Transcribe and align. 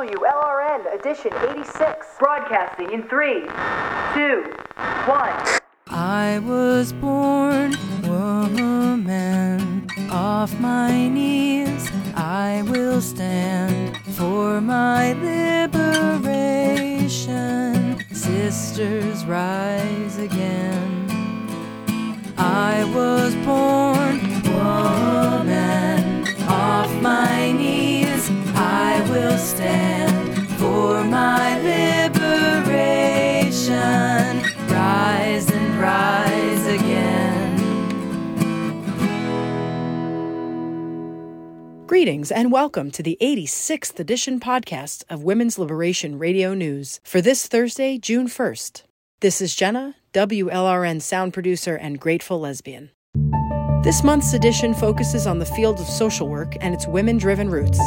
WLRN 0.00 0.82
edition 0.98 1.30
86, 1.50 2.06
broadcasting 2.18 2.90
in 2.90 3.06
3, 3.06 3.42
2, 3.42 3.44
1. 3.44 3.50
I 5.88 6.38
was 6.42 6.94
born 6.94 7.76
woman. 8.04 9.86
Off 10.10 10.58
my 10.58 11.06
knees, 11.06 11.90
I 12.16 12.62
will 12.66 13.02
stand 13.02 13.94
for 14.16 14.62
my 14.62 15.12
liberation. 15.12 16.32
Sisters, 18.14 19.26
rise 19.26 20.16
again. 20.16 21.10
I 22.38 22.84
was 22.94 23.34
born 23.44 24.18
woman. 24.54 26.24
Off 26.48 26.90
my 27.02 27.52
knees, 27.52 28.30
I 28.54 29.06
will 29.10 29.36
stand 29.36 29.99
my 31.10 31.58
liberation. 31.58 32.12
Rise 34.68 35.50
and 35.50 35.80
rise 35.80 36.66
again. 36.66 37.56
Greetings 41.88 42.30
and 42.30 42.52
welcome 42.52 42.92
to 42.92 43.02
the 43.02 43.18
86th 43.20 43.98
edition 43.98 44.38
podcast 44.38 45.02
of 45.10 45.24
Women's 45.24 45.58
Liberation 45.58 46.16
Radio 46.16 46.54
News 46.54 47.00
for 47.02 47.20
this 47.20 47.48
Thursday, 47.48 47.98
June 47.98 48.28
1st. 48.28 48.84
This 49.18 49.40
is 49.40 49.56
Jenna, 49.56 49.96
WLRN 50.14 51.02
sound 51.02 51.32
producer 51.34 51.74
and 51.74 51.98
grateful 51.98 52.38
lesbian. 52.38 52.90
This 53.82 54.04
month's 54.04 54.34
edition 54.34 54.74
focuses 54.74 55.26
on 55.26 55.38
the 55.38 55.46
field 55.46 55.80
of 55.80 55.86
social 55.86 56.28
work 56.28 56.54
and 56.60 56.74
its 56.74 56.86
women 56.86 57.16
driven 57.16 57.48
roots. 57.48 57.80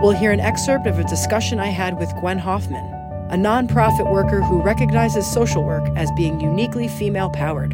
We'll 0.00 0.12
hear 0.12 0.30
an 0.30 0.38
excerpt 0.38 0.86
of 0.86 1.00
a 1.00 1.04
discussion 1.04 1.58
I 1.58 1.66
had 1.66 1.98
with 1.98 2.14
Gwen 2.20 2.38
Hoffman, 2.38 2.84
a 3.28 3.34
nonprofit 3.34 4.08
worker 4.08 4.40
who 4.40 4.62
recognizes 4.62 5.26
social 5.26 5.64
work 5.64 5.82
as 5.96 6.12
being 6.12 6.40
uniquely 6.40 6.86
female 6.86 7.28
powered. 7.28 7.72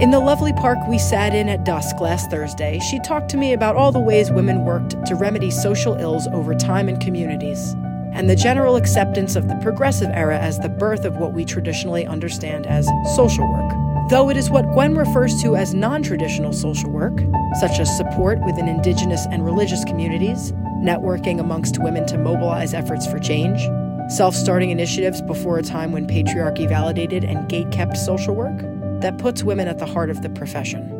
In 0.00 0.10
the 0.10 0.18
lovely 0.18 0.54
park 0.54 0.78
we 0.88 0.98
sat 0.98 1.34
in 1.34 1.50
at 1.50 1.64
dusk 1.64 2.00
last 2.00 2.30
Thursday, 2.30 2.78
she 2.78 3.00
talked 3.00 3.28
to 3.32 3.36
me 3.36 3.52
about 3.52 3.76
all 3.76 3.92
the 3.92 4.00
ways 4.00 4.30
women 4.30 4.64
worked 4.64 5.04
to 5.04 5.14
remedy 5.14 5.50
social 5.50 5.96
ills 5.96 6.26
over 6.28 6.54
time 6.54 6.88
in 6.88 6.98
communities, 7.00 7.74
and 8.16 8.30
the 8.30 8.34
general 8.34 8.76
acceptance 8.76 9.36
of 9.36 9.46
the 9.46 9.54
progressive 9.56 10.08
era 10.14 10.38
as 10.38 10.58
the 10.58 10.70
birth 10.70 11.04
of 11.04 11.18
what 11.18 11.34
we 11.34 11.44
traditionally 11.44 12.06
understand 12.06 12.66
as 12.66 12.88
social 13.14 13.46
work. 13.52 14.08
Though 14.08 14.30
it 14.30 14.38
is 14.38 14.48
what 14.48 14.72
Gwen 14.72 14.94
refers 14.94 15.42
to 15.42 15.54
as 15.54 15.74
non 15.74 16.02
traditional 16.02 16.54
social 16.54 16.90
work, 16.90 17.20
such 17.60 17.78
as 17.78 17.94
support 17.94 18.38
within 18.46 18.68
Indigenous 18.68 19.26
and 19.30 19.44
religious 19.44 19.84
communities, 19.84 20.52
networking 20.80 21.40
amongst 21.40 21.78
women 21.78 22.06
to 22.06 22.16
mobilize 22.16 22.72
efforts 22.72 23.06
for 23.06 23.18
change, 23.18 23.60
self 24.08 24.34
starting 24.34 24.70
initiatives 24.70 25.20
before 25.20 25.58
a 25.58 25.62
time 25.62 25.92
when 25.92 26.06
patriarchy 26.06 26.66
validated 26.66 27.22
and 27.22 27.50
gate 27.50 27.70
kept 27.70 27.98
social 27.98 28.34
work, 28.34 28.58
that 29.02 29.18
puts 29.18 29.42
women 29.42 29.68
at 29.68 29.78
the 29.78 29.86
heart 29.86 30.08
of 30.08 30.22
the 30.22 30.30
profession. 30.30 30.95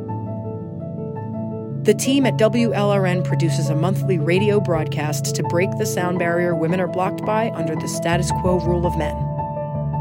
The 1.86 1.94
team 1.94 2.26
at 2.26 2.34
WLRN 2.34 3.22
produces 3.22 3.68
a 3.68 3.76
monthly 3.76 4.18
radio 4.18 4.58
broadcast 4.58 5.36
to 5.36 5.44
break 5.44 5.70
the 5.78 5.86
sound 5.86 6.18
barrier 6.18 6.52
women 6.52 6.80
are 6.80 6.88
blocked 6.88 7.24
by 7.24 7.52
under 7.52 7.76
the 7.76 7.86
status 7.86 8.28
quo 8.40 8.58
rule 8.58 8.88
of 8.88 8.98
men. 8.98 9.14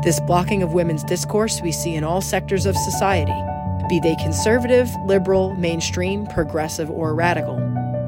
This 0.04 0.20
blocking 0.22 0.64
of 0.64 0.74
women's 0.74 1.04
discourse 1.04 1.62
we 1.62 1.72
see 1.72 1.94
in 1.94 2.04
all 2.04 2.22
sectors 2.22 2.66
of 2.66 2.76
society, 2.76 3.40
be 3.88 4.00
they 4.00 4.16
conservative, 4.16 4.90
liberal, 5.06 5.54
mainstream, 5.58 6.26
progressive, 6.26 6.90
or 6.90 7.14
radical. 7.14 7.58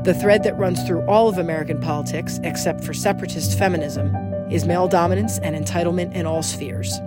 The 0.04 0.16
thread 0.16 0.42
that 0.42 0.58
runs 0.58 0.82
through 0.88 1.06
all 1.06 1.30
of 1.30 1.38
American 1.38 1.80
politics, 1.80 2.40
except 2.44 2.84
for 2.84 2.96
separatist 2.96 3.60
feminism, 3.60 4.12
is 4.50 4.66
male 4.66 4.88
dominance 4.88 5.38
and 5.38 5.56
entitlement 5.56 6.16
in 6.16 6.26
all 6.26 6.42
spheres. 6.42 7.00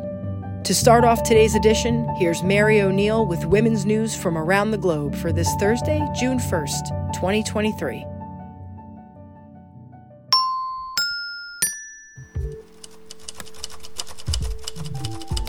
To 0.64 0.74
start 0.74 1.04
off 1.04 1.22
today's 1.22 1.54
edition, 1.54 2.06
here's 2.16 2.42
Mary 2.42 2.80
O'Neill 2.82 3.26
with 3.26 3.44
women's 3.46 3.86
news 3.86 4.14
from 4.14 4.36
around 4.36 4.70
the 4.70 4.78
globe 4.78 5.16
for 5.16 5.32
this 5.32 5.48
Thursday, 5.58 6.06
June 6.14 6.38
1st, 6.38 7.14
2023. 7.14 8.04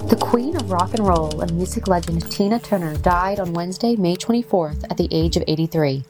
The 0.08 0.18
queen 0.20 0.56
of 0.56 0.72
rock 0.72 0.94
and 0.94 1.06
roll 1.06 1.42
and 1.42 1.52
music 1.54 1.88
legend 1.88 2.32
Tina 2.32 2.58
Turner 2.60 2.96
died 2.98 3.40
on 3.40 3.54
Wednesday, 3.54 3.96
May 3.98 4.16
24th 4.16 4.86
at 4.90 4.98
the 4.98 5.10
age 5.12 5.36
of 5.36 5.44
83. 5.46 6.04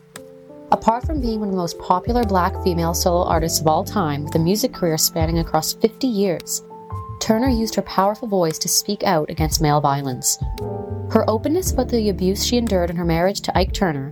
Apart 0.71 1.05
from 1.05 1.19
being 1.19 1.39
one 1.39 1.49
of 1.49 1.53
the 1.53 1.59
most 1.59 1.77
popular 1.79 2.23
black 2.23 2.53
female 2.63 2.93
solo 2.93 3.25
artists 3.25 3.59
of 3.59 3.67
all 3.67 3.83
time, 3.83 4.23
with 4.23 4.35
a 4.35 4.39
music 4.39 4.73
career 4.73 4.97
spanning 4.97 5.39
across 5.39 5.73
50 5.73 6.07
years, 6.07 6.61
Turner 7.21 7.49
used 7.49 7.75
her 7.75 7.83
powerful 7.83 8.27
voice 8.27 8.57
to 8.57 8.67
speak 8.67 9.03
out 9.03 9.29
against 9.29 9.61
male 9.61 9.79
violence. 9.79 10.39
Her 11.11 11.23
openness 11.29 11.71
about 11.71 11.89
the 11.89 12.09
abuse 12.09 12.43
she 12.43 12.57
endured 12.57 12.89
in 12.89 12.95
her 12.95 13.05
marriage 13.05 13.41
to 13.41 13.55
Ike 13.55 13.73
Turner, 13.73 14.11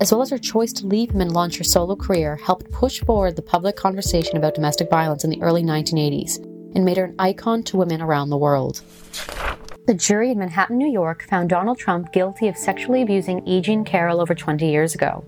as 0.00 0.10
well 0.10 0.20
as 0.20 0.30
her 0.30 0.38
choice 0.38 0.72
to 0.74 0.86
leave 0.86 1.12
him 1.12 1.20
and 1.20 1.30
launch 1.30 1.58
her 1.58 1.64
solo 1.64 1.94
career, 1.94 2.34
helped 2.34 2.68
push 2.72 3.00
forward 3.04 3.36
the 3.36 3.42
public 3.42 3.76
conversation 3.76 4.36
about 4.36 4.56
domestic 4.56 4.90
violence 4.90 5.22
in 5.22 5.30
the 5.30 5.40
early 5.40 5.62
1980s 5.62 6.38
and 6.74 6.84
made 6.84 6.96
her 6.96 7.04
an 7.04 7.14
icon 7.20 7.62
to 7.62 7.76
women 7.76 8.02
around 8.02 8.30
the 8.30 8.36
world. 8.36 8.82
The 9.86 9.94
jury 9.94 10.32
in 10.32 10.38
Manhattan, 10.40 10.76
New 10.76 10.90
York 10.90 11.22
found 11.28 11.50
Donald 11.50 11.78
Trump 11.78 12.12
guilty 12.12 12.48
of 12.48 12.56
sexually 12.56 13.02
abusing 13.02 13.46
E. 13.46 13.60
Jean 13.60 13.84
Carroll 13.84 14.20
over 14.20 14.34
20 14.34 14.68
years 14.68 14.96
ago. 14.96 15.24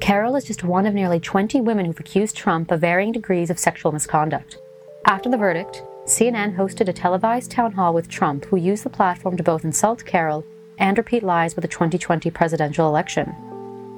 Carroll 0.00 0.34
is 0.34 0.44
just 0.44 0.64
one 0.64 0.86
of 0.86 0.94
nearly 0.94 1.20
20 1.20 1.60
women 1.60 1.86
who've 1.86 2.00
accused 2.00 2.36
Trump 2.36 2.72
of 2.72 2.80
varying 2.80 3.12
degrees 3.12 3.50
of 3.50 3.58
sexual 3.58 3.92
misconduct. 3.92 4.58
After 5.06 5.30
the 5.30 5.38
verdict, 5.38 5.84
CNN 6.06 6.54
hosted 6.54 6.86
a 6.86 6.92
televised 6.92 7.50
town 7.50 7.72
hall 7.72 7.92
with 7.92 8.08
Trump, 8.08 8.44
who 8.44 8.56
used 8.56 8.84
the 8.84 8.90
platform 8.90 9.36
to 9.36 9.42
both 9.42 9.64
insult 9.64 10.04
Carroll 10.04 10.44
and 10.78 10.96
repeat 10.96 11.24
lies 11.24 11.56
with 11.56 11.62
the 11.62 11.68
2020 11.68 12.30
presidential 12.30 12.86
election. 12.86 13.34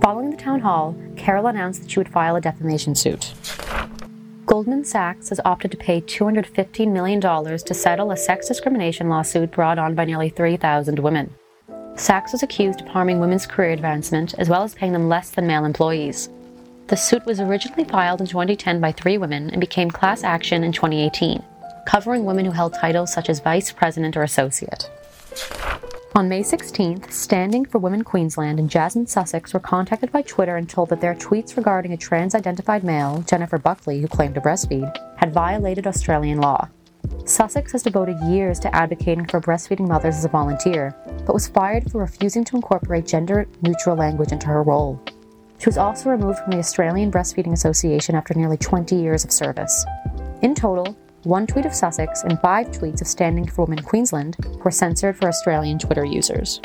Following 0.00 0.30
the 0.30 0.36
town 0.38 0.60
hall, 0.60 0.96
Carroll 1.16 1.48
announced 1.48 1.82
that 1.82 1.90
she 1.90 2.00
would 2.00 2.08
file 2.08 2.34
a 2.34 2.40
defamation 2.40 2.94
suit. 2.94 3.34
Goldman 4.46 4.86
Sachs 4.86 5.28
has 5.28 5.38
opted 5.44 5.70
to 5.70 5.76
pay 5.76 6.00
$215 6.00 6.90
million 6.90 7.20
to 7.20 7.74
settle 7.74 8.10
a 8.10 8.16
sex 8.16 8.48
discrimination 8.48 9.10
lawsuit 9.10 9.50
brought 9.50 9.78
on 9.78 9.94
by 9.94 10.06
nearly 10.06 10.30
3,000 10.30 10.98
women. 11.00 11.34
Sachs 11.94 12.32
was 12.32 12.42
accused 12.42 12.80
of 12.80 12.88
harming 12.88 13.20
women's 13.20 13.46
career 13.46 13.72
advancement 13.72 14.32
as 14.38 14.48
well 14.48 14.62
as 14.62 14.74
paying 14.74 14.94
them 14.94 15.10
less 15.10 15.28
than 15.28 15.46
male 15.46 15.66
employees. 15.66 16.30
The 16.86 16.96
suit 16.96 17.26
was 17.26 17.38
originally 17.38 17.84
filed 17.84 18.22
in 18.22 18.26
2010 18.26 18.80
by 18.80 18.92
three 18.92 19.18
women 19.18 19.50
and 19.50 19.60
became 19.60 19.90
class 19.90 20.24
action 20.24 20.64
in 20.64 20.72
2018, 20.72 21.42
covering 21.88 22.26
women 22.26 22.44
who 22.44 22.50
held 22.52 22.74
titles 22.74 23.10
such 23.10 23.30
as 23.30 23.40
vice 23.40 23.72
president 23.72 24.14
or 24.14 24.22
associate. 24.22 24.90
On 26.14 26.28
May 26.28 26.42
16th, 26.42 27.10
Standing 27.10 27.64
for 27.64 27.78
Women 27.78 28.04
Queensland 28.04 28.58
and 28.58 28.68
Jasmine 28.68 29.06
Sussex 29.06 29.54
were 29.54 29.60
contacted 29.60 30.12
by 30.12 30.20
Twitter 30.20 30.56
and 30.56 30.68
told 30.68 30.90
that 30.90 31.00
their 31.00 31.14
tweets 31.14 31.56
regarding 31.56 31.94
a 31.94 31.96
trans 31.96 32.34
identified 32.34 32.84
male, 32.84 33.24
Jennifer 33.26 33.56
Buckley, 33.56 34.02
who 34.02 34.06
claimed 34.06 34.34
to 34.34 34.40
breastfeed, 34.42 34.94
had 35.16 35.32
violated 35.32 35.86
Australian 35.86 36.42
law. 36.42 36.68
Sussex 37.24 37.72
has 37.72 37.84
devoted 37.84 38.20
years 38.20 38.58
to 38.60 38.74
advocating 38.76 39.24
for 39.24 39.40
breastfeeding 39.40 39.88
mothers 39.88 40.16
as 40.16 40.26
a 40.26 40.28
volunteer, 40.28 40.94
but 41.24 41.32
was 41.32 41.48
fired 41.48 41.90
for 41.90 42.02
refusing 42.02 42.44
to 42.44 42.56
incorporate 42.56 43.06
gender 43.06 43.46
neutral 43.62 43.96
language 43.96 44.32
into 44.32 44.48
her 44.48 44.62
role. 44.62 45.02
She 45.58 45.66
was 45.66 45.78
also 45.78 46.10
removed 46.10 46.40
from 46.40 46.50
the 46.50 46.58
Australian 46.58 47.10
Breastfeeding 47.10 47.54
Association 47.54 48.14
after 48.14 48.34
nearly 48.34 48.58
20 48.58 48.94
years 48.94 49.24
of 49.24 49.32
service. 49.32 49.86
In 50.42 50.54
total, 50.54 50.94
one 51.28 51.46
tweet 51.46 51.66
of 51.66 51.74
Sussex 51.74 52.22
and 52.22 52.40
five 52.40 52.68
tweets 52.68 53.02
of 53.02 53.06
Standing 53.06 53.46
for 53.46 53.66
Women 53.66 53.84
Queensland 53.84 54.36
were 54.64 54.70
censored 54.70 55.14
for 55.14 55.28
Australian 55.28 55.78
Twitter 55.78 56.04
users. 56.04 56.58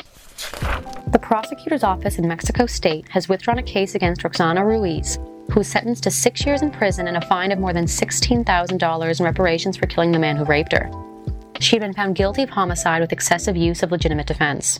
The 1.11 1.19
prosecutor's 1.21 1.83
office 1.83 2.17
in 2.17 2.27
Mexico 2.29 2.65
State 2.65 3.09
has 3.09 3.27
withdrawn 3.27 3.59
a 3.59 3.63
case 3.63 3.93
against 3.93 4.23
Roxana 4.23 4.65
Ruiz, 4.65 5.19
who 5.51 5.59
was 5.59 5.67
sentenced 5.67 6.03
to 6.03 6.11
six 6.11 6.45
years 6.45 6.61
in 6.61 6.71
prison 6.71 7.09
and 7.09 7.17
a 7.17 7.27
fine 7.27 7.51
of 7.51 7.59
more 7.59 7.73
than 7.73 7.85
$16,000 7.85 9.19
in 9.19 9.25
reparations 9.25 9.75
for 9.75 9.85
killing 9.85 10.13
the 10.13 10.19
man 10.19 10.37
who 10.37 10.45
raped 10.45 10.71
her. 10.71 10.89
She 11.59 11.75
had 11.75 11.81
been 11.81 11.93
found 11.93 12.15
guilty 12.15 12.43
of 12.43 12.49
homicide 12.49 13.01
with 13.01 13.11
excessive 13.11 13.57
use 13.57 13.83
of 13.83 13.91
legitimate 13.91 14.27
defense. 14.27 14.79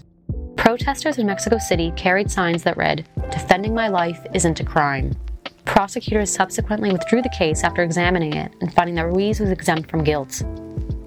Protesters 0.55 1.17
in 1.17 1.27
Mexico 1.27 1.57
City 1.57 1.91
carried 1.97 2.31
signs 2.31 2.63
that 2.63 2.77
read, 2.77 3.05
Defending 3.31 3.73
my 3.73 3.89
life 3.89 4.25
isn't 4.33 4.61
a 4.61 4.65
crime. 4.65 5.11
Prosecutors 5.65 6.31
subsequently 6.31 6.91
withdrew 6.91 7.21
the 7.21 7.29
case 7.29 7.63
after 7.63 7.81
examining 7.81 8.33
it 8.33 8.53
and 8.61 8.73
finding 8.73 8.95
that 8.95 9.05
Ruiz 9.05 9.39
was 9.39 9.49
exempt 9.49 9.89
from 9.89 10.03
guilt. 10.03 10.43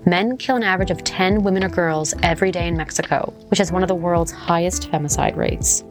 Men 0.07 0.37
kill 0.37 0.57
an 0.57 0.63
average 0.63 0.91
of 0.91 1.03
10 1.03 1.43
women 1.43 1.65
or 1.65 1.69
girls 1.69 2.15
every 2.23 2.51
day 2.51 2.69
in 2.69 2.77
Mexico, 2.77 3.35
which 3.49 3.59
has 3.59 3.73
one 3.73 3.83
of 3.83 3.89
the 3.89 3.95
world's 3.95 4.33
highest 4.33 4.91
femicide 4.91 5.37
rates. 5.37 5.83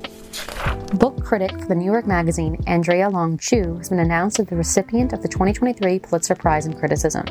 Book 0.95 1.23
critic 1.23 1.51
for 1.51 1.67
the 1.67 1.75
New 1.75 1.91
York 1.91 2.07
Magazine, 2.07 2.62
Andrea 2.67 3.09
Long 3.09 3.38
Chu, 3.38 3.75
has 3.77 3.89
been 3.89 4.00
announced 4.00 4.39
as 4.39 4.47
the 4.47 4.56
recipient 4.56 5.13
of 5.13 5.21
the 5.21 5.27
2023 5.27 6.00
Pulitzer 6.00 6.35
Prize 6.35 6.65
in 6.65 6.73
Criticism. 6.73 7.25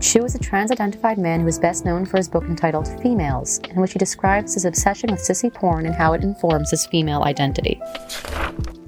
Chu 0.00 0.24
is 0.24 0.34
a 0.34 0.38
trans 0.38 0.70
identified 0.70 1.18
man 1.18 1.40
who 1.40 1.48
is 1.48 1.58
best 1.58 1.84
known 1.84 2.04
for 2.04 2.16
his 2.16 2.28
book 2.28 2.44
entitled 2.44 2.88
Females, 3.00 3.58
in 3.70 3.80
which 3.80 3.92
he 3.92 3.98
describes 3.98 4.54
his 4.54 4.64
obsession 4.64 5.10
with 5.10 5.20
sissy 5.20 5.52
porn 5.52 5.86
and 5.86 5.94
how 5.94 6.12
it 6.12 6.22
informs 6.22 6.70
his 6.70 6.86
female 6.86 7.24
identity. 7.24 7.80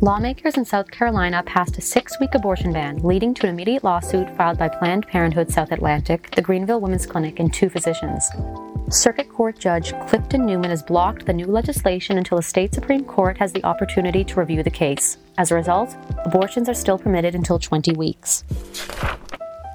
Lawmakers 0.02 0.56
in 0.56 0.64
South 0.64 0.90
Carolina 0.90 1.42
passed 1.42 1.76
a 1.76 1.82
six 1.82 2.18
week 2.20 2.34
abortion 2.34 2.72
ban, 2.72 2.96
leading 3.02 3.34
to 3.34 3.42
an 3.42 3.50
immediate 3.50 3.84
lawsuit 3.84 4.34
filed 4.34 4.56
by 4.56 4.66
Planned 4.66 5.06
Parenthood 5.06 5.50
South 5.50 5.72
Atlantic, 5.72 6.34
the 6.34 6.40
Greenville 6.40 6.80
Women's 6.80 7.04
Clinic, 7.04 7.38
and 7.38 7.52
two 7.52 7.68
physicians. 7.68 8.26
Circuit 8.88 9.28
Court 9.28 9.58
Judge 9.58 9.92
Clifton 10.08 10.46
Newman 10.46 10.70
has 10.70 10.82
blocked 10.82 11.26
the 11.26 11.34
new 11.34 11.44
legislation 11.44 12.16
until 12.16 12.38
the 12.38 12.42
state 12.42 12.72
Supreme 12.72 13.04
Court 13.04 13.36
has 13.36 13.52
the 13.52 13.62
opportunity 13.62 14.24
to 14.24 14.40
review 14.40 14.62
the 14.62 14.70
case. 14.70 15.18
As 15.36 15.50
a 15.50 15.54
result, 15.54 15.94
abortions 16.24 16.70
are 16.70 16.74
still 16.74 16.98
permitted 16.98 17.34
until 17.34 17.58
20 17.58 17.92
weeks. 17.92 18.42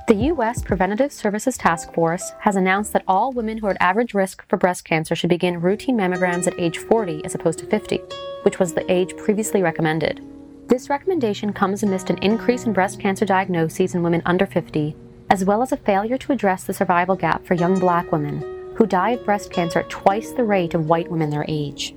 The 0.08 0.16
U.S. 0.16 0.64
Preventative 0.64 1.14
Services 1.14 1.56
Task 1.56 1.94
Force 1.94 2.34
has 2.40 2.56
announced 2.56 2.94
that 2.94 3.04
all 3.08 3.32
women 3.32 3.60
who 3.60 3.68
are 3.68 3.72
at 3.72 3.78
average 3.80 4.16
risk 4.16 4.44
for 4.50 4.58
breast 4.58 4.86
cancer 4.86 5.16
should 5.16 5.30
begin 5.30 5.62
routine 5.62 5.96
mammograms 5.96 6.48
at 6.48 6.60
age 6.60 6.80
40 6.80 7.24
as 7.26 7.36
opposed 7.36 7.60
to 7.60 7.68
50 7.68 8.02
which 8.46 8.60
was 8.60 8.74
the 8.74 8.90
age 8.92 9.18
previously 9.18 9.64
recommended. 9.64 10.24
This 10.68 10.88
recommendation 10.88 11.52
comes 11.52 11.82
amidst 11.82 12.12
an 12.12 12.20
increase 12.20 12.66
in 12.66 12.74
breast 12.74 13.00
cancer 13.00 13.26
diagnoses 13.26 13.96
in 13.96 14.04
women 14.04 14.22
under 14.24 14.46
50, 14.46 14.96
as 15.32 15.44
well 15.44 15.64
as 15.64 15.72
a 15.72 15.78
failure 15.78 16.18
to 16.20 16.32
address 16.32 16.64
the 16.64 16.74
survival 16.74 17.16
gap 17.16 17.44
for 17.44 17.56
young 17.56 17.80
black 17.80 18.12
women, 18.12 18.74
who 18.76 18.86
die 18.86 19.12
of 19.12 19.26
breast 19.26 19.52
cancer 19.52 19.80
at 19.80 19.90
twice 19.90 20.32
the 20.32 20.44
rate 20.44 20.76
of 20.76 20.88
white 20.88 21.10
women 21.10 21.32
their 21.32 21.46
age. 21.48 21.96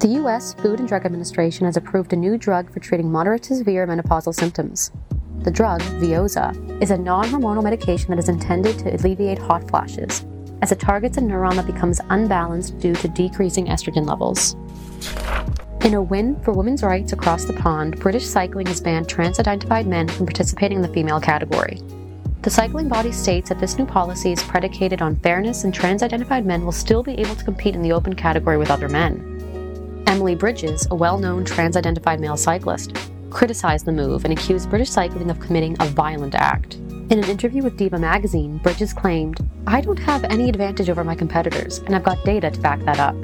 The 0.00 0.08
U.S. 0.22 0.54
Food 0.54 0.80
and 0.80 0.88
Drug 0.88 1.04
Administration 1.04 1.64
has 1.66 1.76
approved 1.76 2.12
a 2.12 2.16
new 2.16 2.36
drug 2.36 2.72
for 2.72 2.80
treating 2.80 3.12
moderate 3.12 3.44
to 3.44 3.54
severe 3.54 3.86
menopausal 3.86 4.34
symptoms. 4.34 4.90
The 5.42 5.50
drug, 5.50 5.80
Veozah, 6.00 6.82
is 6.82 6.90
a 6.90 6.98
non 6.98 7.26
hormonal 7.26 7.62
medication 7.62 8.10
that 8.10 8.18
is 8.18 8.28
intended 8.28 8.78
to 8.80 8.94
alleviate 8.94 9.38
hot 9.38 9.68
flashes, 9.68 10.24
as 10.62 10.72
it 10.72 10.80
targets 10.80 11.18
a 11.18 11.20
neuron 11.20 11.56
that 11.56 11.66
becomes 11.66 12.00
unbalanced 12.10 12.78
due 12.78 12.94
to 12.94 13.08
decreasing 13.08 13.66
estrogen 13.66 14.06
levels. 14.06 14.56
In 15.84 15.94
a 15.94 16.02
win 16.02 16.40
for 16.42 16.52
women's 16.52 16.82
rights 16.82 17.12
across 17.12 17.44
the 17.44 17.54
pond, 17.54 17.98
British 17.98 18.26
Cycling 18.26 18.66
has 18.66 18.80
banned 18.80 19.08
trans 19.08 19.38
identified 19.38 19.86
men 19.86 20.08
from 20.08 20.26
participating 20.26 20.76
in 20.76 20.82
the 20.82 20.92
female 20.92 21.20
category. 21.20 21.80
The 22.42 22.50
cycling 22.50 22.88
body 22.88 23.12
states 23.12 23.50
that 23.50 23.60
this 23.60 23.76
new 23.76 23.84
policy 23.84 24.32
is 24.32 24.42
predicated 24.42 25.02
on 25.02 25.16
fairness 25.16 25.64
and 25.64 25.74
trans 25.74 26.02
identified 26.02 26.46
men 26.46 26.64
will 26.64 26.72
still 26.72 27.02
be 27.02 27.18
able 27.18 27.34
to 27.34 27.44
compete 27.44 27.74
in 27.74 27.82
the 27.82 27.92
open 27.92 28.14
category 28.14 28.56
with 28.56 28.70
other 28.70 28.88
men. 28.88 30.02
Emily 30.06 30.34
Bridges, 30.34 30.86
a 30.90 30.94
well 30.94 31.18
known 31.18 31.44
trans 31.44 31.76
identified 31.76 32.18
male 32.18 32.38
cyclist, 32.38 32.96
criticized 33.30 33.86
the 33.86 33.92
move 33.92 34.24
and 34.24 34.32
accused 34.32 34.70
British 34.70 34.90
Cycling 34.90 35.30
of 35.30 35.38
committing 35.38 35.76
a 35.80 35.86
violent 35.86 36.34
act. 36.34 36.74
In 37.10 37.12
an 37.12 37.24
interview 37.24 37.62
with 37.62 37.76
Diva 37.76 37.98
magazine, 37.98 38.58
Bridges 38.58 38.92
claimed, 38.92 39.40
I 39.66 39.80
don't 39.80 39.98
have 39.98 40.24
any 40.24 40.48
advantage 40.48 40.88
over 40.88 41.04
my 41.04 41.14
competitors, 41.14 41.78
and 41.80 41.94
I've 41.94 42.04
got 42.04 42.24
data 42.24 42.50
to 42.50 42.60
back 42.60 42.80
that 42.84 42.98
up. 42.98 43.16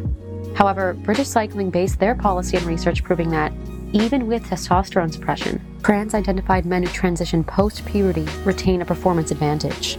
However, 0.56 0.94
British 0.94 1.29
Cycling 1.29 1.70
based 1.70 2.00
their 2.00 2.14
policy 2.14 2.56
on 2.56 2.64
research 2.64 3.05
proving 3.05 3.31
that, 3.31 3.53
even 3.93 4.26
with 4.26 4.43
testosterone 4.44 5.12
suppression, 5.12 5.61
trans 5.82 6.14
identified 6.14 6.64
men 6.64 6.82
who 6.82 6.88
transition 6.88 7.44
post 7.44 7.85
puberty 7.85 8.26
retain 8.44 8.81
a 8.81 8.85
performance 8.87 9.31
advantage. 9.31 9.99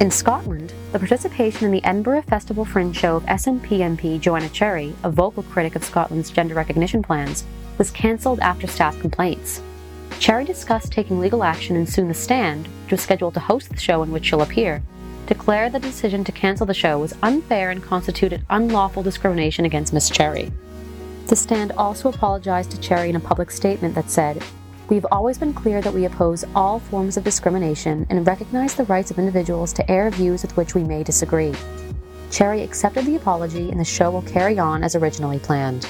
In 0.00 0.10
Scotland, 0.10 0.74
the 0.90 0.98
participation 0.98 1.66
in 1.66 1.70
the 1.70 1.84
Edinburgh 1.84 2.22
Festival 2.22 2.64
Fringe 2.64 2.96
show 2.96 3.14
of 3.14 3.22
SNP 3.26 3.78
MP 3.78 4.20
Joanna 4.20 4.48
Cherry, 4.48 4.92
a 5.04 5.10
vocal 5.10 5.44
critic 5.44 5.76
of 5.76 5.84
Scotland's 5.84 6.30
gender 6.30 6.54
recognition 6.56 7.00
plans, 7.00 7.44
was 7.78 7.92
cancelled 7.92 8.40
after 8.40 8.66
staff 8.66 8.98
complaints. 9.00 9.62
Cherry 10.18 10.44
discussed 10.44 10.90
taking 10.90 11.20
legal 11.20 11.44
action 11.44 11.76
and 11.76 11.88
soon 11.88 12.08
The 12.08 12.14
Stand, 12.14 12.66
which 12.66 12.92
was 12.92 13.02
scheduled 13.02 13.34
to 13.34 13.40
host 13.40 13.70
the 13.70 13.76
show 13.76 14.02
in 14.02 14.10
which 14.10 14.26
she'll 14.26 14.42
appear, 14.42 14.82
declared 15.26 15.72
the 15.72 15.78
decision 15.78 16.24
to 16.24 16.32
cancel 16.32 16.66
the 16.66 16.74
show 16.74 16.98
was 16.98 17.14
unfair 17.22 17.70
and 17.70 17.82
constituted 17.82 18.44
unlawful 18.50 19.02
discrimination 19.02 19.64
against 19.64 19.92
Miss 19.92 20.10
Cherry. 20.10 20.52
The 21.26 21.36
stand 21.36 21.72
also 21.72 22.10
apologized 22.10 22.70
to 22.72 22.80
Cherry 22.80 23.08
in 23.08 23.16
a 23.16 23.20
public 23.20 23.50
statement 23.50 23.94
that 23.94 24.10
said, 24.10 24.42
We've 24.90 25.06
always 25.10 25.38
been 25.38 25.54
clear 25.54 25.80
that 25.80 25.94
we 25.94 26.04
oppose 26.04 26.44
all 26.54 26.78
forms 26.78 27.16
of 27.16 27.24
discrimination 27.24 28.06
and 28.10 28.26
recognize 28.26 28.74
the 28.74 28.84
rights 28.84 29.10
of 29.10 29.18
individuals 29.18 29.72
to 29.74 29.90
air 29.90 30.10
views 30.10 30.42
with 30.42 30.54
which 30.58 30.74
we 30.74 30.84
may 30.84 31.02
disagree. 31.02 31.54
Cherry 32.30 32.62
accepted 32.62 33.06
the 33.06 33.16
apology 33.16 33.70
and 33.70 33.80
the 33.80 33.84
show 33.84 34.10
will 34.10 34.22
carry 34.22 34.58
on 34.58 34.84
as 34.84 34.94
originally 34.94 35.38
planned. 35.38 35.88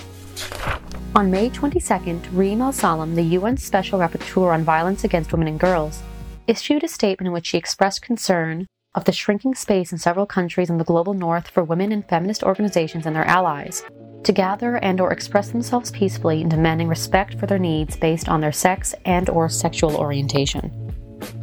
On 1.17 1.31
May 1.31 1.51
22nd, 1.51 2.25
Reem 2.33 2.61
Salam, 2.73 3.15
the 3.17 3.23
UN 3.23 3.57
Special 3.57 3.99
Rapporteur 3.99 4.53
on 4.53 4.63
Violence 4.63 5.03
Against 5.03 5.33
Women 5.33 5.49
and 5.49 5.59
Girls, 5.59 6.03
issued 6.47 6.85
a 6.85 6.89
statement 6.89 7.27
in 7.27 7.33
which 7.33 7.47
she 7.47 7.59
expressed 7.59 8.03
concern 8.03 8.67
of 8.95 9.05
the 9.05 9.13
shrinking 9.13 9.55
space 9.55 9.93
in 9.93 9.99
several 9.99 10.27
countries 10.27 10.71
in 10.71 10.79
the 10.79 10.85
global 10.85 11.15
north 11.15 11.49
for 11.49 11.65
women 11.65 11.93
and 11.93 12.09
feminist 12.09 12.43
organizations 12.43 13.07
and 13.07 13.15
their 13.15 13.27
allies 13.27 13.83
to 14.25 14.33
gather 14.33 14.77
and 14.77 15.01
or 15.01 15.13
express 15.13 15.51
themselves 15.51 15.91
peacefully 15.91 16.41
in 16.41 16.49
demanding 16.49 16.89
respect 16.89 17.39
for 17.39 17.47
their 17.47 17.59
needs 17.59 17.97
based 17.97 18.29
on 18.29 18.41
their 18.41 18.53
sex 18.53 18.95
and 19.05 19.29
or 19.31 19.49
sexual 19.49 19.97
orientation. 19.97 20.73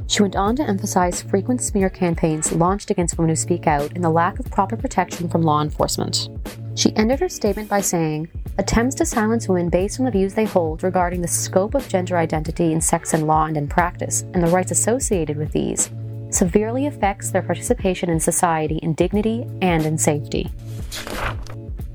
She 0.08 0.22
went 0.22 0.36
on 0.36 0.58
to 0.58 0.68
emphasize 0.68 1.22
frequent 1.22 1.62
smear 1.62 1.90
campaigns 1.90 2.52
launched 2.52 2.92
against 2.92 3.18
women 3.18 3.30
who 3.30 3.36
speak 3.36 3.66
out 3.66 3.94
and 3.96 4.04
the 4.04 4.10
lack 4.10 4.40
of 4.40 4.52
proper 4.52 4.76
protection 4.76 5.30
from 5.30 5.42
law 5.42 5.62
enforcement. 5.62 6.28
She 6.76 6.96
ended 6.96 7.20
her 7.20 7.30
statement 7.30 7.70
by 7.70 7.82
saying, 7.82 8.30
Attempts 8.58 8.96
to 8.96 9.06
silence 9.06 9.48
women 9.48 9.70
based 9.70 10.00
on 10.00 10.06
the 10.06 10.12
views 10.12 10.34
they 10.34 10.46
hold 10.46 10.84
regarding 10.84 11.22
the 11.22 11.28
scope 11.28 11.76
of 11.76 11.88
gender 11.88 12.18
identity 12.18 12.74
in 12.74 12.82
sex 12.82 13.14
and 13.14 13.26
law 13.26 13.46
and 13.46 13.56
in 13.56 13.68
practice, 13.68 14.24
and 14.34 14.44
the 14.44 14.52
rights 14.52 14.72
associated 14.72 15.38
with 15.38 15.52
these, 15.52 15.90
severely 16.34 16.88
affects 16.88 17.32
their 17.32 17.42
participation 17.42 18.10
in 18.10 18.20
society 18.20 18.78
in 18.78 18.94
dignity 18.94 19.46
and 19.62 19.86
in 19.86 19.98
safety. 19.98 20.50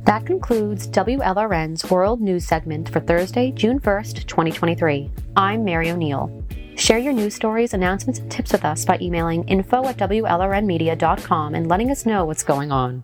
That 0.05 0.25
concludes 0.25 0.87
WLRN's 0.89 1.91
World 1.91 2.21
News 2.21 2.47
segment 2.47 2.89
for 2.89 3.01
Thursday, 3.01 3.51
June 3.51 3.81
1st, 3.81 4.27
2023. 4.27 5.11
I'm 5.37 5.65
Mary 5.65 5.91
O'Neill. 5.91 6.45
Share 6.77 6.99
your 6.99 7.13
news 7.13 7.35
stories, 7.35 7.75
announcements, 7.75 8.21
and 8.21 8.31
tips 8.31 8.53
with 8.53 8.65
us 8.65 8.85
by 8.85 8.99
emailing 9.01 9.49
info 9.49 9.85
at 9.87 9.97
WLRNmedia.com 9.97 11.55
and 11.55 11.69
letting 11.69 11.91
us 11.91 12.07
know 12.07 12.25
what's 12.25 12.45
going 12.45 12.71
on. 12.71 13.03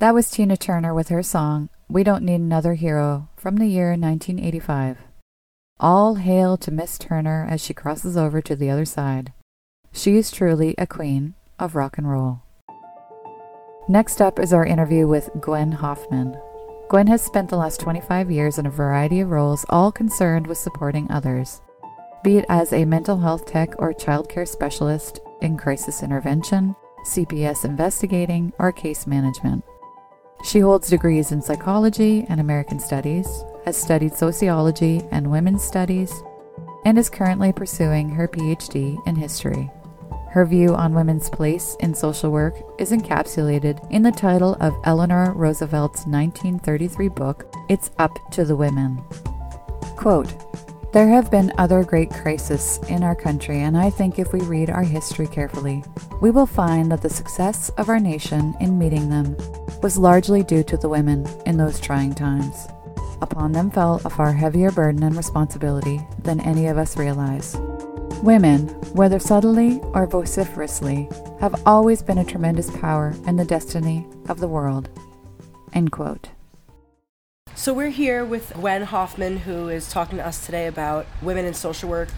That 0.00 0.14
was 0.14 0.30
Tina 0.30 0.56
Turner 0.56 0.94
with 0.94 1.10
her 1.10 1.22
song, 1.22 1.68
We 1.86 2.04
Don't 2.04 2.24
Need 2.24 2.40
Another 2.40 2.72
Hero, 2.72 3.28
from 3.36 3.58
the 3.58 3.66
year 3.66 3.90
1985. 3.90 4.96
All 5.78 6.14
hail 6.14 6.56
to 6.56 6.70
Miss 6.70 6.96
Turner 6.96 7.46
as 7.50 7.60
she 7.60 7.74
crosses 7.74 8.16
over 8.16 8.40
to 8.40 8.56
the 8.56 8.70
other 8.70 8.86
side. 8.86 9.34
She 9.92 10.16
is 10.16 10.30
truly 10.30 10.74
a 10.78 10.86
queen 10.86 11.34
of 11.58 11.74
rock 11.74 11.98
and 11.98 12.10
roll. 12.10 12.40
Next 13.90 14.22
up 14.22 14.38
is 14.38 14.54
our 14.54 14.64
interview 14.64 15.06
with 15.06 15.28
Gwen 15.38 15.72
Hoffman. 15.72 16.34
Gwen 16.88 17.08
has 17.08 17.20
spent 17.20 17.50
the 17.50 17.58
last 17.58 17.78
25 17.80 18.30
years 18.30 18.56
in 18.56 18.64
a 18.64 18.70
variety 18.70 19.20
of 19.20 19.28
roles, 19.28 19.66
all 19.68 19.92
concerned 19.92 20.46
with 20.46 20.56
supporting 20.56 21.10
others, 21.10 21.60
be 22.24 22.38
it 22.38 22.46
as 22.48 22.72
a 22.72 22.86
mental 22.86 23.18
health 23.18 23.44
tech 23.44 23.74
or 23.78 23.92
childcare 23.92 24.48
specialist 24.48 25.20
in 25.42 25.58
crisis 25.58 26.02
intervention, 26.02 26.74
CPS 27.06 27.66
investigating, 27.66 28.54
or 28.58 28.72
case 28.72 29.06
management. 29.06 29.62
She 30.42 30.60
holds 30.60 30.88
degrees 30.88 31.32
in 31.32 31.42
psychology 31.42 32.24
and 32.28 32.40
American 32.40 32.80
studies, 32.80 33.44
has 33.64 33.76
studied 33.76 34.14
sociology 34.14 35.02
and 35.10 35.30
women's 35.30 35.62
studies, 35.62 36.12
and 36.84 36.98
is 36.98 37.10
currently 37.10 37.52
pursuing 37.52 38.08
her 38.10 38.26
PhD 38.26 38.96
in 39.06 39.16
history. 39.16 39.70
Her 40.30 40.46
view 40.46 40.74
on 40.74 40.94
women's 40.94 41.28
place 41.28 41.76
in 41.80 41.94
social 41.94 42.30
work 42.30 42.54
is 42.78 42.92
encapsulated 42.92 43.84
in 43.90 44.02
the 44.02 44.12
title 44.12 44.56
of 44.60 44.76
Eleanor 44.84 45.32
Roosevelt's 45.34 46.06
1933 46.06 47.08
book, 47.08 47.52
It's 47.68 47.90
Up 47.98 48.16
to 48.32 48.44
the 48.44 48.56
Women. 48.56 49.02
Quote, 49.96 50.32
there 50.92 51.08
have 51.08 51.30
been 51.30 51.52
other 51.58 51.84
great 51.84 52.10
crises 52.10 52.80
in 52.88 53.04
our 53.04 53.14
country, 53.14 53.60
and 53.60 53.76
I 53.76 53.90
think 53.90 54.18
if 54.18 54.32
we 54.32 54.40
read 54.40 54.70
our 54.70 54.82
history 54.82 55.28
carefully, 55.28 55.84
we 56.20 56.32
will 56.32 56.46
find 56.46 56.90
that 56.90 57.02
the 57.02 57.10
success 57.10 57.68
of 57.70 57.88
our 57.88 58.00
nation 58.00 58.56
in 58.60 58.78
meeting 58.78 59.08
them 59.08 59.36
was 59.82 59.96
largely 59.96 60.42
due 60.42 60.62
to 60.64 60.76
the 60.76 60.88
women 60.88 61.26
in 61.46 61.56
those 61.56 61.80
trying 61.80 62.14
times. 62.14 62.68
Upon 63.22 63.52
them 63.52 63.70
fell 63.70 64.00
a 64.04 64.10
far 64.10 64.32
heavier 64.32 64.70
burden 64.70 65.02
and 65.02 65.16
responsibility 65.16 66.00
than 66.22 66.40
any 66.40 66.66
of 66.66 66.78
us 66.78 66.96
realize. 66.96 67.56
Women, 68.22 68.68
whether 68.92 69.18
subtly 69.18 69.80
or 69.94 70.06
vociferously, 70.06 71.08
have 71.40 71.62
always 71.66 72.02
been 72.02 72.18
a 72.18 72.24
tremendous 72.24 72.70
power 72.70 73.14
in 73.26 73.36
the 73.36 73.44
destiny 73.44 74.06
of 74.28 74.40
the 74.40 74.48
world. 74.48 74.90
End 75.72 75.92
quote. 75.92 76.28
So 77.54 77.72
we're 77.72 77.90
here 77.90 78.24
with 78.24 78.52
Gwen 78.54 78.82
Hoffman, 78.82 79.38
who 79.38 79.68
is 79.68 79.90
talking 79.90 80.18
to 80.18 80.26
us 80.26 80.44
today 80.44 80.66
about 80.66 81.06
women 81.22 81.44
in 81.44 81.54
social 81.54 81.88
work, 81.88 82.08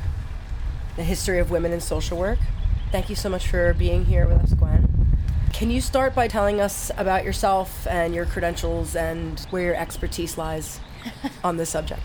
the 0.97 1.05
history 1.05 1.39
of 1.39 1.51
women 1.51 1.73
in 1.73 1.81
social 1.81 2.19
work. 2.19 2.39
Thank 2.91 3.09
you 3.09 3.17
so 3.17 3.29
much 3.29 3.47
for 3.47 3.73
being 3.75 4.05
here 4.05 4.27
with 4.27 4.39
us, 4.39 4.55
Gwen. 4.55 5.02
Can 5.53 5.71
you 5.71 5.83
start 5.83 6.15
by 6.15 6.29
telling 6.29 6.61
us 6.61 6.91
about 6.97 7.25
yourself 7.25 7.87
and 7.87 8.15
your 8.15 8.25
credentials 8.25 8.97
and 8.97 9.39
where 9.51 9.63
your 9.63 9.75
expertise 9.77 10.39
lies 10.39 10.81
on 11.45 11.59
this 11.59 11.69
subject? 11.71 12.03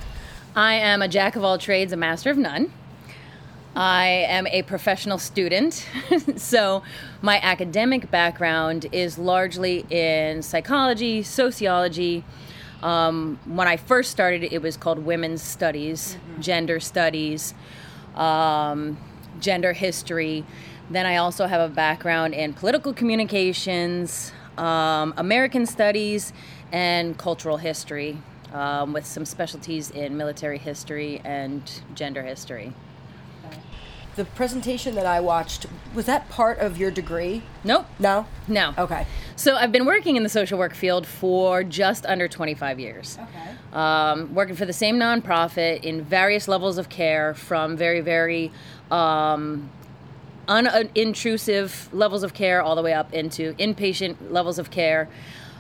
I 0.56 0.74
am 0.76 1.02
a 1.02 1.08
jack 1.08 1.36
of 1.36 1.44
all 1.44 1.58
trades, 1.58 1.94
a 1.94 1.98
master 1.98 2.30
of 2.30 2.38
none. 2.38 2.72
I 3.74 4.26
am 4.28 4.48
a 4.48 4.64
professional 4.64 5.18
student, 5.18 5.88
so 6.36 6.84
my 7.22 7.40
academic 7.42 8.12
background 8.12 8.88
is 8.92 9.18
largely 9.18 9.86
in 9.90 10.42
psychology, 10.42 11.24
sociology. 11.24 12.26
Um, 12.84 13.40
when 13.46 13.68
I 13.68 13.78
first 13.78 14.12
started, 14.12 14.44
it 14.44 14.62
was 14.62 14.78
called 14.78 15.00
women's 15.00 15.42
studies, 15.42 16.18
gender 16.40 16.80
studies, 16.80 17.54
um, 18.16 18.98
gender 19.40 19.74
history. 19.74 20.44
Then 20.90 21.06
I 21.06 21.18
also 21.18 21.48
have 21.48 21.70
a 21.70 21.74
background 21.74 22.34
in 22.34 22.54
political 22.54 22.94
communications, 22.94 24.32
um, 24.58 25.14
American 25.18 25.66
studies, 25.66 26.32
and 26.72 27.18
cultural 27.18 27.58
history, 27.58 28.18
um, 28.54 28.94
with 28.94 29.06
some 29.06 29.26
specialties 29.26 29.92
in 29.92 30.16
military 30.16 30.58
history 30.58 31.22
and 31.26 31.82
gender 31.94 32.24
history. 32.24 32.74
The 34.16 34.26
presentation 34.26 34.96
that 34.96 35.06
I 35.06 35.20
watched, 35.20 35.68
was 35.94 36.08
that 36.08 36.28
part 36.30 36.58
of 36.58 36.78
your 36.78 36.90
degree? 36.90 37.44
Nope. 37.64 37.86
No? 38.00 38.26
No. 38.48 38.74
Okay. 38.76 39.06
So 39.36 39.56
I've 39.56 39.72
been 39.72 39.86
working 39.86 40.16
in 40.16 40.24
the 40.24 40.30
social 40.30 40.58
work 40.58 40.74
field 40.74 41.06
for 41.06 41.64
just 41.64 42.04
under 42.08 42.28
25 42.28 42.80
years. 42.80 43.20
Okay. 43.22 43.56
Um, 43.74 44.34
working 44.34 44.56
for 44.56 44.66
the 44.66 44.74
same 44.74 44.98
nonprofit 44.98 45.84
in 45.84 46.02
various 46.02 46.48
levels 46.48 46.80
of 46.80 46.90
care, 46.90 47.36
from 47.36 47.78
very, 47.78 48.02
very 48.02 48.52
um, 48.90 49.70
unintrusive 50.48 51.90
levels 51.94 52.24
of 52.24 52.34
care 52.34 52.62
all 52.62 52.76
the 52.76 52.82
way 52.82 52.94
up 52.94 53.14
into 53.14 53.54
inpatient 53.54 54.16
levels 54.30 54.60
of 54.60 54.72
care. 54.72 55.10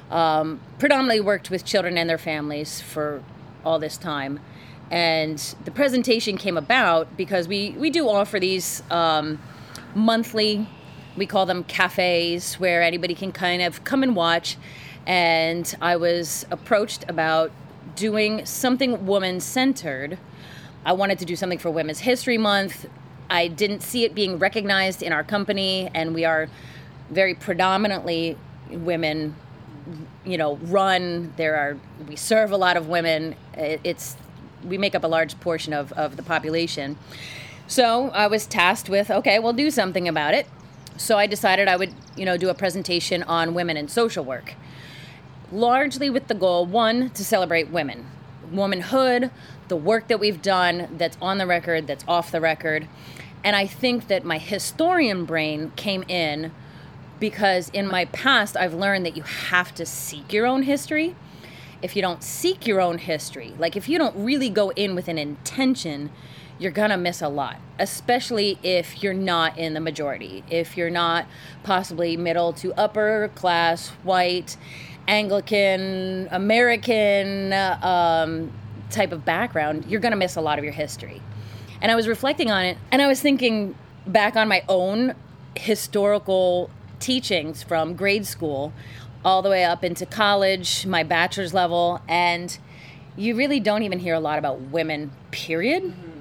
Um, 0.09 0.61
predominantly 0.79 1.19
worked 1.19 1.49
with 1.49 1.65
children 1.65 1.97
and 1.97 2.09
their 2.09 2.17
families 2.17 2.79
for 2.79 3.21
all 3.65 3.79
this 3.79 3.97
time. 3.97 4.39
And 4.89 5.37
the 5.65 5.71
presentation 5.71 6.37
came 6.37 6.57
about 6.57 7.17
because 7.17 7.47
we, 7.47 7.71
we 7.71 7.89
do 7.89 8.07
offer 8.07 8.39
these 8.39 8.81
um, 8.89 9.39
monthly, 9.93 10.69
we 11.17 11.25
call 11.25 11.45
them 11.45 11.65
cafes, 11.65 12.55
where 12.55 12.81
anybody 12.81 13.13
can 13.13 13.33
kind 13.33 13.61
of 13.61 13.83
come 13.83 14.01
and 14.01 14.15
watch. 14.15 14.55
And 15.05 15.75
I 15.81 15.97
was 15.97 16.45
approached 16.51 17.03
about 17.09 17.51
doing 17.95 18.45
something 18.45 19.05
woman 19.05 19.41
centered. 19.41 20.17
I 20.85 20.93
wanted 20.93 21.19
to 21.19 21.25
do 21.25 21.35
something 21.35 21.59
for 21.59 21.69
Women's 21.69 21.99
History 21.99 22.37
Month. 22.37 22.85
I 23.29 23.47
didn't 23.47 23.81
see 23.81 24.03
it 24.03 24.15
being 24.15 24.39
recognized 24.39 25.01
in 25.03 25.11
our 25.11 25.23
company, 25.23 25.89
and 25.93 26.13
we 26.13 26.25
are 26.25 26.49
very 27.09 27.33
predominantly 27.33 28.37
women 28.69 29.35
you 30.25 30.37
know 30.37 30.57
run. 30.63 31.33
There 31.37 31.55
are 31.55 31.77
we 32.07 32.15
serve 32.15 32.51
a 32.51 32.57
lot 32.57 32.77
of 32.77 32.87
women. 32.87 33.35
It- 33.53 33.81
it's 33.83 34.17
we 34.65 34.77
make 34.77 34.95
up 34.95 35.03
a 35.03 35.07
large 35.07 35.39
portion 35.39 35.71
of, 35.71 35.93
of 35.93 36.17
the 36.17 36.23
population. 36.23 36.97
So 37.67 38.09
i 38.09 38.27
was 38.27 38.45
tasked 38.45 38.89
with 38.89 39.09
okay 39.11 39.39
we'll 39.39 39.53
do 39.53 39.69
something 39.71 40.07
about 40.07 40.33
it. 40.33 40.47
So 40.97 41.17
i 41.17 41.27
decided 41.27 41.67
i 41.67 41.75
would 41.75 41.93
you 42.15 42.25
know 42.25 42.37
do 42.37 42.49
a 42.49 42.53
presentation 42.53 43.23
on 43.23 43.53
women 43.53 43.77
in 43.77 43.87
social 43.87 44.23
work. 44.25 44.55
Largely 45.51 46.09
with 46.09 46.27
the 46.27 46.33
goal 46.35 46.65
one 46.65 47.09
to 47.11 47.23
celebrate 47.23 47.69
women. 47.69 48.05
Womanhood 48.51 49.31
the 49.67 49.75
work 49.75 50.07
that 50.07 50.19
we've 50.19 50.41
done 50.41 50.89
that's 50.97 51.17
on 51.21 51.37
the 51.37 51.45
record 51.45 51.87
that's 51.87 52.03
off 52.07 52.31
the 52.31 52.41
record 52.41 52.87
and 53.43 53.55
i 53.55 53.65
think 53.65 54.07
that 54.07 54.23
my 54.23 54.37
historian 54.37 55.25
brain 55.25 55.71
came 55.75 56.03
in 56.07 56.51
because 57.19 57.69
in 57.69 57.87
my 57.87 58.05
past 58.05 58.55
I've 58.55 58.73
learned 58.73 59.05
that 59.05 59.15
you 59.15 59.23
have 59.23 59.73
to 59.75 59.85
seek 59.85 60.33
your 60.33 60.45
own 60.45 60.63
history. 60.63 61.15
If 61.81 61.95
you 61.95 62.01
don't 62.01 62.23
seek 62.23 62.65
your 62.65 62.81
own 62.81 62.97
history, 62.97 63.53
like 63.59 63.75
if 63.75 63.87
you 63.87 63.97
don't 63.97 64.15
really 64.15 64.49
go 64.49 64.71
in 64.71 64.95
with 64.95 65.07
an 65.07 65.17
intention, 65.17 66.11
you're 66.59 66.71
gonna 66.71 66.97
miss 66.97 67.21
a 67.21 67.27
lot, 67.27 67.57
especially 67.77 68.57
if 68.63 69.03
you're 69.03 69.13
not 69.13 69.57
in 69.57 69.75
the 69.75 69.79
majority. 69.79 70.43
If 70.49 70.75
you're 70.75 70.89
not 70.89 71.27
possibly 71.63 72.17
middle 72.17 72.51
to 72.53 72.73
upper 72.73 73.29
class, 73.35 73.89
white, 74.03 74.57
Anglican, 75.07 76.27
American 76.31 77.53
um, 77.53 78.51
type 78.89 79.11
of 79.11 79.25
background, 79.25 79.85
you're 79.87 79.99
gonna 79.99 80.15
miss 80.15 80.35
a 80.35 80.41
lot 80.41 80.57
of 80.57 80.63
your 80.63 80.73
history. 80.73 81.21
And 81.81 81.91
I 81.91 81.95
was 81.95 82.07
reflecting 82.07 82.49
on 82.51 82.65
it, 82.65 82.77
and 82.91 83.01
I 83.01 83.07
was 83.07 83.21
thinking 83.21 83.75
back 84.05 84.35
on 84.35 84.47
my 84.47 84.63
own 84.67 85.13
historical 85.55 86.69
teachings 86.99 87.63
from 87.63 87.95
grade 87.95 88.25
school 88.25 88.73
all 89.23 89.41
the 89.41 89.49
way 89.49 89.63
up 89.63 89.83
into 89.83 90.05
college, 90.05 90.85
my 90.85 91.03
bachelor's 91.03 91.53
level, 91.53 92.01
and 92.07 92.57
you 93.15 93.35
really 93.35 93.59
don't 93.59 93.83
even 93.83 93.99
hear 93.99 94.13
a 94.13 94.19
lot 94.19 94.39
about 94.39 94.61
women, 94.61 95.11
period. 95.31 95.83
Mm-hmm. 95.83 96.11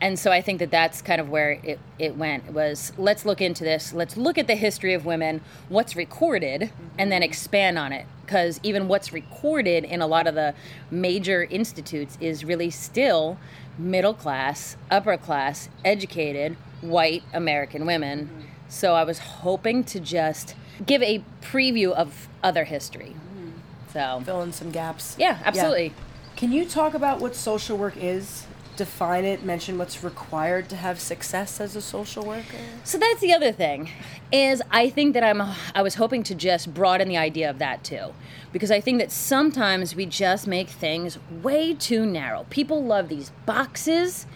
And 0.00 0.18
so 0.18 0.30
I 0.30 0.42
think 0.42 0.58
that 0.58 0.70
that's 0.70 1.00
kind 1.00 1.20
of 1.20 1.30
where 1.30 1.52
it, 1.62 1.80
it 1.98 2.16
went 2.16 2.52
was 2.52 2.92
let's 2.98 3.24
look 3.24 3.40
into 3.40 3.64
this. 3.64 3.94
Let's 3.94 4.16
look 4.16 4.36
at 4.36 4.46
the 4.46 4.54
history 4.54 4.92
of 4.92 5.06
women, 5.06 5.40
what's 5.68 5.96
recorded, 5.96 6.70
and 6.98 7.10
then 7.10 7.22
mm-hmm. 7.22 7.30
expand 7.30 7.78
on 7.78 7.92
it. 7.92 8.06
Because 8.26 8.58
even 8.64 8.88
what's 8.88 9.12
recorded 9.12 9.84
in 9.84 10.02
a 10.02 10.06
lot 10.06 10.26
of 10.26 10.34
the 10.34 10.52
major 10.90 11.44
institutes 11.44 12.18
is 12.20 12.44
really 12.44 12.70
still 12.70 13.38
middle 13.78 14.14
class, 14.14 14.76
upper 14.90 15.16
class, 15.16 15.68
educated, 15.84 16.56
white 16.80 17.22
American 17.32 17.86
women. 17.86 18.28
So 18.68 18.94
I 18.94 19.04
was 19.04 19.20
hoping 19.20 19.84
to 19.84 20.00
just 20.00 20.56
give 20.84 21.02
a 21.02 21.22
preview 21.40 21.92
of 21.92 22.28
other 22.42 22.64
history. 22.64 23.14
Mm-hmm. 23.14 23.50
So, 23.92 24.22
Fill 24.24 24.42
in 24.42 24.52
some 24.52 24.72
gaps. 24.72 25.14
yeah, 25.18 25.38
absolutely. 25.44 25.92
Can 26.34 26.52
you 26.52 26.66
talk 26.66 26.94
about 26.94 27.20
what 27.20 27.34
social 27.34 27.78
work 27.78 27.96
is? 27.96 28.46
Define 28.76 29.24
it, 29.24 29.42
mention 29.42 29.78
what's 29.78 30.04
required 30.04 30.68
to 30.68 30.76
have 30.76 31.00
success 31.00 31.60
as 31.60 31.74
a 31.76 31.80
social 31.80 32.24
worker? 32.24 32.58
So 32.84 32.98
that's 32.98 33.20
the 33.20 33.32
other 33.32 33.50
thing 33.50 33.90
is 34.30 34.60
I 34.70 34.90
think 34.90 35.14
that 35.14 35.24
I'm 35.24 35.40
I 35.74 35.82
was 35.82 35.94
hoping 35.94 36.22
to 36.24 36.34
just 36.34 36.74
broaden 36.74 37.08
the 37.08 37.16
idea 37.16 37.48
of 37.48 37.58
that 37.58 37.84
too 37.84 38.12
because 38.52 38.70
I 38.70 38.80
think 38.80 38.98
that 38.98 39.10
sometimes 39.10 39.94
we 39.94 40.04
just 40.04 40.46
make 40.46 40.68
things 40.68 41.18
way 41.42 41.74
too 41.74 42.04
narrow. 42.04 42.44
People 42.50 42.84
love 42.84 43.08
these 43.08 43.30
boxes 43.46 44.26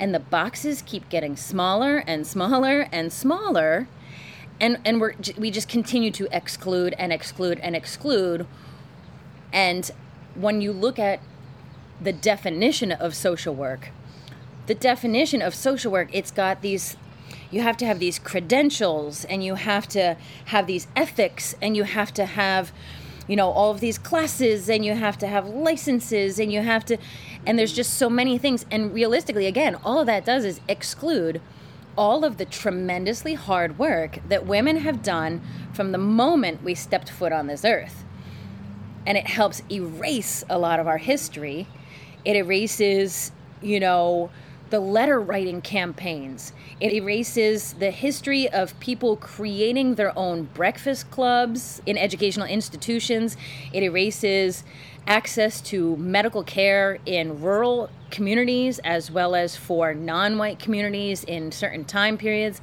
and 0.00 0.14
the 0.14 0.20
boxes 0.20 0.82
keep 0.82 1.08
getting 1.08 1.36
smaller 1.36 1.98
and 1.98 2.26
smaller 2.26 2.88
and 2.90 3.12
smaller 3.12 3.86
and 4.60 4.78
and 4.84 5.00
we're 5.00 5.14
we 5.36 5.50
just 5.50 5.68
continue 5.68 6.10
to 6.10 6.28
exclude 6.32 6.94
and 6.98 7.12
exclude 7.12 7.58
and 7.60 7.76
exclude 7.76 8.46
and 9.52 9.90
when 10.34 10.60
you 10.60 10.72
look 10.72 10.98
at 10.98 11.20
the 12.04 12.12
definition 12.12 12.92
of 12.92 13.14
social 13.14 13.54
work 13.54 13.90
the 14.66 14.74
definition 14.74 15.42
of 15.42 15.54
social 15.54 15.90
work 15.90 16.08
it's 16.12 16.30
got 16.30 16.62
these 16.62 16.96
you 17.50 17.60
have 17.62 17.76
to 17.76 17.86
have 17.86 17.98
these 17.98 18.18
credentials 18.18 19.24
and 19.26 19.44
you 19.44 19.54
have 19.54 19.86
to 19.88 20.16
have 20.46 20.66
these 20.66 20.86
ethics 20.96 21.54
and 21.62 21.76
you 21.76 21.84
have 21.84 22.12
to 22.12 22.24
have 22.24 22.72
you 23.26 23.36
know 23.36 23.50
all 23.50 23.70
of 23.70 23.80
these 23.80 23.98
classes 23.98 24.68
and 24.68 24.84
you 24.84 24.94
have 24.94 25.16
to 25.18 25.26
have 25.26 25.46
licenses 25.48 26.38
and 26.38 26.52
you 26.52 26.60
have 26.60 26.84
to 26.84 26.96
and 27.46 27.58
there's 27.58 27.72
just 27.72 27.94
so 27.94 28.10
many 28.10 28.38
things 28.38 28.66
and 28.70 28.92
realistically 28.94 29.46
again 29.46 29.74
all 29.84 30.04
that 30.04 30.24
does 30.24 30.44
is 30.44 30.60
exclude 30.68 31.40
all 31.96 32.24
of 32.24 32.38
the 32.38 32.44
tremendously 32.44 33.34
hard 33.34 33.78
work 33.78 34.18
that 34.28 34.46
women 34.46 34.78
have 34.78 35.02
done 35.02 35.40
from 35.72 35.92
the 35.92 35.98
moment 35.98 36.62
we 36.62 36.74
stepped 36.74 37.08
foot 37.08 37.32
on 37.32 37.46
this 37.46 37.64
earth 37.64 38.04
and 39.06 39.18
it 39.18 39.26
helps 39.26 39.62
erase 39.70 40.44
a 40.48 40.58
lot 40.58 40.80
of 40.80 40.86
our 40.86 40.98
history. 40.98 41.66
It 42.24 42.36
erases, 42.36 43.32
you 43.60 43.80
know, 43.80 44.30
the 44.70 44.80
letter 44.80 45.20
writing 45.20 45.60
campaigns. 45.60 46.52
It 46.80 46.92
erases 46.92 47.74
the 47.74 47.90
history 47.90 48.48
of 48.48 48.78
people 48.80 49.16
creating 49.16 49.94
their 49.94 50.16
own 50.18 50.48
breakfast 50.54 51.10
clubs 51.10 51.80
in 51.86 51.96
educational 51.96 52.46
institutions. 52.46 53.36
It 53.72 53.82
erases 53.82 54.64
access 55.06 55.60
to 55.60 55.96
medical 55.96 56.42
care 56.42 56.98
in 57.04 57.40
rural 57.40 57.90
communities 58.10 58.78
as 58.80 59.10
well 59.10 59.34
as 59.34 59.54
for 59.54 59.94
non 59.94 60.38
white 60.38 60.58
communities 60.58 61.24
in 61.24 61.52
certain 61.52 61.84
time 61.84 62.16
periods. 62.16 62.60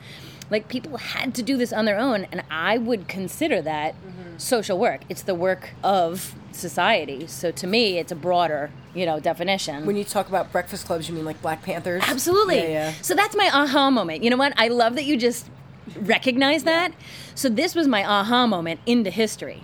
Like 0.52 0.68
people 0.68 0.98
had 0.98 1.34
to 1.36 1.42
do 1.42 1.58
this 1.58 1.74
on 1.74 1.86
their 1.86 1.98
own, 1.98 2.28
and 2.32 2.44
I 2.52 2.78
would 2.78 3.08
consider 3.08 3.62
that 3.62 3.96
mm-hmm. 3.96 4.38
social 4.38 4.78
work. 4.78 5.02
It's 5.10 5.24
the 5.24 5.34
work 5.34 5.72
of 5.84 6.36
society. 6.52 7.26
So 7.26 7.52
to 7.52 7.66
me, 7.66 7.98
it's 7.98 8.12
a 8.12 8.16
broader, 8.16 8.70
you 8.94 9.06
know, 9.06 9.20
definition. 9.20 9.86
When 9.86 9.96
you 9.96 10.04
talk 10.04 10.28
about 10.28 10.52
breakfast 10.52 10.86
clubs, 10.86 11.08
you 11.08 11.16
mean 11.16 11.26
like 11.26 11.42
Black 11.42 11.64
Panthers? 11.64 12.04
Absolutely. 12.06 12.58
Yeah, 12.58 12.68
yeah. 12.68 12.94
So 13.02 13.16
that's 13.16 13.36
my 13.36 13.50
aha 13.52 13.90
moment. 13.90 14.24
You 14.24 14.30
know 14.30 14.38
what? 14.38 14.54
I 14.58 14.68
love 14.68 14.96
that 14.96 15.06
you 15.06 15.18
just 15.18 15.50
recognize 15.96 16.64
that. 16.64 16.92
So 17.34 17.50
this 17.50 17.74
was 17.74 17.88
my 17.88 18.04
aha 18.04 18.46
moment 18.46 18.82
into 18.86 19.10
history. 19.10 19.64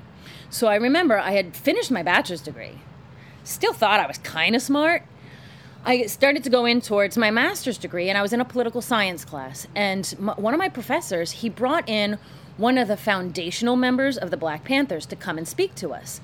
So 0.50 0.68
I 0.68 0.76
remember 0.76 1.18
I 1.18 1.32
had 1.32 1.56
finished 1.56 1.92
my 1.92 2.02
bachelor's 2.02 2.42
degree. 2.42 2.80
Still 3.44 3.74
thought 3.74 4.00
I 4.00 4.08
was 4.08 4.18
kind 4.20 4.56
of 4.56 4.62
smart. 4.62 5.04
I 5.86 6.06
started 6.08 6.44
to 6.44 6.50
go 6.50 6.66
in 6.66 6.82
towards 6.82 7.18
my 7.18 7.32
master's 7.32 7.78
degree, 7.78 8.10
and 8.10 8.18
I 8.18 8.22
was 8.22 8.34
in 8.34 8.42
a 8.42 8.46
political 8.46 8.82
science 8.82 9.24
class. 9.24 9.68
And 9.76 10.14
m 10.20 10.34
one 10.36 10.54
of 10.54 10.58
my 10.58 10.70
professors, 10.70 11.32
he 11.32 11.50
brought 11.50 11.88
in 11.88 12.18
one 12.58 12.78
of 12.78 12.88
the 12.88 12.98
foundational 12.98 13.76
members 13.76 14.18
of 14.18 14.32
the 14.32 14.38
Black 14.38 14.64
Panthers 14.64 15.06
to 15.08 15.16
come 15.16 15.38
and 15.38 15.48
speak 15.48 15.76
to 15.76 15.94
us. 15.94 16.20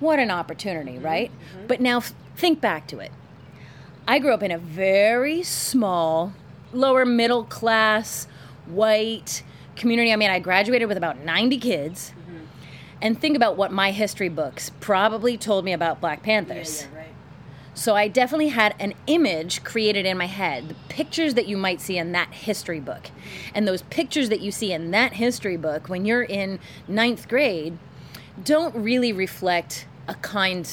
What 0.00 0.18
an 0.18 0.30
opportunity, 0.30 0.92
mm-hmm. 0.92 1.04
right? 1.04 1.30
Mm-hmm. 1.30 1.66
But 1.66 1.80
now 1.80 2.00
think 2.36 2.60
back 2.60 2.86
to 2.88 2.98
it. 2.98 3.12
I 4.08 4.18
grew 4.18 4.32
up 4.32 4.42
in 4.42 4.50
a 4.50 4.58
very 4.58 5.42
small, 5.42 6.32
lower 6.72 7.04
middle 7.04 7.44
class, 7.44 8.26
white 8.66 9.42
community. 9.74 10.12
I 10.12 10.16
mean, 10.16 10.30
I 10.30 10.38
graduated 10.38 10.88
with 10.88 10.96
about 10.96 11.18
90 11.18 11.58
kids. 11.58 12.12
Mm-hmm. 12.12 12.44
And 13.02 13.20
think 13.20 13.36
about 13.36 13.56
what 13.56 13.72
my 13.72 13.90
history 13.90 14.28
books 14.28 14.70
probably 14.80 15.36
told 15.36 15.64
me 15.64 15.72
about 15.72 16.00
Black 16.00 16.22
Panthers. 16.22 16.86
right. 16.94 16.95
So 17.76 17.94
I 17.94 18.08
definitely 18.08 18.48
had 18.48 18.74
an 18.80 18.94
image 19.06 19.62
created 19.62 20.06
in 20.06 20.16
my 20.16 20.26
head, 20.26 20.70
the 20.70 20.74
pictures 20.88 21.34
that 21.34 21.46
you 21.46 21.58
might 21.58 21.82
see 21.82 21.98
in 21.98 22.12
that 22.12 22.32
history 22.32 22.80
book. 22.80 23.10
And 23.54 23.68
those 23.68 23.82
pictures 23.82 24.30
that 24.30 24.40
you 24.40 24.50
see 24.50 24.72
in 24.72 24.92
that 24.92 25.12
history 25.12 25.58
book 25.58 25.90
when 25.90 26.06
you're 26.06 26.22
in 26.22 26.58
ninth 26.88 27.28
grade 27.28 27.76
don't 28.42 28.74
really 28.74 29.12
reflect 29.12 29.86
a 30.08 30.14
kind 30.14 30.66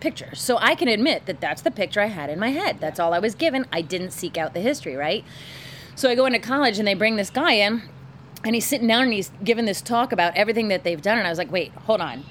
picture. 0.00 0.34
So 0.34 0.58
I 0.58 0.74
can 0.74 0.88
admit 0.88 1.26
that 1.26 1.40
that's 1.40 1.62
the 1.62 1.70
picture 1.70 2.00
I 2.00 2.06
had 2.06 2.28
in 2.28 2.40
my 2.40 2.50
head. 2.50 2.80
That's 2.80 2.98
all 2.98 3.14
I 3.14 3.20
was 3.20 3.36
given. 3.36 3.64
I 3.72 3.80
didn't 3.80 4.10
seek 4.10 4.36
out 4.36 4.52
the 4.52 4.60
history, 4.60 4.96
right? 4.96 5.24
So 5.94 6.10
I 6.10 6.16
go 6.16 6.26
into 6.26 6.40
college 6.40 6.80
and 6.80 6.88
they 6.88 6.94
bring 6.94 7.14
this 7.14 7.30
guy 7.30 7.52
in 7.52 7.82
and 8.44 8.56
he's 8.56 8.66
sitting 8.66 8.88
down 8.88 9.04
and 9.04 9.12
he's 9.12 9.30
giving 9.44 9.66
this 9.66 9.80
talk 9.80 10.10
about 10.10 10.36
everything 10.36 10.66
that 10.68 10.82
they've 10.82 11.00
done. 11.00 11.18
And 11.18 11.26
I 11.26 11.30
was 11.30 11.38
like, 11.38 11.52
wait, 11.52 11.70
hold 11.72 12.00
on. 12.00 12.24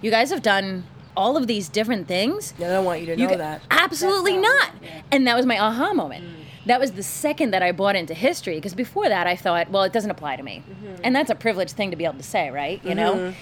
You 0.00 0.12
guys 0.12 0.30
have 0.30 0.42
done 0.42 0.84
all 1.18 1.36
of 1.36 1.48
these 1.48 1.68
different 1.68 2.06
things? 2.06 2.54
Yeah, 2.58 2.68
I 2.68 2.70
don't 2.70 2.84
want 2.84 3.00
you 3.00 3.06
to 3.06 3.20
You 3.20 3.26
know 3.26 3.36
that. 3.36 3.60
Absolutely 3.70 4.36
not. 4.36 4.70
And 5.10 5.26
that 5.26 5.36
was 5.36 5.44
my 5.44 5.58
aha 5.58 5.92
moment. 5.92 6.24
Mm. 6.24 6.44
That 6.66 6.78
was 6.78 6.92
the 6.92 7.02
second 7.02 7.50
that 7.52 7.62
I 7.62 7.72
bought 7.72 7.96
into 7.96 8.14
history 8.14 8.54
because 8.54 8.74
before 8.74 9.08
that 9.08 9.26
I 9.26 9.34
thought, 9.34 9.70
well, 9.70 9.82
it 9.82 9.92
doesn't 9.92 10.10
apply 10.10 10.36
to 10.36 10.42
me. 10.42 10.62
Mm-hmm. 10.68 11.00
And 11.02 11.16
that's 11.16 11.30
a 11.30 11.34
privileged 11.34 11.72
thing 11.72 11.90
to 11.90 11.96
be 11.96 12.04
able 12.04 12.18
to 12.18 12.22
say, 12.22 12.50
right? 12.50 12.82
You 12.84 12.94
know? 12.94 13.14
Mm-hmm. 13.14 13.38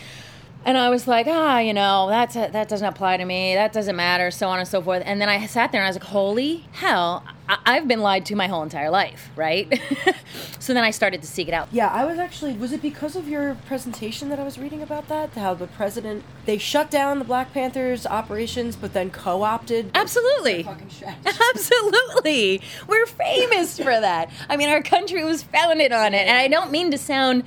And 0.66 0.76
I 0.76 0.90
was 0.90 1.06
like, 1.06 1.28
ah, 1.28 1.60
you 1.60 1.72
know, 1.72 2.08
that's 2.08 2.34
that 2.34 2.68
doesn't 2.68 2.86
apply 2.88 3.18
to 3.18 3.24
me. 3.24 3.54
That 3.54 3.72
doesn't 3.72 3.94
matter, 3.94 4.32
so 4.32 4.48
on 4.48 4.58
and 4.58 4.66
so 4.66 4.82
forth. 4.82 5.00
And 5.06 5.20
then 5.20 5.28
I 5.28 5.46
sat 5.46 5.70
there 5.70 5.80
and 5.80 5.86
I 5.86 5.90
was 5.90 5.96
like, 5.96 6.08
holy 6.08 6.66
hell, 6.72 7.22
I- 7.48 7.58
I've 7.64 7.86
been 7.86 8.00
lied 8.00 8.26
to 8.26 8.34
my 8.34 8.48
whole 8.48 8.64
entire 8.64 8.90
life, 8.90 9.30
right? 9.36 9.80
so 10.58 10.74
then 10.74 10.82
I 10.82 10.90
started 10.90 11.20
to 11.22 11.28
seek 11.28 11.46
it 11.46 11.54
out. 11.54 11.68
Yeah, 11.70 11.86
I 11.86 12.04
was 12.04 12.18
actually. 12.18 12.54
Was 12.54 12.72
it 12.72 12.82
because 12.82 13.14
of 13.14 13.28
your 13.28 13.54
presentation 13.66 14.28
that 14.30 14.40
I 14.40 14.42
was 14.42 14.58
reading 14.58 14.82
about 14.82 15.06
that? 15.06 15.30
How 15.34 15.54
the 15.54 15.68
president 15.68 16.24
they 16.46 16.58
shut 16.58 16.90
down 16.90 17.20
the 17.20 17.24
Black 17.24 17.52
Panthers 17.52 18.04
operations, 18.04 18.74
but 18.74 18.92
then 18.92 19.10
co-opted. 19.10 19.92
Absolutely. 19.94 20.64
Fucking. 20.64 20.90
Absolutely. 21.54 22.60
We're 22.88 23.06
famous 23.06 23.78
for 23.78 23.84
that. 24.00 24.30
I 24.50 24.56
mean, 24.56 24.68
our 24.70 24.82
country 24.82 25.22
was 25.24 25.44
founded 25.44 25.92
on 25.92 26.12
it. 26.12 26.26
And 26.26 26.36
I 26.36 26.48
don't 26.48 26.72
mean 26.72 26.90
to 26.90 26.98
sound 26.98 27.44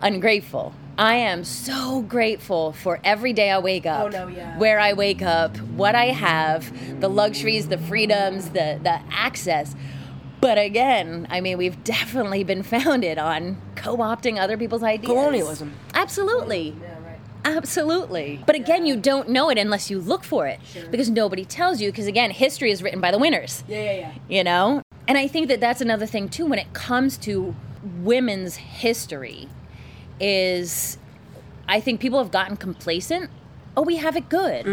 ungrateful. 0.00 0.74
I 0.98 1.14
am 1.14 1.44
so 1.44 2.02
grateful 2.02 2.72
for 2.72 3.00
every 3.02 3.32
day 3.32 3.50
I 3.50 3.58
wake 3.58 3.86
up. 3.86 4.04
Oh, 4.04 4.08
no, 4.08 4.28
yeah. 4.28 4.58
Where 4.58 4.78
I 4.78 4.92
wake 4.92 5.22
up, 5.22 5.56
what 5.58 5.94
I 5.94 6.06
have, 6.06 7.00
the 7.00 7.08
luxuries, 7.08 7.68
the 7.68 7.78
freedoms, 7.78 8.50
the, 8.50 8.78
the 8.82 9.00
access. 9.10 9.74
But 10.40 10.58
again, 10.58 11.26
I 11.30 11.40
mean, 11.40 11.56
we've 11.56 11.82
definitely 11.84 12.44
been 12.44 12.62
founded 12.62 13.16
on 13.18 13.56
co 13.74 13.96
opting 13.96 14.38
other 14.38 14.56
people's 14.58 14.82
ideas. 14.82 15.08
Colonialism. 15.10 15.72
Absolutely. 15.94 16.74
Yeah, 16.80 16.94
right. 17.06 17.18
Absolutely. 17.44 18.42
But 18.46 18.56
again, 18.56 18.84
you 18.84 18.96
don't 18.96 19.28
know 19.30 19.50
it 19.50 19.56
unless 19.58 19.90
you 19.90 19.98
look 19.98 20.24
for 20.24 20.46
it 20.46 20.60
because 20.90 21.08
nobody 21.08 21.44
tells 21.44 21.80
you. 21.80 21.90
Because 21.90 22.06
again, 22.06 22.30
history 22.30 22.70
is 22.70 22.82
written 22.82 23.00
by 23.00 23.10
the 23.10 23.18
winners, 23.18 23.64
Yeah, 23.66 23.82
yeah, 23.82 23.92
yeah. 23.92 24.12
you 24.28 24.44
know? 24.44 24.82
And 25.08 25.16
I 25.16 25.26
think 25.26 25.48
that 25.48 25.58
that's 25.60 25.80
another 25.80 26.06
thing 26.06 26.28
too 26.28 26.46
when 26.46 26.58
it 26.58 26.72
comes 26.74 27.16
to 27.18 27.54
women's 28.02 28.56
history 28.56 29.48
is 30.22 30.96
I 31.68 31.80
think 31.80 32.00
people 32.00 32.18
have 32.18 32.30
gotten 32.30 32.56
complacent. 32.56 33.30
Oh, 33.76 33.82
we 33.82 33.96
have 33.96 34.16
it 34.16 34.28
good. 34.28 34.66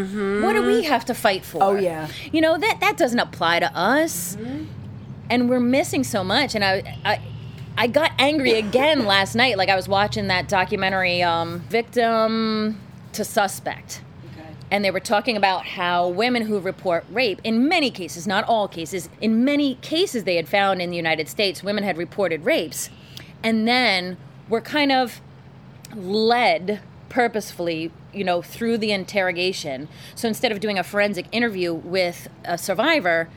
What 0.43 0.53
do 0.53 0.63
we 0.65 0.83
have 0.83 1.05
to 1.05 1.13
fight 1.13 1.45
for? 1.45 1.63
Oh, 1.63 1.75
yeah. 1.75 2.09
You 2.33 2.41
know, 2.41 2.57
that 2.57 2.79
that 2.81 2.97
doesn't 2.97 3.19
apply 3.19 3.59
to 3.59 3.73
us. 3.75 4.37
And 5.29 5.49
we're 5.49 5.59
missing 5.59 6.03
so 6.03 6.23
much 6.23 6.55
and 6.55 6.63
I 6.65 6.97
I 7.05 7.21
I 7.77 7.87
got 7.87 8.11
angry 8.19 8.53
again 8.53 9.05
last 9.13 9.35
night 9.35 9.57
like 9.57 9.69
I 9.69 9.75
was 9.75 9.87
watching 9.87 10.27
that 10.27 10.47
documentary 10.49 11.21
um 11.23 11.59
Victim 11.69 12.79
to 13.13 13.23
Suspect 13.23 14.01
Okay. 14.33 14.49
and 14.71 14.83
they 14.83 14.91
were 14.91 14.99
talking 14.99 15.37
about 15.37 15.65
how 15.65 16.07
women 16.09 16.41
who 16.43 16.59
report 16.59 17.05
rape, 17.11 17.39
in 17.43 17.67
many 17.67 17.89
cases, 17.91 18.25
not 18.27 18.43
all 18.45 18.67
cases, 18.67 19.07
in 19.21 19.45
many 19.45 19.75
cases 19.75 20.23
they 20.25 20.35
had 20.35 20.49
found 20.49 20.81
in 20.81 20.89
the 20.89 20.97
United 20.97 21.27
States, 21.29 21.63
women 21.63 21.83
had 21.83 21.97
reported 21.97 22.43
rapes, 22.43 22.89
and 23.43 23.67
then 23.67 24.17
were 24.49 24.61
kind 24.61 24.91
of 24.91 25.21
led 25.95 26.81
purposefully, 27.09 27.91
you 28.13 28.23
know, 28.23 28.41
through 28.41 28.77
the 28.77 28.91
interrogation. 28.91 29.87
So 30.15 30.27
instead 30.27 30.51
of 30.51 30.59
doing 30.59 30.77
a 30.77 30.83
forensic 30.83 31.25
interview 31.31 31.73
with 31.73 32.27
a 32.45 32.57
survivor, 32.57 33.29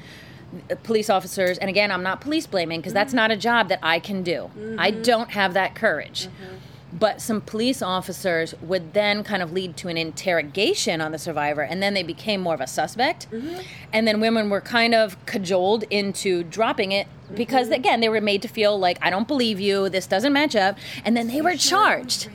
uh, 0.70 0.74
police 0.82 1.08
officers, 1.08 1.56
and 1.58 1.70
again, 1.70 1.90
I'm 1.90 2.02
not 2.02 2.20
police 2.20 2.46
blaming 2.46 2.80
because 2.80 2.92
that's 2.92 3.14
not 3.14 3.30
a 3.30 3.36
job 3.36 3.68
that 3.68 3.78
I 3.82 3.98
can 3.98 4.22
do. 4.22 4.50
I 4.78 4.90
mm-hmm. 4.90 5.02
don't 5.02 5.30
have 5.30 5.54
that 5.54 5.74
courage. 5.74 6.26
Mm-hmm. 6.26 6.56
But 6.94 7.22
some 7.22 7.40
police 7.40 7.80
officers 7.80 8.54
would 8.60 8.92
then 8.92 9.24
kind 9.24 9.42
of 9.42 9.50
lead 9.50 9.78
to 9.78 9.88
an 9.88 9.96
interrogation 9.96 11.00
on 11.00 11.10
the 11.10 11.18
survivor, 11.18 11.62
and 11.62 11.82
then 11.82 11.94
they 11.94 12.02
became 12.02 12.42
more 12.42 12.52
of 12.52 12.60
a 12.60 12.66
suspect. 12.66 13.30
Mm-hmm. 13.30 13.60
And 13.94 14.06
then 14.06 14.20
women 14.20 14.50
were 14.50 14.60
kind 14.60 14.94
of 14.94 15.16
cajoled 15.24 15.84
into 15.84 16.42
dropping 16.42 16.92
it 16.92 17.06
because, 17.34 17.70
again, 17.70 18.00
they 18.00 18.10
were 18.10 18.20
made 18.20 18.42
to 18.42 18.48
feel 18.48 18.78
like, 18.78 18.98
I 19.00 19.08
don't 19.08 19.26
believe 19.26 19.58
you, 19.58 19.88
this 19.88 20.06
doesn't 20.06 20.34
match 20.34 20.54
up. 20.54 20.76
And 21.02 21.16
then 21.16 21.28
they 21.28 21.40
were 21.40 21.56
charged. 21.56 22.28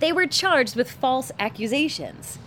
They 0.00 0.12
were 0.12 0.26
charged 0.26 0.76
with 0.76 0.90
false 0.90 1.30
accusations. 1.38 2.38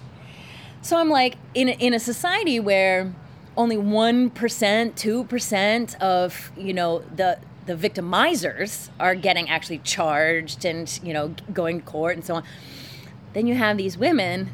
So 0.81 0.97
I'm 0.97 1.09
like, 1.09 1.37
in 1.53 1.69
a, 1.69 1.71
in 1.73 1.93
a 1.93 1.99
society 1.99 2.59
where 2.59 3.13
only 3.55 3.77
one 3.77 4.29
percent, 4.29 4.97
two 4.97 5.23
percent 5.25 5.95
of 6.01 6.51
you 6.57 6.73
know 6.73 6.99
the 7.15 7.39
the 7.65 7.75
victimizers 7.75 8.89
are 8.99 9.15
getting 9.15 9.49
actually 9.49 9.77
charged 9.79 10.65
and 10.65 10.99
you 11.03 11.13
know 11.13 11.33
going 11.53 11.79
to 11.79 11.85
court 11.85 12.15
and 12.15 12.25
so 12.25 12.35
on, 12.35 12.43
then 13.33 13.47
you 13.47 13.55
have 13.55 13.77
these 13.77 13.97
women 13.97 14.49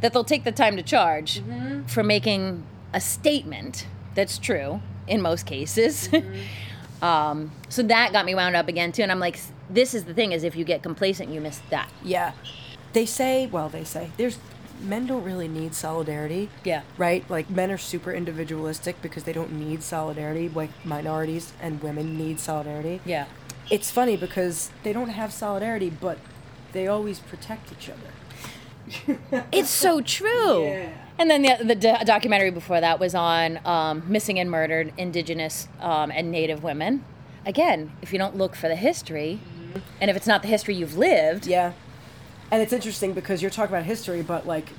that 0.00 0.12
they'll 0.12 0.24
take 0.24 0.44
the 0.44 0.52
time 0.52 0.76
to 0.76 0.82
charge 0.82 1.42
for 1.86 2.02
making 2.02 2.64
a 2.92 3.00
statement 3.00 3.86
that's 4.14 4.38
true 4.38 4.80
in 5.06 5.20
most 5.20 5.44
cases. 5.44 6.08
um, 7.02 7.50
so 7.68 7.82
that 7.82 8.12
got 8.12 8.24
me 8.24 8.34
wound 8.34 8.56
up 8.56 8.68
again 8.68 8.92
too, 8.92 9.02
and 9.02 9.12
I'm 9.12 9.20
like, 9.20 9.38
this 9.72 9.94
is 9.94 10.04
the 10.04 10.14
thing: 10.14 10.32
is 10.32 10.44
if 10.44 10.56
you 10.56 10.64
get 10.64 10.82
complacent, 10.82 11.30
you 11.30 11.40
miss 11.40 11.60
that. 11.70 11.90
Yeah. 12.02 12.32
They 12.92 13.06
say, 13.06 13.46
well, 13.46 13.68
they 13.68 13.84
say 13.84 14.10
there's 14.16 14.38
men 14.82 15.06
don't 15.06 15.24
really 15.24 15.48
need 15.48 15.74
solidarity. 15.74 16.50
Yeah. 16.64 16.82
Right? 16.96 17.28
Like 17.30 17.50
men 17.50 17.70
are 17.70 17.78
super 17.78 18.12
individualistic 18.12 19.00
because 19.02 19.24
they 19.24 19.32
don't 19.32 19.52
need 19.52 19.82
solidarity. 19.82 20.48
Like 20.48 20.70
minorities 20.84 21.52
and 21.60 21.82
women 21.82 22.16
need 22.16 22.40
solidarity. 22.40 23.00
Yeah. 23.04 23.26
It's 23.70 23.90
funny 23.90 24.16
because 24.16 24.70
they 24.82 24.92
don't 24.92 25.10
have 25.10 25.32
solidarity, 25.32 25.90
but 25.90 26.18
they 26.72 26.86
always 26.86 27.20
protect 27.20 27.72
each 27.72 27.88
other. 27.88 29.18
It's 29.52 29.70
so 29.70 30.00
true. 30.00 30.64
Yeah. 30.64 30.88
And 31.18 31.30
then 31.30 31.42
the, 31.42 31.58
the 31.62 31.74
do- 31.74 32.04
documentary 32.04 32.50
before 32.50 32.80
that 32.80 32.98
was 32.98 33.14
on 33.14 33.60
um, 33.64 34.02
missing 34.08 34.40
and 34.40 34.50
murdered 34.50 34.92
Indigenous 34.96 35.68
um, 35.80 36.10
and 36.10 36.30
Native 36.30 36.62
women. 36.64 37.04
Again, 37.46 37.92
if 38.02 38.12
you 38.12 38.18
don't 38.18 38.36
look 38.36 38.56
for 38.56 38.68
the 38.68 38.74
history, 38.74 39.38
and 40.00 40.10
if 40.10 40.16
it's 40.16 40.26
not 40.26 40.42
the 40.42 40.48
history 40.48 40.74
you've 40.74 40.96
lived, 40.96 41.46
Yeah. 41.46 41.72
And 42.52 42.60
it's 42.62 42.72
interesting 42.72 43.12
because 43.12 43.42
you're 43.42 43.50
talking 43.50 43.72
about 43.74 43.84
history, 43.86 44.22
but 44.22 44.44
like 44.46 44.70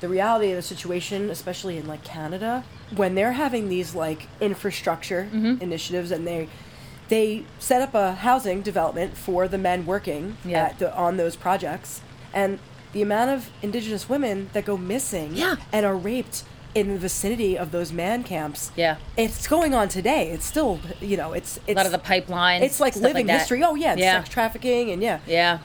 the 0.00 0.08
reality 0.08 0.50
of 0.50 0.56
the 0.56 0.62
situation, 0.62 1.28
especially 1.30 1.76
in 1.78 1.86
like 1.86 2.02
Canada, 2.04 2.64
when 2.94 3.14
they're 3.14 3.32
having 3.32 3.68
these 3.68 3.94
like 3.94 4.28
infrastructure 4.40 5.28
Mm-hmm. 5.32 5.62
initiatives 5.62 6.10
and 6.10 6.26
they 6.26 6.48
they 7.08 7.44
set 7.58 7.82
up 7.82 7.94
a 7.94 8.14
housing 8.14 8.62
development 8.62 9.16
for 9.16 9.46
the 9.46 9.58
men 9.58 9.86
working 9.86 10.36
Yeah. 10.44 10.72
the, 10.78 10.94
on 10.96 11.16
those 11.18 11.36
projects 11.36 12.00
and 12.34 12.58
the 12.92 13.00
amount 13.02 13.30
of 13.30 13.50
indigenous 13.62 14.08
women 14.08 14.48
that 14.54 14.64
go 14.64 14.76
missing 14.76 15.30
Yeah. 15.36 15.56
and 15.72 15.84
are 15.86 15.94
raped 15.96 16.44
in 16.76 16.88
the 16.88 16.98
vicinity 16.98 17.56
of 17.56 17.70
those 17.72 17.90
man 17.90 18.22
camps. 18.22 18.70
Yeah. 18.76 18.98
It's 19.16 19.46
going 19.46 19.72
on 19.72 19.88
today. 19.88 20.30
It's 20.30 20.44
still, 20.44 20.78
you 21.00 21.16
know, 21.16 21.32
it's 21.32 21.58
it's 21.66 21.70
a 21.70 21.74
lot 21.74 21.86
of 21.86 21.92
the 21.92 21.98
pipelines. 21.98 22.60
it's 22.60 22.80
like 22.80 22.94
living 22.96 23.26
that. 23.26 23.38
history. 23.38 23.64
Oh 23.64 23.74
yeah, 23.74 23.94
it's 23.94 24.02
yeah. 24.02 24.18
sex 24.18 24.28
trafficking 24.28 24.90
and 24.90 25.02
yeah. 25.02 25.20
Yeah. 25.26 25.60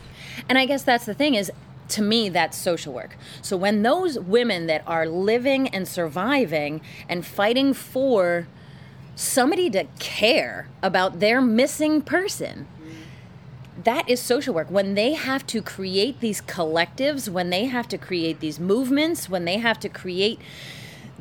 And 0.47 0.57
I 0.57 0.65
guess 0.65 0.83
that's 0.83 1.05
the 1.05 1.13
thing 1.13 1.35
is 1.35 1.51
to 1.89 2.01
me 2.01 2.29
that's 2.29 2.57
social 2.57 2.93
work. 2.93 3.17
So 3.41 3.57
when 3.57 3.83
those 3.83 4.17
women 4.17 4.67
that 4.67 4.83
are 4.87 5.05
living 5.05 5.67
and 5.67 5.85
surviving 5.85 6.79
and 7.09 7.25
fighting 7.25 7.73
for 7.73 8.47
somebody 9.15 9.69
to 9.71 9.83
care 9.99 10.69
about 10.81 11.19
their 11.19 11.41
missing 11.41 12.01
person 12.01 12.67
that 13.83 14.07
is 14.07 14.19
social 14.19 14.53
work 14.53 14.69
when 14.69 14.93
they 14.93 15.13
have 15.13 15.45
to 15.47 15.61
create 15.61 16.19
these 16.19 16.41
collectives 16.41 17.27
when 17.27 17.49
they 17.49 17.65
have 17.65 17.87
to 17.87 17.97
create 17.97 18.39
these 18.39 18.59
movements 18.59 19.29
when 19.29 19.45
they 19.45 19.57
have 19.57 19.79
to 19.79 19.89
create 19.89 20.39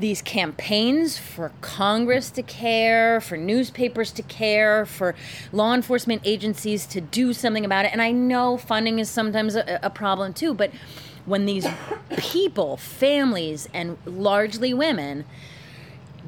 these 0.01 0.23
campaigns 0.23 1.19
for 1.19 1.53
Congress 1.61 2.31
to 2.31 2.43
care, 2.43 3.21
for 3.21 3.37
newspapers 3.37 4.11
to 4.13 4.23
care, 4.23 4.87
for 4.87 5.15
law 5.53 5.75
enforcement 5.75 6.23
agencies 6.25 6.87
to 6.87 7.01
do 7.01 7.33
something 7.33 7.65
about 7.65 7.85
it. 7.85 7.93
And 7.93 8.03
I 8.03 8.11
know 8.11 8.57
funding 8.57 8.99
is 8.99 9.11
sometimes 9.11 9.55
a, 9.55 9.79
a 9.83 9.91
problem 9.91 10.33
too, 10.33 10.55
but 10.55 10.73
when 11.27 11.45
these 11.47 11.67
people, 12.17 12.77
families, 12.77 13.69
and 13.73 13.99
largely 14.05 14.75
women 14.75 15.25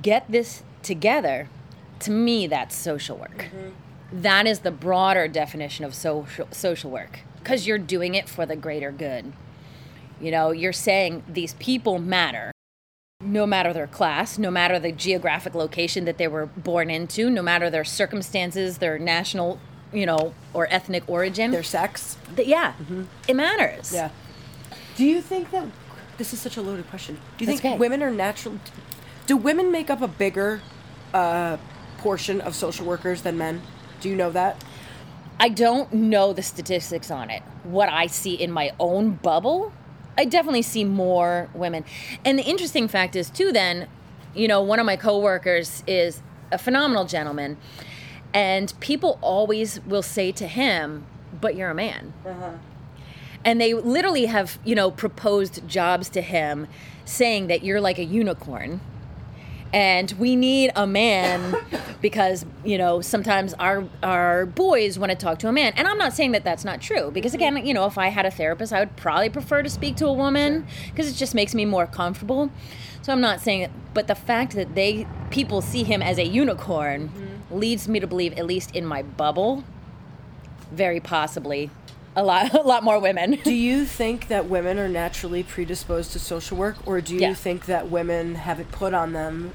get 0.03 0.31
this 0.31 0.63
together, 0.83 1.49
to 2.01 2.11
me, 2.11 2.47
that's 2.47 2.77
social 2.77 3.17
work. 3.17 3.47
Mm-hmm. 3.47 4.21
That 4.21 4.47
is 4.47 4.61
the 4.61 4.71
broader 4.71 5.27
definition 5.29 5.85
of 5.85 5.95
social, 5.95 6.47
social 6.51 6.91
work 6.91 7.21
because 7.39 7.67
you're 7.67 7.79
doing 7.79 8.15
it 8.15 8.29
for 8.29 8.45
the 8.45 8.55
greater 8.55 8.93
good. 8.93 9.33
You 10.21 10.31
know, 10.31 10.51
you're 10.51 10.73
saying 10.73 11.25
these 11.27 11.55
people 11.55 11.99
matter 11.99 12.52
no 13.33 13.47
matter 13.47 13.73
their 13.73 13.87
class, 13.87 14.39
no 14.39 14.51
matter 14.51 14.79
the 14.79 14.93
geographic 14.93 15.55
location 15.55 16.05
that 16.05 16.19
they 16.19 16.29
were 16.29 16.47
born 16.47 16.91
into, 16.91 17.31
no 17.31 17.41
matter 17.41 17.71
their 17.71 17.85
circumstances, 17.85 18.79
their 18.79 18.99
national, 18.99 19.59
you 19.91 20.05
know, 20.05 20.35
or 20.53 20.69
ethnic 20.71 21.03
origin. 21.09 21.51
Their 21.51 21.63
sex. 21.63 22.19
Th- 22.37 22.47
yeah, 22.47 22.75
it 23.27 23.35
matters. 23.35 23.93
Yeah. 23.93 24.11
Do 24.97 25.05
you 25.05 25.23
think 25.23 25.51
that 25.51 25.67
this 26.19 26.35
is 26.35 26.41
such 26.41 26.59
a 26.59 26.63
loaded 26.63 26.89
question? 26.91 27.15
Do 27.39 27.45
you 27.45 27.47
That's 27.47 27.61
think 27.61 27.75
okay. 27.75 27.79
women 27.79 28.03
are 28.03 28.11
natural? 28.11 28.59
Do 29.27 29.39
women 29.39 29.73
make 29.73 29.89
up 29.89 30.03
a 30.03 30.09
bigger 30.09 30.61
uh, 31.15 31.57
portion 31.99 32.43
of 32.43 32.55
social 32.55 32.85
workers 32.85 33.23
than 33.23 33.39
men? 33.39 33.63
Do 34.03 34.11
you 34.11 34.17
know 34.17 34.31
that? 34.33 34.63
I 35.41 35.49
don't 35.49 35.91
know 35.91 36.35
the 36.35 36.43
statistics 36.43 37.11
on 37.11 37.31
it. 37.31 37.43
What 37.63 37.89
I 37.89 38.09
see 38.09 38.35
in 38.35 38.53
my 38.53 38.73
own 38.79 39.13
bubble, 39.13 39.73
I 40.17 40.25
definitely 40.25 40.63
see 40.63 40.85
more 40.85 41.49
women. 41.55 41.85
And 42.25 42.39
the 42.39 42.45
interesting 42.45 42.89
fact 42.89 43.17
is, 43.17 43.31
too, 43.31 43.53
then, 43.53 43.89
you 44.35 44.47
know, 44.49 44.63
one 44.63 44.79
of 44.79 44.87
my 44.87 44.97
coworkers 44.97 45.83
is 45.87 46.23
a 46.51 46.59
phenomenal 46.59 47.05
gentleman. 47.05 47.57
And 48.35 48.73
people 48.81 49.19
always 49.21 49.81
will 49.85 50.03
say 50.03 50.33
to 50.33 50.47
him, 50.47 51.07
but 51.41 51.57
you're 51.57 51.71
a 51.71 51.75
man. 51.75 52.13
Uh-huh. 52.27 52.53
And 53.45 53.61
they 53.61 53.75
literally 53.75 54.27
have, 54.27 54.59
you 54.65 54.75
know, 54.75 54.91
proposed 54.91 55.67
jobs 55.67 56.09
to 56.11 56.23
him 56.23 56.69
saying 57.05 57.49
that 57.49 57.65
you're 57.65 57.81
like 57.81 57.99
a 57.99 58.05
unicorn. 58.05 58.81
And 59.73 60.13
we 60.13 60.37
need 60.37 60.71
a 60.77 60.87
man 60.87 61.57
because 62.03 62.45
you 62.65 62.77
know 62.77 63.01
sometimes 63.01 63.55
our 63.55 63.85
our 64.03 64.45
boys 64.47 64.99
want 64.99 65.11
to 65.11 65.17
talk 65.17 65.39
to 65.39 65.49
a 65.49 65.53
man 65.53 65.73
and 65.77 65.89
i'm 65.89 65.99
not 65.99 66.13
saying 66.13 66.33
that 66.33 66.45
that's 66.45 66.65
not 66.65 66.81
true 66.81 67.11
because 67.11 67.33
again 67.35 67.65
you 67.65 67.73
know 67.73 67.87
if 67.87 67.97
i 67.97 68.09
had 68.09 68.27
a 68.27 68.31
therapist 68.31 68.73
i 68.73 68.81
would 68.81 68.95
probably 68.97 69.31
prefer 69.31 69.63
to 69.63 69.71
speak 69.71 69.97
to 69.97 70.07
a 70.07 70.13
woman 70.13 70.67
because 70.91 71.11
it 71.11 71.15
just 71.15 71.35
makes 71.35 71.55
me 71.55 71.65
more 71.65 71.87
comfortable 71.87 72.51
so 73.01 73.13
i'm 73.13 73.21
not 73.21 73.41
saying 73.41 73.71
but 73.95 74.07
the 74.09 74.15
fact 74.15 74.55
that 74.55 74.75
they 74.75 75.07
people 75.31 75.63
see 75.63 75.85
him 75.85 76.03
as 76.03 76.19
a 76.19 76.25
unicorn 76.27 77.09
mm-hmm. 77.09 77.59
leads 77.59 77.89
me 77.89 77.99
to 77.99 78.07
believe 78.07 78.33
at 78.35 78.47
least 78.47 78.75
in 78.77 78.85
my 78.85 79.03
bubble 79.03 79.65
very 80.71 81.01
possibly 81.01 81.71
a 82.15 82.23
lot 82.23 82.53
a 82.59 82.63
lot 82.63 82.83
more 82.85 82.99
women 82.99 83.39
Do 83.45 83.55
you 83.55 83.87
think 83.87 84.29
that 84.29 84.47
women 84.47 84.79
are 84.79 84.89
naturally 84.89 85.43
predisposed 85.43 86.13
to 86.13 86.19
social 86.19 86.57
work, 86.59 86.77
or 86.87 87.01
do 87.01 87.15
you 87.15 87.21
Yeah. 87.21 87.35
think 87.35 87.65
that 87.67 87.91
women 87.91 88.35
have 88.35 88.61
it 88.61 88.71
put 88.71 88.93
on 88.93 89.13
them? 89.13 89.53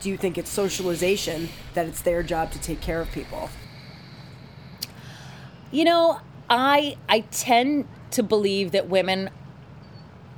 Do 0.00 0.08
you 0.08 0.16
think 0.16 0.38
it's 0.38 0.50
socialization 0.50 1.48
that 1.74 1.86
it's 1.86 2.02
their 2.02 2.22
job 2.22 2.50
to 2.52 2.60
take 2.60 2.80
care 2.80 3.00
of 3.00 3.10
people? 3.12 3.50
You 5.70 5.84
know, 5.84 6.20
I 6.48 6.96
I 7.08 7.20
tend 7.30 7.86
to 8.12 8.22
believe 8.22 8.72
that 8.72 8.88
women 8.88 9.30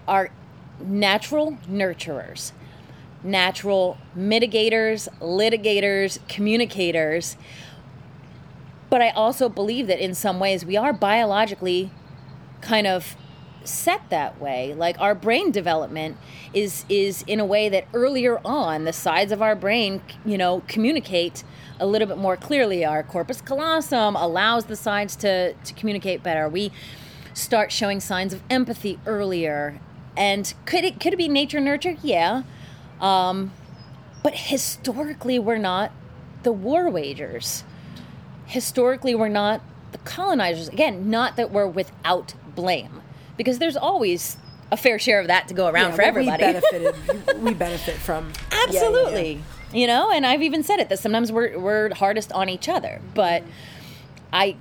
are 0.07 0.31
natural 0.81 1.59
nurturers, 1.69 2.53
natural 3.23 3.99
mitigators, 4.17 5.09
litigators, 5.21 6.19
communicators. 6.29 7.37
But 8.91 9.03
I 9.03 9.11
also 9.11 9.49
believe 9.49 9.87
that 9.89 9.99
in 9.99 10.15
some 10.15 10.39
ways 10.39 10.65
we 10.65 10.77
are 10.77 10.93
biologically 10.93 11.91
kind 12.61 12.87
of 12.87 13.17
set 13.65 14.11
that 14.11 14.41
way 14.41 14.75
like 14.75 15.01
our 15.01 15.15
brain 15.15 15.51
development 15.51 16.17
is 16.53 16.85
is 16.89 17.25
in 17.27 17.41
a 17.41 17.45
way 17.45 17.69
that 17.69 17.87
earlier 17.95 18.39
on 18.45 18.85
the 18.85 18.93
sides 18.93 19.33
of 19.33 19.41
our 19.41 19.57
brain 19.57 20.03
you 20.25 20.37
know 20.37 20.63
communicate 20.69 21.43
a 21.81 21.87
little 21.87 22.07
bit 22.07 22.19
more 22.19 22.37
clearly. 22.37 22.85
Our 22.85 23.03
corpus 23.03 23.41
callosum 23.41 24.17
allows 24.17 24.67
the 24.67 24.77
sides 24.77 25.17
to 25.17 25.55
to 25.55 25.75
communicate 25.75 26.23
better. 26.23 26.49
We 26.49 26.73
start 27.33 27.73
showing 27.73 28.01
signs 28.01 28.33
of 28.33 28.43
empathy 28.49 28.99
earlier. 29.07 29.81
And 30.17 30.53
could 30.67 30.85
it 30.85 31.01
could 31.01 31.13
it 31.13 31.17
be 31.17 31.29
nature 31.29 31.61
nurture? 31.61 31.97
Yeah. 32.03 32.43
Um, 33.01 33.53
but 34.23 34.35
historically 34.35 35.39
we're 35.39 35.59
not 35.59 35.93
the 36.43 36.53
war 36.53 36.89
wagers. 36.89 37.65
Historically 38.47 39.15
we're 39.15 39.29
not 39.29 39.61
the 39.93 39.99
colonizers. 39.99 40.69
Again 40.69 41.11
not 41.11 41.37
that 41.37 41.51
we're 41.51 41.67
without 41.67 42.35
blame 42.55 43.01
because 43.37 43.59
there's 43.59 43.77
always 43.77 44.37
a 44.73 44.77
fair 44.77 44.99
share 44.99 45.21
of 45.21 45.27
that 45.29 45.49
to 45.49 45.55
go 45.55 45.67
around 45.69 45.91
Yeah, 45.91 45.97
for 45.97 46.03
everybody 46.03 46.45
We 46.47 46.53
benefited. 46.53 47.43
we 47.43 47.55
benefit 47.55 47.95
from. 47.97 48.27
Yeah, 48.27 48.33
yeah, 48.51 48.59
yeah. 48.59 48.65
absolutely 48.65 49.43
you 49.73 49.87
know 49.89 50.11
and 50.13 50.25
i've 50.25 50.43
even 50.43 50.63
said 50.63 50.79
it 50.79 50.89
that 50.89 50.99
sometimes 51.01 51.33
we're, 51.33 51.59
we're 51.59 51.93
hardest 51.95 52.31
on 52.33 52.49
each 52.49 52.69
other 52.69 53.01
but 53.15 53.43
i 54.33 54.57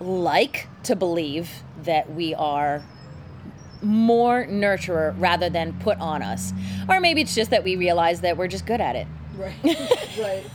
like 0.00 0.68
to 0.84 0.94
believe 0.94 1.50
that 1.82 2.12
we 2.12 2.34
are 2.34 2.82
more 3.82 4.46
nurturer 4.46 5.14
rather 5.18 5.50
than 5.50 5.72
put 5.80 5.98
on 5.98 6.22
us 6.22 6.52
or 6.88 7.00
maybe 7.00 7.20
it's 7.20 7.34
just 7.34 7.50
that 7.50 7.64
we 7.64 7.74
realize 7.76 8.20
that 8.20 8.36
we're 8.36 8.48
just 8.48 8.64
good 8.66 8.80
at 8.80 8.96
it 8.96 9.06
Right. 9.36 9.54
right. 10.18 10.46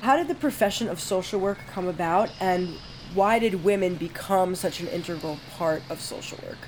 How 0.00 0.16
did 0.16 0.28
the 0.28 0.34
profession 0.34 0.88
of 0.88 0.98
social 0.98 1.38
work 1.38 1.58
come 1.70 1.88
about, 1.88 2.30
and 2.40 2.70
why 3.14 3.38
did 3.38 3.64
women 3.64 3.96
become 3.96 4.54
such 4.54 4.80
an 4.80 4.88
integral 4.88 5.38
part 5.56 5.82
of 5.90 6.00
social 6.00 6.38
work? 6.46 6.58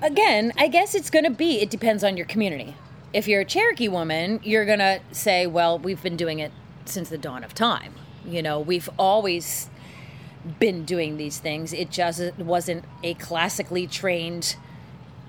again, 0.00 0.52
I 0.56 0.68
guess 0.68 0.94
it's 0.94 1.10
going 1.10 1.24
to 1.24 1.30
be, 1.30 1.60
it 1.60 1.70
depends 1.70 2.02
on 2.02 2.16
your 2.16 2.26
community. 2.26 2.74
If 3.12 3.28
you're 3.28 3.42
a 3.42 3.44
Cherokee 3.44 3.88
woman, 3.88 4.40
you're 4.42 4.64
going 4.64 4.78
to 4.78 5.00
say, 5.10 5.46
well, 5.46 5.78
we've 5.78 6.02
been 6.02 6.16
doing 6.16 6.38
it 6.38 6.52
since 6.86 7.10
the 7.10 7.18
dawn 7.18 7.44
of 7.44 7.52
time. 7.52 7.94
You 8.24 8.42
know, 8.42 8.58
we've 8.58 8.88
always 8.98 9.68
been 10.58 10.84
doing 10.84 11.18
these 11.18 11.38
things. 11.38 11.72
It 11.72 11.90
just 11.90 12.34
wasn't 12.38 12.84
a 13.02 13.14
classically 13.14 13.86
trained, 13.86 14.56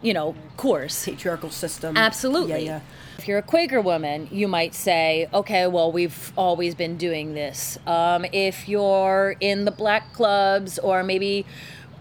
you 0.04 0.13
know, 0.13 0.36
course. 0.58 1.06
Patriarchal 1.06 1.50
system. 1.50 1.98
Absolutely. 1.98 2.66
Yeah, 2.66 2.78
yeah. 2.78 2.80
If 3.18 3.28
you're 3.28 3.38
a 3.38 3.44
Quaker 3.44 3.82
woman, 3.82 4.28
you 4.32 4.48
might 4.48 4.76
say, 4.76 5.28
okay, 5.34 5.68
well, 5.68 5.92
we've 5.92 6.32
always 6.38 6.76
been 6.76 6.98
doing 6.98 7.34
this. 7.34 7.78
Um, 7.88 8.26
if 8.32 8.68
you're 8.68 9.36
in 9.39 9.66
the 9.66 9.72
black 9.72 10.13
clubs 10.13 10.78
or 10.80 11.04
maybe 11.04 11.46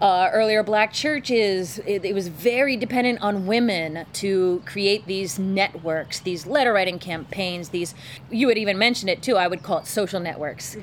uh, 0.01 0.29
earlier 0.33 0.63
black 0.63 0.91
churches, 0.91 1.79
it, 1.79 2.03
it 2.03 2.13
was 2.13 2.27
very 2.27 2.75
dependent 2.75 3.21
on 3.21 3.45
women 3.47 4.05
to 4.13 4.61
create 4.65 5.05
these 5.05 5.39
networks, 5.39 6.19
these 6.19 6.45
letter 6.45 6.73
writing 6.73 6.99
campaigns, 6.99 7.69
these, 7.69 7.95
you 8.29 8.47
would 8.47 8.57
even 8.57 8.77
mention 8.77 9.07
it 9.07 9.21
too, 9.21 9.37
I 9.37 9.47
would 9.47 9.63
call 9.63 9.79
it 9.79 9.87
social 9.87 10.19
networks 10.19 10.75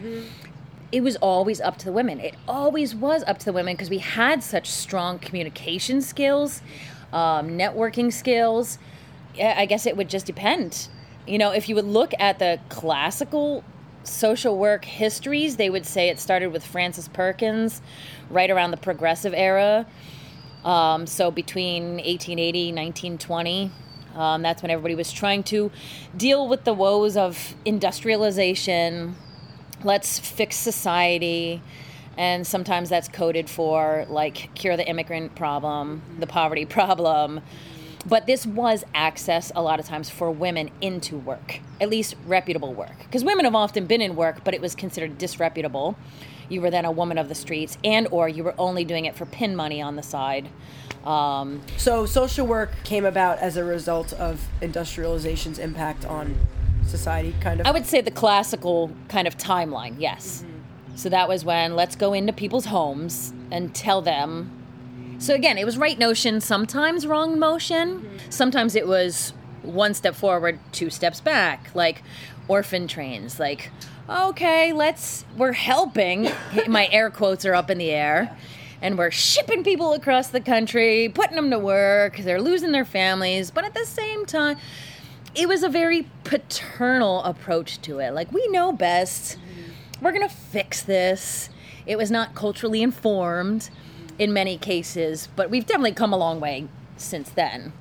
it 0.92 1.02
was 1.02 1.16
always 1.16 1.60
up 1.60 1.78
to 1.78 1.84
the 1.84 1.92
women. 1.92 2.18
It 2.18 2.34
always 2.48 2.94
was 2.94 3.22
up 3.26 3.38
to 3.38 3.44
the 3.44 3.52
women 3.52 3.74
because 3.74 3.90
we 3.90 3.98
had 3.98 4.42
such 4.42 4.68
strong 4.68 5.18
communication 5.18 6.02
skills, 6.02 6.62
um, 7.12 7.50
networking 7.50 8.12
skills. 8.12 8.78
I 9.40 9.66
guess 9.66 9.86
it 9.86 9.96
would 9.96 10.08
just 10.08 10.26
depend. 10.26 10.88
You 11.26 11.38
know, 11.38 11.52
if 11.52 11.68
you 11.68 11.74
would 11.74 11.84
look 11.84 12.12
at 12.18 12.38
the 12.38 12.58
classical 12.68 13.62
social 14.02 14.58
work 14.58 14.84
histories, 14.84 15.56
they 15.56 15.70
would 15.70 15.86
say 15.86 16.08
it 16.08 16.18
started 16.18 16.52
with 16.52 16.64
Frances 16.64 17.08
Perkins 17.08 17.80
right 18.28 18.50
around 18.50 18.70
the 18.70 18.76
progressive 18.76 19.34
era. 19.34 19.86
Um, 20.64 21.06
so 21.06 21.30
between 21.30 21.94
1880 21.94 22.72
1920 22.72 23.70
um, 24.14 24.42
that's 24.42 24.60
when 24.60 24.70
everybody 24.70 24.94
was 24.94 25.10
trying 25.10 25.42
to 25.44 25.70
deal 26.14 26.46
with 26.46 26.64
the 26.64 26.74
woes 26.74 27.16
of 27.16 27.54
industrialization 27.64 29.14
let's 29.82 30.18
fix 30.18 30.56
society 30.56 31.62
and 32.16 32.46
sometimes 32.46 32.88
that's 32.88 33.08
coded 33.08 33.48
for 33.48 34.04
like 34.08 34.54
cure 34.54 34.76
the 34.76 34.86
immigrant 34.86 35.34
problem 35.34 36.02
the 36.18 36.26
poverty 36.26 36.64
problem 36.78 37.40
but 38.06 38.26
this 38.26 38.46
was 38.46 38.82
access 38.94 39.52
a 39.54 39.62
lot 39.62 39.78
of 39.78 39.86
times 39.86 40.08
for 40.08 40.30
women 40.30 40.70
into 40.80 41.16
work 41.16 41.60
at 41.80 41.88
least 41.88 42.14
reputable 42.26 42.72
work 42.72 42.98
because 43.04 43.24
women 43.24 43.44
have 43.44 43.54
often 43.54 43.86
been 43.86 44.00
in 44.00 44.16
work 44.16 44.42
but 44.44 44.54
it 44.54 44.60
was 44.60 44.74
considered 44.74 45.18
disreputable 45.18 45.96
you 46.48 46.60
were 46.60 46.70
then 46.70 46.84
a 46.84 46.90
woman 46.90 47.18
of 47.18 47.28
the 47.28 47.34
streets 47.34 47.78
and 47.84 48.08
or 48.10 48.28
you 48.28 48.42
were 48.42 48.54
only 48.58 48.84
doing 48.84 49.04
it 49.04 49.14
for 49.14 49.26
pin 49.26 49.54
money 49.54 49.80
on 49.80 49.96
the 49.96 50.02
side 50.02 50.48
um, 51.04 51.62
So 51.76 52.04
social 52.06 52.46
work 52.46 52.70
came 52.84 53.04
about 53.04 53.38
as 53.38 53.56
a 53.56 53.64
result 53.64 54.12
of 54.14 54.46
industrialization's 54.60 55.58
impact 55.58 56.04
on 56.04 56.36
society, 56.86 57.34
kind 57.40 57.60
of. 57.60 57.66
I 57.66 57.70
would 57.70 57.86
say 57.86 58.00
the 58.00 58.10
classical 58.10 58.90
kind 59.08 59.26
of 59.26 59.36
timeline, 59.38 59.96
yes. 59.98 60.44
So 60.94 61.08
that 61.08 61.28
was 61.28 61.44
when 61.44 61.76
let's 61.76 61.96
go 61.96 62.12
into 62.12 62.32
people's 62.32 62.66
homes 62.66 63.32
and 63.50 63.74
tell 63.74 64.02
them. 64.02 64.50
So 65.18 65.34
again, 65.34 65.58
it 65.58 65.66
was 65.66 65.76
right 65.76 65.98
notion, 65.98 66.40
sometimes 66.40 67.06
wrong 67.06 67.38
motion. 67.38 68.00
Mm-hmm. 68.00 68.30
Sometimes 68.30 68.74
it 68.74 68.86
was 68.86 69.32
one 69.62 69.94
step 69.94 70.14
forward, 70.14 70.58
two 70.72 70.90
steps 70.90 71.20
back, 71.20 71.70
like 71.74 72.02
orphan 72.48 72.88
trains. 72.88 73.38
Like, 73.38 73.70
okay, 74.08 74.72
let's, 74.72 75.24
we're 75.36 75.52
helping. 75.52 76.30
My 76.68 76.88
air 76.90 77.10
quotes 77.10 77.44
are 77.44 77.54
up 77.54 77.70
in 77.70 77.78
the 77.78 77.90
air. 77.90 78.36
And 78.82 78.96
we're 78.96 79.10
shipping 79.10 79.62
people 79.62 79.92
across 79.92 80.28
the 80.28 80.40
country, 80.40 81.10
putting 81.14 81.36
them 81.36 81.50
to 81.50 81.58
work. 81.58 82.16
They're 82.16 82.40
losing 82.40 82.72
their 82.72 82.86
families. 82.86 83.50
But 83.50 83.64
at 83.64 83.74
the 83.74 83.84
same 83.84 84.24
time, 84.24 84.56
it 85.34 85.48
was 85.48 85.62
a 85.62 85.68
very 85.68 86.08
paternal 86.24 87.22
approach 87.24 87.80
to 87.82 87.98
it. 87.98 88.12
Like, 88.12 88.32
we 88.32 88.48
know 88.48 88.72
best. 88.72 89.36
Mm-hmm. 89.36 89.49
We're 90.00 90.12
going 90.12 90.28
to 90.28 90.34
fix 90.34 90.82
this. 90.82 91.50
It 91.86 91.96
was 91.96 92.10
not 92.10 92.34
culturally 92.34 92.82
informed 92.82 93.70
in 94.18 94.32
many 94.32 94.56
cases, 94.58 95.28
but 95.36 95.50
we've 95.50 95.66
definitely 95.66 95.92
come 95.92 96.12
a 96.12 96.16
long 96.16 96.40
way 96.40 96.68
since 96.96 97.30
then. 97.30 97.72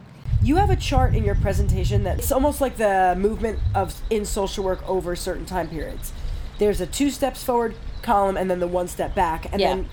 You 0.42 0.56
have 0.56 0.70
a 0.70 0.76
chart 0.76 1.14
in 1.16 1.26
your 1.26 1.36
presentation 1.36 2.04
that 2.04 2.20
it's 2.20 2.32
almost 2.32 2.62
like 2.62 2.78
the 2.78 3.16
movement 3.18 3.60
of 3.76 4.00
in 4.10 4.24
social 4.26 4.64
work 4.64 4.88
over 4.88 5.16
certain 5.16 5.46
time 5.46 5.68
periods. 5.70 6.14
There's 6.60 6.80
a 6.80 6.86
two 6.88 7.10
steps 7.10 7.44
forward 7.44 7.76
column 8.02 8.38
and 8.38 8.50
then 8.50 8.60
the 8.62 8.68
one 8.68 8.88
step 8.88 9.14
back, 9.14 9.52
and 9.52 9.60
Yeah. 9.60 9.76
then 9.76 9.90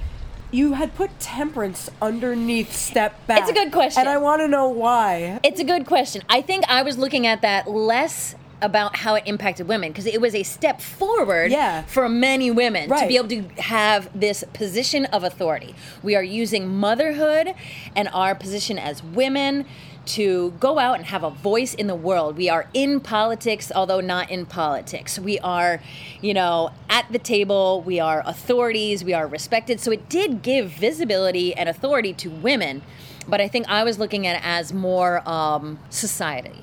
you 0.52 0.74
had 0.74 0.94
put 0.94 1.18
temperance 1.18 1.90
underneath 2.00 2.72
step 2.72 3.26
back. 3.26 3.40
It's 3.40 3.50
a 3.50 3.54
good 3.54 3.72
question. 3.72 4.00
and 4.00 4.08
I 4.08 4.18
want 4.18 4.40
to 4.42 4.48
know 4.48 4.68
why. 4.68 5.40
It's 5.42 5.58
a 5.60 5.64
good 5.64 5.84
question. 5.84 6.22
I 6.28 6.42
think 6.42 6.64
I 6.68 6.82
was 6.82 6.96
looking 6.96 7.26
at 7.26 7.42
that 7.42 7.68
less 7.68 8.36
about 8.62 8.96
how 8.96 9.14
it 9.14 9.22
impacted 9.26 9.68
women 9.68 9.90
because 9.92 10.06
it 10.06 10.20
was 10.20 10.34
a 10.34 10.42
step 10.42 10.80
forward 10.80 11.50
Yeah. 11.50 11.82
for 11.82 12.08
many 12.08 12.50
women 12.50 12.88
to 12.88 13.06
be 13.06 13.16
able 13.16 13.28
to 13.28 13.42
have 13.62 14.08
this 14.18 14.44
position 14.52 15.04
of 15.06 15.22
authority. 15.24 15.74
We 16.02 16.14
are 16.16 16.22
using 16.22 16.68
motherhood 16.68 17.54
and 17.94 18.08
our 18.12 18.34
position 18.34 18.78
as 18.78 19.02
women 19.02 19.66
to 20.06 20.52
go 20.60 20.78
out 20.78 20.96
and 20.98 21.06
have 21.06 21.24
a 21.24 21.30
voice 21.30 21.74
in 21.74 21.88
the 21.88 21.94
world. 21.94 22.36
We 22.36 22.48
are 22.48 22.68
in 22.72 23.00
politics, 23.00 23.72
although 23.74 24.00
not 24.00 24.30
in 24.30 24.46
politics. 24.46 25.18
We 25.18 25.40
are, 25.40 25.80
you 26.20 26.32
know, 26.32 26.70
at 26.88 27.10
the 27.10 27.18
table. 27.18 27.82
We 27.84 27.98
are 27.98 28.22
authorities. 28.24 29.02
We 29.02 29.12
are 29.14 29.26
respected. 29.26 29.80
So 29.80 29.90
it 29.90 30.08
did 30.08 30.42
give 30.42 30.70
visibility 30.70 31.54
and 31.54 31.68
authority 31.68 32.12
to 32.14 32.30
women. 32.30 32.82
But 33.28 33.40
I 33.40 33.48
think 33.48 33.68
I 33.68 33.82
was 33.82 33.98
looking 33.98 34.28
at 34.28 34.36
it 34.36 34.42
as 34.44 34.72
more 34.72 35.28
um, 35.28 35.80
society. 35.90 36.62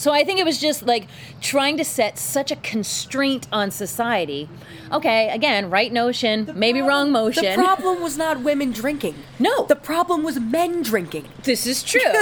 So 0.00 0.12
I 0.12 0.24
think 0.24 0.40
it 0.40 0.46
was 0.46 0.58
just 0.58 0.86
like 0.86 1.08
trying 1.42 1.76
to 1.76 1.84
set 1.84 2.18
such 2.18 2.50
a 2.50 2.56
constraint 2.56 3.46
on 3.52 3.70
society. 3.70 4.48
Okay, 4.90 5.28
again, 5.28 5.68
right 5.68 5.92
notion, 5.92 6.50
maybe 6.54 6.80
wrong 6.80 7.12
motion. 7.12 7.44
The 7.44 7.62
problem 7.62 8.00
was 8.00 8.16
not 8.16 8.40
women 8.40 8.70
drinking. 8.70 9.16
No. 9.38 9.66
The 9.66 9.76
problem 9.76 10.22
was 10.22 10.40
men 10.40 10.80
drinking. 10.80 11.28
this 11.42 11.66
is 11.66 11.82
true. 11.82 12.00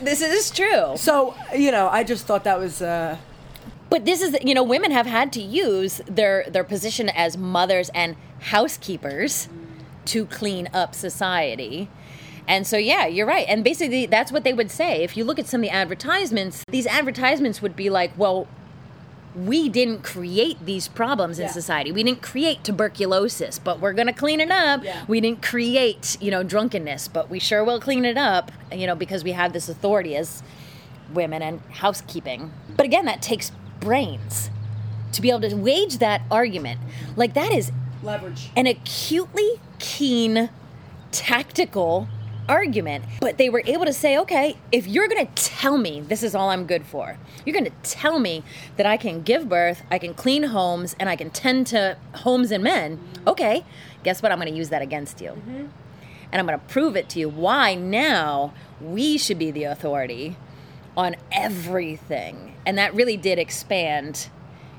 this 0.00 0.22
is 0.22 0.48
true. 0.48 0.96
So, 0.96 1.34
you 1.52 1.72
know, 1.72 1.88
I 1.88 2.04
just 2.04 2.24
thought 2.24 2.44
that 2.44 2.60
was 2.60 2.80
uh 2.80 3.16
But 3.90 4.04
this 4.04 4.22
is, 4.22 4.36
you 4.44 4.54
know, 4.54 4.62
women 4.62 4.92
have 4.92 5.06
had 5.06 5.32
to 5.32 5.42
use 5.42 6.00
their 6.06 6.44
their 6.48 6.62
position 6.64 7.08
as 7.08 7.36
mothers 7.36 7.90
and 7.96 8.14
housekeepers 8.54 9.48
to 10.04 10.24
clean 10.26 10.68
up 10.72 10.94
society. 10.94 11.88
And 12.48 12.66
so, 12.66 12.76
yeah, 12.76 13.06
you're 13.06 13.26
right. 13.26 13.46
And 13.48 13.64
basically, 13.64 14.06
that's 14.06 14.30
what 14.30 14.44
they 14.44 14.52
would 14.52 14.70
say. 14.70 15.02
If 15.02 15.16
you 15.16 15.24
look 15.24 15.38
at 15.38 15.46
some 15.46 15.60
of 15.60 15.62
the 15.62 15.70
advertisements, 15.70 16.64
these 16.68 16.86
advertisements 16.86 17.60
would 17.60 17.74
be 17.74 17.90
like, 17.90 18.12
well, 18.16 18.46
we 19.34 19.68
didn't 19.68 20.02
create 20.02 20.56
these 20.64 20.88
problems 20.88 21.38
in 21.38 21.46
Yeah. 21.46 21.52
society. 21.52 21.92
We 21.92 22.02
didn't 22.02 22.22
create 22.22 22.64
tuberculosis, 22.64 23.58
but 23.58 23.80
we're 23.80 23.92
going 23.92 24.06
to 24.06 24.12
clean 24.14 24.40
it 24.40 24.50
up. 24.50 24.82
Yeah. 24.82 25.04
We 25.08 25.20
didn't 25.20 25.42
create, 25.42 26.16
you 26.20 26.30
know, 26.30 26.42
drunkenness, 26.42 27.08
but 27.08 27.28
we 27.28 27.38
sure 27.38 27.62
will 27.62 27.80
clean 27.80 28.04
it 28.06 28.16
up, 28.16 28.50
you 28.72 28.86
know, 28.86 28.94
because 28.94 29.24
we 29.24 29.32
have 29.32 29.52
this 29.52 29.68
authority 29.68 30.16
as 30.16 30.42
women 31.12 31.42
and 31.42 31.60
housekeeping. 31.70 32.50
But 32.76 32.86
again, 32.86 33.04
that 33.06 33.20
takes 33.20 33.52
brains 33.80 34.50
to 35.12 35.20
be 35.20 35.30
able 35.30 35.48
to 35.48 35.54
wage 35.54 35.98
that 35.98 36.22
argument. 36.30 36.80
Like 37.14 37.34
that 37.34 37.52
is 37.52 37.72
leverage. 38.02 38.50
an 38.56 38.66
acutely 38.66 39.60
keen 39.78 40.48
tactical 41.12 42.08
argument 42.48 43.04
but 43.20 43.38
they 43.38 43.48
were 43.48 43.62
able 43.66 43.84
to 43.84 43.92
say 43.92 44.18
okay 44.18 44.56
if 44.70 44.86
you're 44.86 45.08
going 45.08 45.26
to 45.26 45.32
tell 45.34 45.78
me 45.78 46.00
this 46.00 46.22
is 46.22 46.34
all 46.34 46.50
i'm 46.50 46.66
good 46.66 46.84
for 46.84 47.16
you're 47.44 47.54
going 47.54 47.64
to 47.64 47.70
tell 47.82 48.18
me 48.18 48.42
that 48.76 48.86
i 48.86 48.96
can 48.96 49.22
give 49.22 49.48
birth 49.48 49.82
i 49.90 49.98
can 49.98 50.14
clean 50.14 50.44
homes 50.44 50.94
and 50.98 51.08
i 51.08 51.16
can 51.16 51.30
tend 51.30 51.66
to 51.66 51.96
homes 52.14 52.50
and 52.50 52.62
men 52.62 53.00
okay 53.26 53.64
guess 54.06 54.22
what? 54.22 54.30
I'm 54.30 54.38
going 54.38 54.52
to 54.52 54.56
use 54.56 54.68
that 54.68 54.82
against 54.82 55.20
you. 55.20 55.30
Mm-hmm. 55.30 55.66
And 56.32 56.40
i'm 56.40 56.46
going 56.46 56.58
to 56.58 56.66
prove 56.66 56.96
it 56.96 57.08
to 57.10 57.18
you 57.18 57.28
why 57.28 57.74
now 57.74 58.54
we 58.80 59.18
should 59.18 59.38
be 59.38 59.50
the 59.50 59.64
authority 59.64 60.36
on 60.96 61.16
everything. 61.30 62.54
And 62.64 62.78
that 62.78 62.94
really 62.94 63.16
did 63.16 63.38
expand 63.38 64.28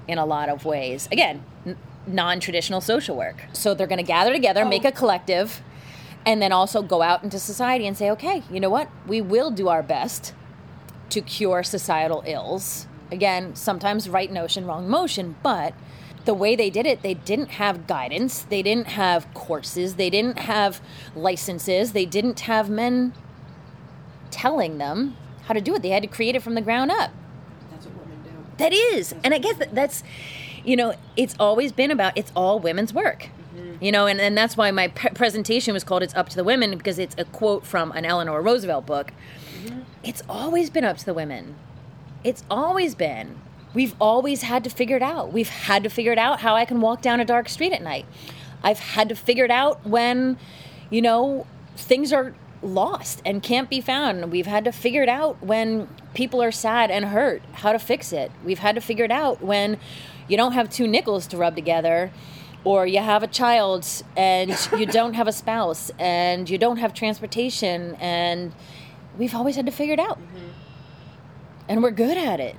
in 0.08 0.17
a 0.17 0.25
lot 0.25 0.49
of 0.49 0.65
ways. 0.65 1.08
Again 1.12 1.43
n- 1.65 1.77
non-traditional 2.06 2.80
social 2.80 3.17
work. 3.17 3.43
So 3.53 3.73
they're 3.73 3.88
going 3.88 3.97
to 3.97 4.03
gather 4.03 4.32
together 4.32 4.63
make 4.65 4.86
oh. 4.86 4.89
a 4.89 4.91
collective 4.91 5.62
and 6.27 6.41
then 6.41 6.51
also 6.51 6.81
go 6.81 7.01
out 7.01 7.23
into 7.23 7.39
society 7.39 7.87
and 7.87 7.97
say 7.97 8.11
okay 8.11 8.43
you 8.51 8.59
know 8.59 8.69
what? 8.69 8.89
We 9.07 9.21
will 9.21 9.49
do 9.49 9.69
our 9.69 9.81
best 9.81 10.33
to 11.09 11.21
cure 11.21 11.63
societal 11.63 12.23
ills. 12.27 12.85
Again 13.11 13.55
sometimes 13.55 14.09
right 14.09 14.31
notion 14.31 14.65
wrong 14.65 14.87
motion 14.89 15.37
but 15.41 15.73
the 16.25 16.33
way 16.33 16.57
they 16.57 16.69
did 16.69 16.85
it 16.85 17.01
they 17.01 17.13
didn't 17.13 17.51
have 17.51 17.87
guidance. 17.87 18.41
They 18.41 18.61
didn't 18.61 18.87
have 18.87 19.33
courses. 19.33 19.95
They 19.95 20.09
didn't 20.09 20.39
have 20.39 20.81
licenses. 21.15 21.93
They 21.93 22.05
didn't 22.05 22.41
have 22.41 22.69
men 22.69 23.13
telling 24.29 24.77
them 24.77 25.15
how 25.45 25.53
to 25.53 25.61
do 25.61 25.73
it. 25.75 25.81
They 25.81 25.89
had 25.89 26.03
to 26.03 26.09
create 26.09 26.35
it 26.35 26.43
from 26.43 26.55
the 26.55 26.61
ground 26.61 26.91
up. 26.91 27.11
That's 27.71 27.85
what 27.85 28.05
women 28.05 28.21
do. 28.23 28.29
that 28.57 28.73
is, 28.73 29.15
and 29.23 29.33
I 29.33 29.37
guess 29.37 29.55
that 29.57 29.73
that's, 29.73 30.03
you 30.65 30.75
know, 30.75 30.95
it's 31.15 31.35
always 31.39 31.71
been 31.71 31.89
about 31.89 32.17
it's 32.17 32.33
all 32.35 32.59
women's 32.59 32.93
work. 32.93 33.29
You 33.79 33.91
know, 33.91 34.07
and, 34.07 34.19
and 34.19 34.37
that's 34.37 34.57
why 34.57 34.71
my 34.71 34.87
pre- 34.87 35.11
presentation 35.11 35.73
was 35.73 35.83
called 35.83 36.03
"It's 36.03 36.15
Up 36.15 36.29
to 36.29 36.35
the 36.35 36.43
Women" 36.43 36.77
because 36.77 36.97
it's 36.99 37.15
a 37.17 37.25
quote 37.25 37.65
from 37.65 37.91
an 37.91 38.05
Eleanor 38.05 38.41
Roosevelt 38.41 38.85
book. 38.85 39.11
Mm-hmm. 39.63 39.79
It's 40.03 40.23
always 40.27 40.69
been 40.69 40.83
up 40.83 40.97
to 40.97 41.05
the 41.05 41.13
women. 41.13 41.55
It's 42.23 42.43
always 42.49 42.95
been. 42.95 43.39
We've 43.73 43.95
always 44.01 44.43
had 44.43 44.63
to 44.63 44.69
figure 44.69 44.95
it 44.95 45.03
out. 45.03 45.31
We've 45.31 45.49
had 45.49 45.83
to 45.83 45.89
figure 45.89 46.11
it 46.11 46.17
out 46.17 46.39
how 46.39 46.55
I 46.55 46.65
can 46.65 46.81
walk 46.81 47.01
down 47.01 47.19
a 47.19 47.25
dark 47.25 47.49
street 47.49 47.73
at 47.73 47.81
night. 47.81 48.05
I've 48.63 48.79
had 48.79 49.09
to 49.09 49.15
figure 49.15 49.45
it 49.45 49.51
out 49.51 49.85
when, 49.85 50.37
you 50.89 51.01
know, 51.01 51.45
things 51.75 52.11
are 52.11 52.33
lost 52.61 53.21
and 53.23 53.43
can't 53.43 53.69
be 53.69 53.81
found. 53.81 54.31
We've 54.31 54.47
had 54.47 54.65
to 54.65 54.71
figure 54.71 55.03
it 55.03 55.09
out 55.09 55.43
when 55.43 55.87
people 56.13 56.41
are 56.41 56.51
sad 56.51 56.89
and 56.89 57.05
hurt, 57.05 57.43
how 57.53 57.71
to 57.71 57.79
fix 57.79 58.11
it. 58.11 58.31
We've 58.43 58.59
had 58.59 58.75
to 58.75 58.81
figure 58.81 59.05
it 59.05 59.11
out 59.11 59.41
when 59.41 59.77
you 60.27 60.37
don't 60.37 60.53
have 60.53 60.69
two 60.69 60.87
nickels 60.87 61.27
to 61.27 61.37
rub 61.37 61.55
together 61.55 62.11
or 62.63 62.86
you 62.86 63.00
have 63.00 63.24
a 63.24 63.28
child 63.28 63.88
and 64.15 64.50
you 64.78 64.86
don't 65.00 65.13
have 65.13 65.28
a 65.28 65.32
spouse 65.32 65.91
and 66.00 66.50
you 66.50 66.58
don't 66.58 66.78
have 66.78 66.93
transportation 66.93 67.96
and 67.96 68.54
we've 69.17 69.36
always 69.36 69.56
had 69.56 69.65
to 69.65 69.72
figure 69.72 69.93
it 69.93 70.00
out. 70.00 70.20
Mm-hmm. 70.20 70.48
And 71.70 71.84
we're 71.84 71.91
good 71.91 72.17
at 72.17 72.39
it. 72.39 72.56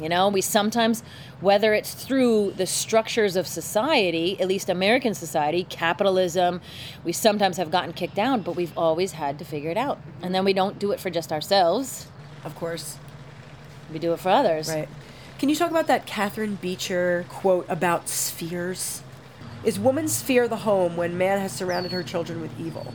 You 0.00 0.08
know, 0.08 0.28
we 0.28 0.40
sometimes, 0.40 1.04
whether 1.40 1.72
it's 1.72 1.94
through 1.94 2.52
the 2.56 2.66
structures 2.66 3.36
of 3.36 3.46
society, 3.46 4.40
at 4.40 4.48
least 4.48 4.68
American 4.68 5.14
society, 5.14 5.64
capitalism, 5.70 6.60
we 7.04 7.12
sometimes 7.12 7.58
have 7.58 7.70
gotten 7.70 7.92
kicked 7.92 8.16
down, 8.16 8.42
but 8.42 8.56
we've 8.56 8.76
always 8.76 9.12
had 9.12 9.38
to 9.38 9.44
figure 9.44 9.70
it 9.70 9.76
out. 9.76 10.00
And 10.20 10.34
then 10.34 10.44
we 10.44 10.52
don't 10.52 10.80
do 10.80 10.90
it 10.90 10.98
for 10.98 11.10
just 11.10 11.32
ourselves, 11.32 12.08
Of 12.44 12.56
course. 12.56 12.98
we 13.92 14.00
do 14.00 14.12
it 14.12 14.18
for 14.18 14.30
others. 14.30 14.68
Right. 14.68 14.88
Can 15.44 15.50
you 15.50 15.56
talk 15.56 15.70
about 15.70 15.88
that 15.88 16.06
Catherine 16.06 16.54
Beecher 16.54 17.26
quote 17.28 17.66
about 17.68 18.08
spheres? 18.08 19.02
Is 19.62 19.78
woman's 19.78 20.16
sphere 20.16 20.48
the 20.48 20.56
home 20.56 20.96
when 20.96 21.18
man 21.18 21.38
has 21.38 21.52
surrounded 21.52 21.92
her 21.92 22.02
children 22.02 22.40
with 22.40 22.58
evil? 22.58 22.94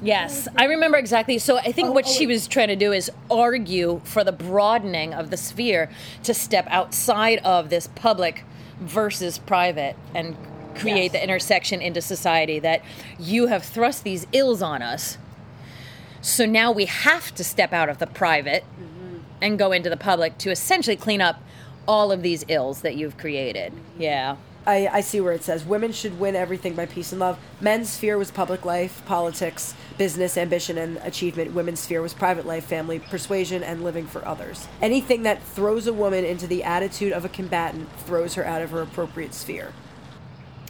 Yes, 0.00 0.48
I 0.56 0.64
remember 0.64 0.96
exactly. 0.96 1.36
So 1.36 1.58
I 1.58 1.72
think 1.72 1.88
oh, 1.90 1.92
what 1.92 2.06
oh, 2.06 2.10
she 2.10 2.26
was 2.26 2.48
trying 2.48 2.68
to 2.68 2.76
do 2.76 2.90
is 2.90 3.10
argue 3.30 4.00
for 4.04 4.24
the 4.24 4.32
broadening 4.32 5.12
of 5.12 5.28
the 5.28 5.36
sphere 5.36 5.90
to 6.22 6.32
step 6.32 6.66
outside 6.70 7.38
of 7.40 7.68
this 7.68 7.86
public 7.88 8.42
versus 8.80 9.36
private 9.36 9.96
and 10.14 10.34
create 10.74 11.12
the 11.12 11.22
intersection 11.22 11.82
into 11.82 12.00
society 12.00 12.60
that 12.60 12.82
you 13.18 13.48
have 13.48 13.62
thrust 13.62 14.04
these 14.04 14.26
ills 14.32 14.62
on 14.62 14.80
us. 14.80 15.18
So 16.22 16.46
now 16.46 16.72
we 16.72 16.86
have 16.86 17.34
to 17.34 17.44
step 17.44 17.74
out 17.74 17.90
of 17.90 17.98
the 17.98 18.06
private 18.06 18.64
mm-hmm. 18.80 18.93
And 19.44 19.58
go 19.58 19.72
into 19.72 19.90
the 19.90 19.96
public 19.96 20.38
to 20.38 20.50
essentially 20.50 20.96
clean 20.96 21.20
up 21.20 21.40
all 21.86 22.10
of 22.10 22.22
these 22.22 22.44
ills 22.48 22.80
that 22.80 22.96
you've 22.96 23.18
created. 23.18 23.74
Yeah. 23.98 24.36
I, 24.66 24.88
I 24.90 25.00
see 25.02 25.20
where 25.20 25.34
it 25.34 25.44
says 25.44 25.66
women 25.66 25.92
should 25.92 26.18
win 26.18 26.34
everything 26.34 26.74
by 26.74 26.86
peace 26.86 27.12
and 27.12 27.20
love. 27.20 27.38
Men's 27.60 27.90
sphere 27.90 28.16
was 28.16 28.30
public 28.30 28.64
life, 28.64 29.02
politics, 29.04 29.74
business, 29.98 30.38
ambition, 30.38 30.78
and 30.78 30.96
achievement. 31.02 31.52
Women's 31.52 31.80
sphere 31.80 32.00
was 32.00 32.14
private 32.14 32.46
life, 32.46 32.64
family, 32.64 32.98
persuasion, 32.98 33.62
and 33.62 33.84
living 33.84 34.06
for 34.06 34.26
others. 34.26 34.66
Anything 34.80 35.24
that 35.24 35.42
throws 35.42 35.86
a 35.86 35.92
woman 35.92 36.24
into 36.24 36.46
the 36.46 36.64
attitude 36.64 37.12
of 37.12 37.26
a 37.26 37.28
combatant 37.28 37.92
throws 38.00 38.34
her 38.34 38.46
out 38.46 38.62
of 38.62 38.70
her 38.70 38.80
appropriate 38.80 39.34
sphere. 39.34 39.74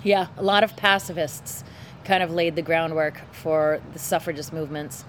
Yeah, 0.02 0.26
a 0.36 0.42
lot 0.42 0.64
of 0.64 0.76
pacifists 0.76 1.62
kind 2.04 2.24
of 2.24 2.32
laid 2.32 2.56
the 2.56 2.62
groundwork 2.62 3.20
for 3.32 3.80
the 3.92 4.00
suffragist 4.00 4.52
movements. 4.52 5.04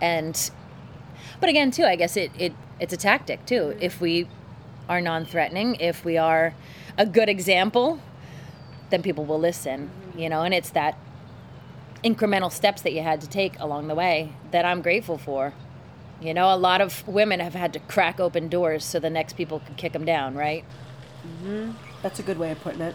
And 0.00 0.50
but 1.42 1.48
again 1.48 1.72
too, 1.72 1.82
I 1.82 1.96
guess 1.96 2.16
it, 2.16 2.30
it 2.38 2.52
it's 2.78 2.92
a 2.92 2.96
tactic 2.96 3.44
too. 3.46 3.76
If 3.80 4.00
we 4.00 4.28
are 4.88 5.00
non-threatening, 5.00 5.74
if 5.80 6.04
we 6.04 6.16
are 6.16 6.54
a 6.96 7.04
good 7.04 7.28
example, 7.28 7.98
then 8.90 9.02
people 9.02 9.24
will 9.24 9.40
listen, 9.40 9.90
you 10.16 10.28
know, 10.28 10.42
and 10.42 10.54
it's 10.54 10.70
that 10.70 10.96
incremental 12.04 12.52
steps 12.52 12.82
that 12.82 12.92
you 12.92 13.02
had 13.02 13.20
to 13.22 13.28
take 13.28 13.58
along 13.58 13.88
the 13.88 13.94
way 13.96 14.34
that 14.52 14.64
I'm 14.64 14.82
grateful 14.82 15.18
for. 15.18 15.52
You 16.20 16.32
know, 16.32 16.54
a 16.54 16.56
lot 16.56 16.80
of 16.80 17.06
women 17.08 17.40
have 17.40 17.54
had 17.54 17.72
to 17.72 17.80
crack 17.80 18.20
open 18.20 18.48
doors 18.48 18.84
so 18.84 19.00
the 19.00 19.10
next 19.10 19.32
people 19.36 19.58
can 19.58 19.74
kick 19.74 19.94
them 19.94 20.04
down, 20.04 20.36
right? 20.36 20.64
Mm-hmm. 21.26 21.72
That's 22.02 22.20
a 22.20 22.22
good 22.22 22.38
way 22.38 22.52
of 22.52 22.60
putting 22.60 22.82
it. 22.82 22.94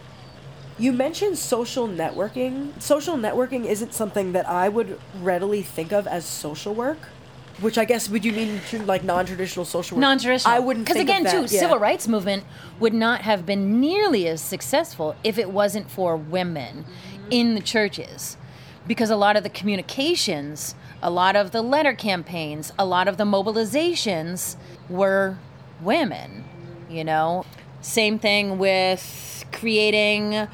You 0.80 0.94
mentioned 0.94 1.38
social 1.38 1.86
networking. 1.86 2.82
Social 2.82 3.18
networking 3.18 3.66
isn't 3.66 3.94
something 3.94 4.32
that 4.32 4.48
I 4.48 4.70
would 4.70 5.02
readily 5.20 5.64
think 5.64 5.92
of 5.92 6.08
as 6.08 6.24
social 6.24 6.74
work. 6.74 7.00
Which 7.60 7.78
I 7.78 7.86
guess 7.86 8.08
would 8.10 8.24
you 8.24 8.34
mean 8.34 8.62
to 8.70 8.84
like 8.84 9.04
non-traditional 9.04 9.66
social 9.66 9.98
work? 9.98 10.02
non-traditional. 10.02 10.54
I 10.54 10.60
wouldn't 10.60 10.86
because 10.86 11.02
again, 11.02 11.26
too, 11.26 11.42
yeah. 11.42 11.60
civil 11.60 11.80
rights 11.80 12.08
movement 12.08 12.44
would 12.80 12.94
not 12.94 13.22
have 13.22 13.46
been 13.46 13.80
nearly 13.80 14.28
as 14.28 14.42
successful 14.42 15.16
if 15.24 15.38
it 15.40 15.50
wasn't 15.50 15.90
for 15.90 16.16
women 16.16 16.86
in 17.32 17.56
the 17.56 17.62
churches, 17.62 18.38
because 18.86 19.10
a 19.10 19.16
lot 19.16 19.36
of 19.36 19.44
the 19.44 19.50
communications, 19.50 20.76
a 21.02 21.10
lot 21.10 21.36
of 21.36 21.52
the 21.52 21.64
letter 21.64 21.94
campaigns, 21.94 22.72
a 22.78 22.86
lot 22.86 23.08
of 23.08 23.18
the 23.18 23.24
mobilizations 23.24 24.56
were 24.88 25.38
women. 25.82 26.44
You 26.90 27.04
know, 27.04 27.44
same 27.82 28.20
thing 28.20 28.60
with 28.60 29.46
creating. 29.52 30.48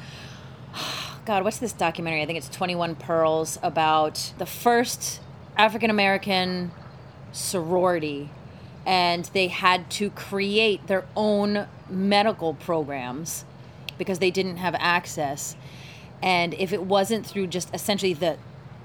God, 1.26 1.44
what's 1.44 1.58
this 1.58 1.72
documentary? 1.72 2.22
I 2.22 2.26
think 2.26 2.38
it's 2.38 2.48
21 2.48 2.96
Pearls 2.96 3.58
about 3.62 4.32
the 4.38 4.46
first 4.46 5.20
African 5.56 5.90
American 5.90 6.72
sorority. 7.34 8.30
And 8.86 9.24
they 9.32 9.48
had 9.48 9.90
to 9.92 10.10
create 10.10 10.86
their 10.86 11.06
own 11.16 11.66
medical 11.88 12.54
programs 12.54 13.44
because 13.98 14.18
they 14.18 14.30
didn't 14.30 14.58
have 14.58 14.74
access. 14.78 15.56
And 16.22 16.54
if 16.54 16.72
it 16.72 16.82
wasn't 16.82 17.26
through 17.26 17.48
just 17.48 17.74
essentially 17.74 18.14
the, 18.14 18.38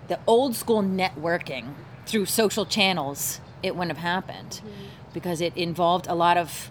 the 0.07 0.19
old 0.27 0.55
school 0.55 0.81
networking 0.81 1.73
through 2.05 2.25
social 2.25 2.65
channels, 2.65 3.39
it 3.63 3.75
wouldn't 3.75 3.97
have 3.97 4.03
happened. 4.03 4.61
Mm-hmm. 4.63 5.13
because 5.13 5.41
it 5.41 5.55
involved 5.57 6.07
a 6.07 6.13
lot 6.13 6.37
of 6.37 6.69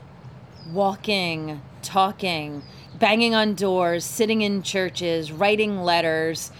walking, 0.72 1.60
talking, 1.82 2.62
banging 2.98 3.34
on 3.34 3.54
doors, 3.54 4.04
sitting 4.04 4.42
in 4.42 4.62
churches, 4.62 5.32
writing 5.32 5.82
letters, 5.82 6.52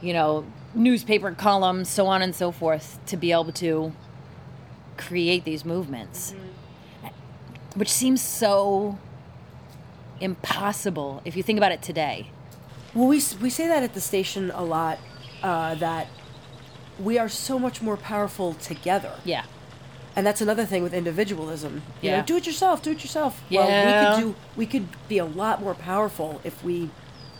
you 0.00 0.12
know, 0.12 0.44
newspaper 0.74 1.32
columns, 1.32 1.88
so 1.88 2.06
on 2.06 2.22
and 2.22 2.34
so 2.34 2.50
forth, 2.50 2.98
to 3.06 3.16
be 3.16 3.32
able 3.32 3.52
to 3.52 3.92
create 5.00 5.44
these 5.44 5.64
movements. 5.64 6.34
Which 7.76 7.90
seems 7.90 8.20
so 8.20 8.98
impossible 10.20 11.22
if 11.24 11.36
you 11.36 11.42
think 11.42 11.58
about 11.58 11.72
it 11.72 11.82
today. 11.82 12.28
Well, 12.94 13.06
we, 13.08 13.22
we 13.40 13.50
say 13.50 13.66
that 13.68 13.82
at 13.82 13.94
the 13.94 14.00
station 14.00 14.50
a 14.50 14.64
lot 14.64 14.98
uh, 15.42 15.74
that 15.76 16.08
we 16.98 17.18
are 17.18 17.28
so 17.28 17.58
much 17.58 17.80
more 17.80 17.96
powerful 17.96 18.54
together. 18.54 19.12
Yeah. 19.24 19.44
And 20.16 20.26
that's 20.26 20.40
another 20.40 20.66
thing 20.66 20.82
with 20.82 20.92
individualism. 20.92 21.82
You 22.02 22.10
Yeah. 22.10 22.20
know, 22.20 22.26
do 22.26 22.36
it 22.36 22.46
yourself, 22.46 22.82
do 22.82 22.90
it 22.90 23.02
yourself. 23.02 23.42
Yeah. 23.48 23.66
Well, 23.66 23.86
we 23.86 23.92
could 23.92 24.20
do 24.22 24.34
we 24.56 24.66
could 24.66 24.88
be 25.08 25.18
a 25.18 25.24
lot 25.24 25.62
more 25.62 25.74
powerful 25.74 26.40
if 26.44 26.62
we 26.64 26.90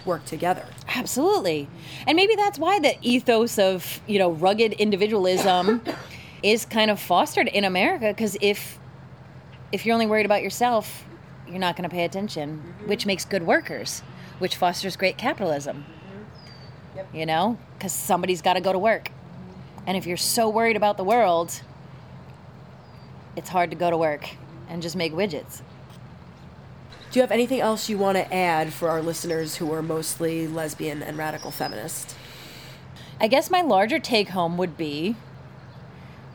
work 0.07 0.25
together. 0.25 0.65
Absolutely. 0.95 1.69
And 2.07 2.15
maybe 2.17 2.35
that's 2.37 2.59
why 2.59 2.79
the 2.79 2.95
ethos 3.03 3.59
of, 3.59 4.01
you 4.07 4.19
know, 4.19 4.31
rugged 4.31 4.73
individualism 4.75 5.83
is 6.43 6.65
kind 6.65 6.91
of 6.91 7.01
fostered 7.01 7.49
in 7.49 7.65
America 7.65 8.09
because 8.09 8.37
if 8.41 8.79
if 9.73 9.87
you're 9.87 9.95
only 9.95 10.07
worried 10.07 10.27
about 10.27 10.43
yourself, 10.43 11.05
you're 11.47 11.59
not 11.59 11.77
going 11.77 11.89
to 11.89 11.95
pay 11.95 12.05
attention, 12.05 12.59
mm-hmm. 12.59 12.89
which 12.89 13.07
makes 13.07 13.25
good 13.25 13.45
workers, 13.45 14.01
which 14.41 14.57
fosters 14.57 14.97
great 14.97 15.17
capitalism. 15.17 15.85
Mm-hmm. 16.97 17.17
You 17.17 17.27
know, 17.27 17.59
cuz 17.79 17.93
somebody's 17.93 18.43
got 18.43 18.55
to 18.55 18.61
go 18.61 18.73
to 18.73 18.79
work. 18.79 19.11
And 19.87 19.97
if 19.97 20.07
you're 20.07 20.17
so 20.17 20.49
worried 20.49 20.77
about 20.77 20.97
the 20.97 21.05
world, 21.05 21.63
it's 23.37 23.49
hard 23.49 23.71
to 23.71 23.77
go 23.77 23.91
to 23.91 23.97
work 23.97 24.31
and 24.69 24.83
just 24.83 24.97
make 24.97 25.13
widgets. 25.13 25.63
Do 27.11 27.19
you 27.19 27.23
have 27.23 27.33
anything 27.33 27.61
else 27.61 27.89
you 27.89 27.99
want 27.99 28.19
to 28.19 28.33
add 28.33 28.73
for 28.73 28.89
our 28.89 29.03
listeners 29.03 29.57
who 29.57 29.73
are 29.73 29.83
mostly 29.83 30.47
lesbian 30.47 31.03
and 31.03 31.19
radical 31.19 31.51
feminist? 31.51 32.15
I 33.21 33.27
guess 33.27 33.51
my 33.51 33.63
larger 33.63 33.99
take 33.99 34.29
home 34.29 34.57
would 34.59 34.77
be 34.77 35.17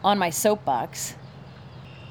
on 0.06 0.20
my 0.20 0.30
soapbox 0.30 1.16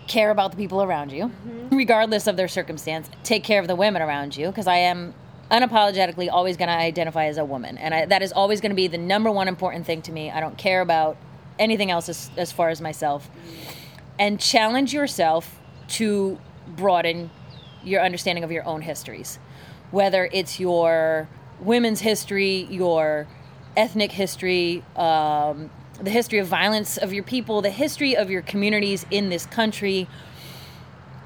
care 0.08 0.30
about 0.30 0.50
the 0.50 0.56
people 0.56 0.82
around 0.82 1.12
you, 1.12 1.30
regardless 1.70 2.26
of 2.26 2.36
their 2.36 2.48
circumstance. 2.48 3.08
Take 3.22 3.44
care 3.44 3.60
of 3.60 3.68
the 3.68 3.76
women 3.76 4.02
around 4.02 4.36
you, 4.36 4.48
because 4.48 4.66
I 4.66 4.78
am 4.78 5.14
unapologetically 5.50 6.28
always 6.30 6.56
going 6.56 6.68
to 6.68 6.74
identify 6.74 7.26
as 7.26 7.38
a 7.38 7.44
woman. 7.44 7.78
And 7.78 7.94
I, 7.94 8.06
that 8.06 8.20
is 8.20 8.32
always 8.32 8.60
going 8.60 8.70
to 8.70 8.76
be 8.76 8.88
the 8.88 8.98
number 8.98 9.30
one 9.30 9.46
important 9.46 9.86
thing 9.86 10.02
to 10.02 10.12
me. 10.12 10.30
I 10.30 10.40
don't 10.40 10.58
care 10.58 10.80
about 10.80 11.16
anything 11.58 11.90
else 11.90 12.08
as, 12.08 12.30
as 12.36 12.50
far 12.50 12.68
as 12.68 12.80
myself. 12.80 13.30
And 14.18 14.40
challenge 14.40 14.92
yourself 14.92 15.60
to 15.88 16.38
broaden 16.66 17.30
your 17.84 18.02
understanding 18.02 18.42
of 18.42 18.50
your 18.50 18.64
own 18.64 18.82
histories, 18.82 19.38
whether 19.92 20.28
it's 20.32 20.58
your 20.58 21.28
women's 21.60 22.00
history, 22.00 22.66
your 22.70 23.28
ethnic 23.76 24.10
history, 24.10 24.82
um, 24.96 25.70
the 26.02 26.10
history 26.10 26.38
of 26.38 26.46
violence 26.46 26.96
of 26.96 27.12
your 27.12 27.24
people, 27.24 27.62
the 27.62 27.70
history 27.70 28.16
of 28.16 28.30
your 28.30 28.42
communities 28.42 29.06
in 29.10 29.28
this 29.28 29.46
country, 29.46 30.08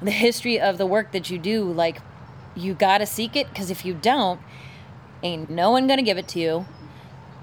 the 0.01 0.11
history 0.11 0.59
of 0.59 0.77
the 0.77 0.85
work 0.85 1.11
that 1.11 1.29
you 1.29 1.37
do. 1.37 1.63
Like, 1.63 2.01
you 2.55 2.73
gotta 2.73 3.05
seek 3.05 3.35
it 3.35 3.49
because 3.49 3.71
if 3.71 3.85
you 3.85 3.93
don't, 3.93 4.39
ain't 5.23 5.49
no 5.49 5.71
one 5.71 5.87
gonna 5.87 6.01
give 6.01 6.17
it 6.17 6.27
to 6.29 6.39
you. 6.39 6.65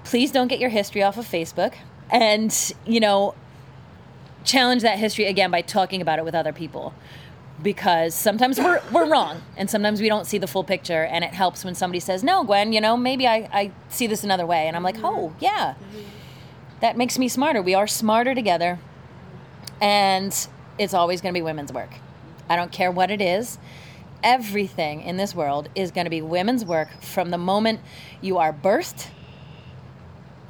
Please 0.03 0.31
don't 0.31 0.47
get 0.47 0.59
your 0.59 0.69
history 0.69 1.03
off 1.03 1.17
of 1.17 1.25
Facebook. 1.25 1.73
And, 2.09 2.73
you 2.85 2.99
know, 2.99 3.35
challenge 4.45 4.81
that 4.83 4.97
history 4.97 5.25
again 5.25 5.51
by 5.51 5.61
talking 5.61 6.01
about 6.01 6.19
it 6.19 6.25
with 6.25 6.33
other 6.33 6.53
people 6.53 6.93
because 7.61 8.15
sometimes 8.15 8.59
we're, 8.59 8.81
we're 8.91 9.05
wrong 9.09 9.41
and 9.57 9.69
sometimes 9.69 9.99
we 9.99 10.07
don't 10.07 10.25
see 10.25 10.37
the 10.37 10.47
full 10.47 10.63
picture 10.63 11.03
and 11.03 11.23
it 11.23 11.31
helps 11.33 11.65
when 11.65 11.75
somebody 11.75 11.99
says 11.99 12.23
no 12.23 12.43
gwen 12.43 12.71
you 12.71 12.79
know 12.79 12.95
maybe 12.95 13.27
I, 13.27 13.49
I 13.51 13.71
see 13.89 14.07
this 14.07 14.23
another 14.23 14.45
way 14.45 14.67
and 14.67 14.75
i'm 14.75 14.83
like 14.83 14.97
oh 15.03 15.33
yeah 15.39 15.73
that 16.81 16.97
makes 16.97 17.17
me 17.17 17.27
smarter 17.27 17.61
we 17.61 17.73
are 17.73 17.87
smarter 17.87 18.33
together 18.33 18.79
and 19.81 20.47
it's 20.77 20.93
always 20.93 21.21
going 21.21 21.33
to 21.33 21.37
be 21.37 21.43
women's 21.43 21.71
work 21.71 21.89
i 22.49 22.55
don't 22.55 22.71
care 22.71 22.91
what 22.91 23.11
it 23.11 23.21
is 23.21 23.57
everything 24.23 25.01
in 25.01 25.17
this 25.17 25.35
world 25.35 25.69
is 25.75 25.91
going 25.91 26.05
to 26.05 26.11
be 26.11 26.21
women's 26.21 26.65
work 26.65 26.89
from 27.01 27.29
the 27.29 27.37
moment 27.37 27.79
you 28.21 28.37
are 28.37 28.51
birthed 28.51 29.07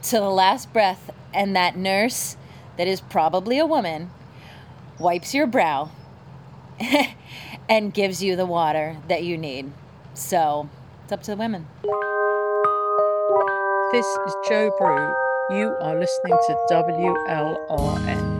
to 0.01 0.17
the 0.17 0.29
last 0.29 0.71
breath 0.71 1.09
and 1.33 1.55
that 1.55 1.75
nurse 1.75 2.37
that 2.77 2.87
is 2.87 3.01
probably 3.01 3.57
a 3.57 3.65
woman 3.65 4.09
wipes 4.99 5.33
your 5.33 5.47
brow 5.47 5.89
and 7.69 7.93
gives 7.93 8.23
you 8.23 8.35
the 8.35 8.45
water 8.45 8.97
that 9.07 9.23
you 9.23 9.37
need. 9.37 9.71
So 10.13 10.69
it's 11.03 11.11
up 11.11 11.23
to 11.23 11.31
the 11.31 11.37
women. 11.37 11.67
This 13.91 14.05
is 14.05 14.35
Joe 14.47 14.71
Brew. 14.77 15.26
You 15.49 15.77
are 15.79 15.97
listening 15.97 16.37
to 16.45 16.57
WLRN. 16.69 18.35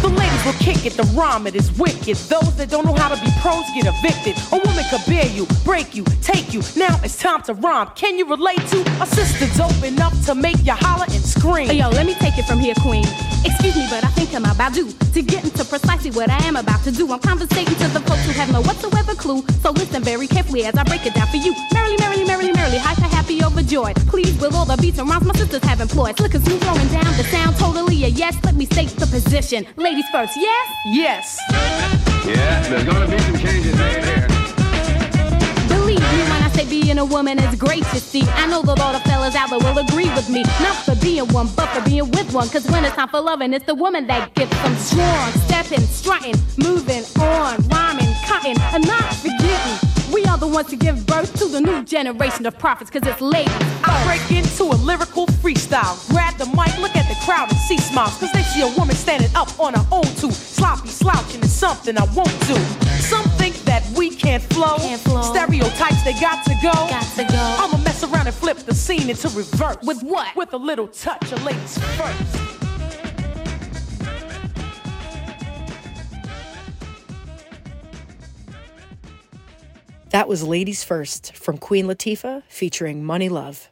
The 0.00 0.08
ladies 0.08 0.44
will 0.46 0.52
kick 0.54 0.86
it, 0.86 0.94
the 0.94 1.02
rhyme 1.14 1.46
it 1.46 1.54
is 1.54 1.70
wicked. 1.78 2.16
Those 2.16 2.56
that 2.56 2.70
don't 2.70 2.86
know 2.86 2.94
how 2.94 3.14
to 3.14 3.20
be 3.22 3.27
pros 3.40 3.64
get 3.74 3.86
evicted. 3.86 4.36
A 4.52 4.58
woman 4.58 4.84
could 4.90 5.04
bear 5.06 5.26
you, 5.26 5.46
break 5.64 5.94
you, 5.94 6.04
take 6.22 6.52
you. 6.52 6.60
Now 6.76 6.98
it's 7.02 7.18
time 7.18 7.42
to 7.42 7.54
rhyme. 7.54 7.88
Can 7.94 8.18
you 8.18 8.28
relate 8.28 8.64
to 8.68 8.80
a 9.00 9.06
sister 9.06 9.46
dope 9.56 9.82
enough 9.82 10.14
to 10.26 10.34
make 10.34 10.58
you 10.64 10.72
holler 10.72 11.06
and 11.10 11.22
scream? 11.22 11.68
Hey, 11.68 11.78
yo, 11.78 11.88
let 11.90 12.06
me 12.06 12.14
take 12.14 12.38
it 12.38 12.46
from 12.46 12.58
here, 12.58 12.74
queen. 12.80 13.04
Excuse 13.44 13.76
me, 13.76 13.86
but 13.90 14.04
I 14.04 14.08
think 14.08 14.34
I'm 14.34 14.44
about 14.44 14.74
due 14.74 14.90
to 14.90 15.22
get 15.22 15.44
into 15.44 15.64
precisely 15.64 16.10
what 16.10 16.30
I 16.30 16.38
am 16.44 16.56
about 16.56 16.82
to 16.84 16.90
do. 16.90 17.10
I'm 17.12 17.20
conversating 17.20 17.74
to 17.74 17.88
the 17.88 18.00
folks 18.00 18.24
who 18.26 18.32
have 18.32 18.52
no 18.52 18.62
whatsoever 18.62 19.14
clue. 19.14 19.42
So 19.62 19.70
listen 19.70 20.02
very 20.02 20.26
carefully 20.26 20.64
as 20.64 20.74
I 20.74 20.84
break 20.84 21.06
it 21.06 21.14
down 21.14 21.28
for 21.28 21.36
you. 21.36 21.54
Merrily, 21.72 21.96
merrily, 21.98 22.24
merrily, 22.24 22.52
merrily, 22.52 22.78
hyper, 22.78 23.08
happy, 23.14 23.42
overjoyed. 23.42 23.96
Please, 24.08 24.38
with 24.40 24.54
all 24.54 24.64
the 24.64 24.76
beats 24.76 24.98
and 24.98 25.08
rhymes 25.08 25.24
my 25.24 25.34
sisters 25.34 25.62
have 25.64 25.80
employed. 25.80 26.16
Slick 26.16 26.34
and 26.34 26.44
smooth, 26.44 26.62
throwing 26.62 26.88
down 26.88 27.16
the 27.16 27.24
sound, 27.24 27.56
totally 27.56 28.04
a 28.04 28.08
yes. 28.08 28.36
Let 28.44 28.54
me 28.54 28.66
state 28.66 28.90
the 28.90 29.06
position. 29.06 29.66
Ladies 29.76 30.06
first, 30.10 30.36
yes? 30.36 30.68
Yes. 30.86 31.97
Yeah, 32.28 32.60
there's 32.68 32.84
gonna 32.84 33.06
be 33.08 33.18
some 33.18 33.38
changes 33.38 33.74
made 33.78 34.04
here. 34.04 34.26
Believe 35.68 36.00
me 36.00 36.20
when 36.28 36.42
I 36.42 36.50
say 36.52 36.68
being 36.68 36.98
a 36.98 37.04
woman 37.04 37.38
is 37.38 37.54
great 37.54 37.84
to 37.84 38.00
see. 38.00 38.22
I 38.22 38.46
know 38.46 38.60
that 38.62 38.78
all 38.80 38.92
the 38.92 39.00
fellas 39.00 39.34
out 39.34 39.48
there 39.48 39.58
will 39.58 39.78
agree 39.78 40.10
with 40.10 40.28
me. 40.28 40.42
Not 40.60 40.76
for 40.84 40.94
being 40.96 41.26
one, 41.28 41.48
but 41.56 41.68
for 41.68 41.80
being 41.88 42.10
with 42.10 42.34
one. 42.34 42.48
Cause 42.50 42.70
when 42.70 42.84
it's 42.84 42.96
time 42.96 43.08
for 43.08 43.20
loving, 43.20 43.54
it's 43.54 43.64
the 43.64 43.74
woman 43.74 44.06
that 44.08 44.34
gets 44.34 44.50
them 44.62 44.74
strong. 44.76 45.30
Stepping, 45.46 45.86
strutting, 45.86 46.36
moving 46.58 47.04
on, 47.18 47.56
rhyming, 47.68 48.12
cutting, 48.26 48.58
and 48.74 48.86
not 48.86 49.14
forgetting. 49.14 49.88
We 50.12 50.24
are 50.24 50.38
the 50.38 50.48
ones 50.48 50.68
to 50.68 50.76
give 50.76 51.06
birth 51.06 51.32
to 51.38 51.46
the 51.48 51.60
new 51.60 51.84
generation 51.84 52.46
of 52.46 52.58
prophets, 52.58 52.90
cause 52.90 53.06
it's 53.06 53.20
ladies. 53.20 53.54
I 53.84 54.04
break 54.04 54.30
into 54.36 54.64
a 54.64 54.76
lyrical 54.76 55.26
freestyle. 55.26 55.96
Grab 56.10 56.36
the 56.36 56.46
mic, 56.46 56.76
look 56.78 56.96
at 56.96 56.97
the 56.97 56.97
crowd 57.24 57.50
and 57.50 57.58
see 57.60 57.78
smiles. 57.78 58.16
Cause 58.18 58.32
they 58.32 58.42
see 58.42 58.62
a 58.62 58.78
woman 58.78 58.96
standing 58.96 59.34
up 59.34 59.58
on 59.60 59.74
her 59.74 59.86
own 59.92 60.04
two. 60.16 60.30
Sloppy 60.30 60.88
slouching 60.88 61.42
is 61.42 61.52
something 61.52 61.96
I 61.96 62.04
won't 62.14 62.38
do. 62.46 62.56
Some 63.00 63.24
think 63.38 63.54
that 63.64 63.84
we 63.96 64.10
can't 64.10 64.42
flow. 64.42 64.76
Can't 64.78 65.00
flow. 65.00 65.22
Stereotypes, 65.22 66.02
they 66.04 66.14
got 66.14 66.44
to 66.44 66.54
go. 66.62 66.72
Got 66.72 67.16
to 67.16 67.24
go. 67.24 67.56
I'ma 67.58 67.78
mess 67.78 68.02
around 68.04 68.26
and 68.26 68.34
flip 68.34 68.58
the 68.58 68.74
scene 68.74 69.08
into 69.10 69.28
reverse. 69.28 69.78
With 69.82 70.02
what? 70.02 70.34
With 70.36 70.52
a 70.52 70.58
little 70.58 70.88
touch 70.88 71.32
of 71.32 71.42
ladies 71.44 71.78
first. 71.96 72.48
That 80.10 80.26
was 80.26 80.42
Ladies 80.42 80.82
First 80.82 81.36
from 81.36 81.58
Queen 81.58 81.84
Latifah 81.84 82.42
featuring 82.48 83.04
Monie 83.04 83.30
Love. 83.30 83.68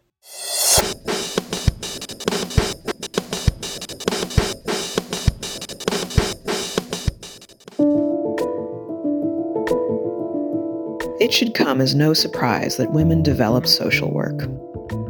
It 11.27 11.33
should 11.33 11.55
come 11.55 11.81
as 11.81 11.93
no 11.93 12.14
surprise 12.14 12.77
that 12.77 12.93
women 12.93 13.20
develop 13.20 13.66
social 13.66 14.12
work. 14.12 14.47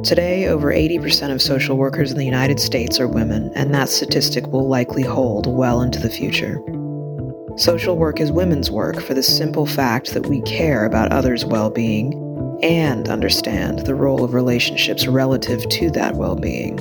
Today, 0.03 0.47
over 0.47 0.73
80% 0.73 1.31
of 1.31 1.43
social 1.43 1.77
workers 1.77 2.11
in 2.11 2.17
the 2.17 2.25
United 2.25 2.59
States 2.59 2.99
are 2.99 3.07
women, 3.07 3.53
and 3.55 3.75
that 3.75 3.91
statistic 3.91 4.47
will 4.47 4.67
likely 4.67 5.03
hold 5.03 5.47
well 5.47 5.83
into 5.83 6.01
the 6.01 6.09
future. 6.09 6.59
Social 7.59 7.99
work 7.99 8.19
is 8.19 8.33
women's 8.33 8.71
work 8.71 9.03
for 9.03 9.13
the 9.13 9.23
simple 9.23 9.67
fact 9.67 10.15
that 10.15 10.25
we 10.25 10.41
care 10.41 10.87
about 10.87 11.13
others' 11.13 11.45
well 11.45 11.69
being, 11.69 12.15
and 12.63 13.11
understand 13.11 13.81
the 13.81 13.95
role 13.95 14.25
of 14.25 14.33
relationships 14.33 15.07
relative 15.07 15.69
to 15.69 15.91
that 15.91 16.15
well 16.15 16.35
being. 16.35 16.79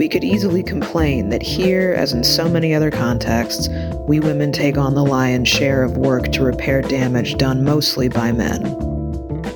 We 0.00 0.08
could 0.08 0.24
easily 0.24 0.62
complain 0.62 1.28
that 1.28 1.42
here, 1.42 1.92
as 1.92 2.14
in 2.14 2.24
so 2.24 2.48
many 2.48 2.72
other 2.72 2.90
contexts, 2.90 3.68
we 4.08 4.18
women 4.18 4.50
take 4.50 4.78
on 4.78 4.94
the 4.94 5.04
lion's 5.04 5.46
share 5.46 5.82
of 5.82 5.98
work 5.98 6.32
to 6.32 6.42
repair 6.42 6.80
damage 6.80 7.36
done 7.36 7.64
mostly 7.64 8.08
by 8.08 8.32
men. 8.32 8.62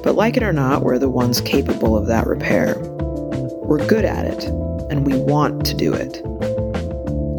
But 0.03 0.17
like 0.17 0.37
it 0.37 0.43
or 0.43 0.53
not, 0.53 0.83
we're 0.83 0.99
the 0.99 1.09
ones 1.09 1.41
capable 1.41 1.97
of 1.97 2.09
that 2.09 2.27
repair. 2.27 2.79
We're 2.79 3.87
good 3.87 4.05
at 4.05 4.27
it, 4.27 4.45
and 4.91 5.07
we 5.07 5.17
want 5.17 5.65
to 5.65 5.75
do 5.75 5.95
it. 5.95 6.21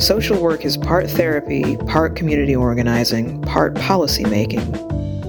Social 0.01 0.41
work 0.41 0.65
is 0.65 0.75
part 0.75 1.07
therapy, 1.07 1.77
part 1.77 2.15
community 2.15 2.55
organizing, 2.55 3.39
part 3.43 3.75
policy 3.75 4.23
making. 4.23 4.67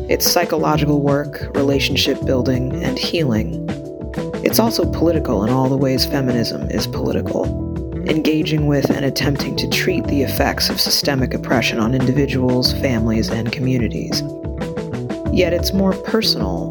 It's 0.08 0.24
psychological 0.24 1.02
work, 1.02 1.54
relationship 1.54 2.24
building, 2.24 2.82
and 2.82 2.98
healing. 2.98 3.68
It's 4.46 4.58
also 4.58 4.90
political 4.90 5.44
in 5.44 5.50
all 5.50 5.68
the 5.68 5.76
ways 5.76 6.06
feminism 6.06 6.70
is 6.70 6.86
political, 6.86 7.65
engaging 8.08 8.66
with 8.66 8.90
and 8.90 9.04
attempting 9.04 9.56
to 9.56 9.68
treat 9.68 10.04
the 10.04 10.22
effects 10.22 10.70
of 10.70 10.80
systemic 10.80 11.34
oppression 11.34 11.78
on 11.78 11.94
individuals, 11.94 12.72
families, 12.74 13.28
and 13.28 13.52
communities. 13.52 14.22
Yet 15.32 15.52
it's 15.52 15.72
more 15.72 15.92
personal, 15.92 16.70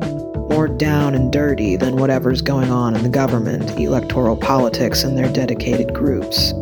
more 0.49 0.67
down 0.67 1.13
and 1.13 1.31
dirty 1.31 1.75
than 1.75 1.97
whatever's 1.97 2.41
going 2.41 2.71
on 2.71 2.95
in 2.95 3.03
the 3.03 3.09
government, 3.09 3.77
electoral 3.79 4.37
politics, 4.37 5.03
and 5.03 5.17
their 5.17 5.31
dedicated 5.31 5.93
groups. 5.93 6.53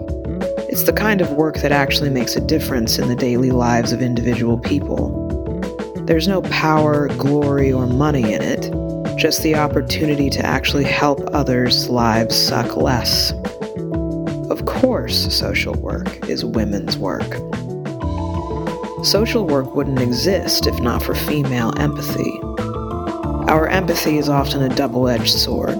It's 0.70 0.84
the 0.84 0.94
kind 0.94 1.22
of 1.22 1.32
work 1.34 1.58
that 1.58 1.72
actually 1.72 2.10
makes 2.10 2.36
a 2.36 2.42
difference 2.42 2.98
in 2.98 3.08
the 3.08 3.16
daily 3.16 3.52
lives 3.52 3.92
of 3.92 4.02
individual 4.02 4.58
people. 4.58 5.20
There's 6.08 6.28
no 6.28 6.42
power, 6.42 7.08
glory, 7.10 7.72
or 7.72 7.86
money 7.86 8.34
in 8.34 8.42
it, 8.42 8.72
just 9.18 9.44
the 9.44 9.56
opportunity 9.56 10.30
to 10.32 10.46
actually 10.46 10.84
help 10.84 11.22
others' 11.32 11.90
lives 11.90 12.36
suck 12.36 12.76
less. 12.76 13.34
Of 14.84 14.90
course, 14.90 15.34
social 15.34 15.76
work 15.76 16.28
is 16.28 16.44
women's 16.44 16.98
work. 16.98 17.24
Social 19.06 19.48
work 19.48 19.74
wouldn't 19.74 20.02
exist 20.02 20.68
if 20.68 20.78
not 20.82 21.02
for 21.02 21.16
female 21.16 21.74
empathy. 21.78 22.38
Our 23.48 23.70
empathy 23.70 24.18
is 24.18 24.28
often 24.28 24.62
a 24.62 24.76
double 24.76 25.08
edged 25.08 25.40
sword, 25.40 25.80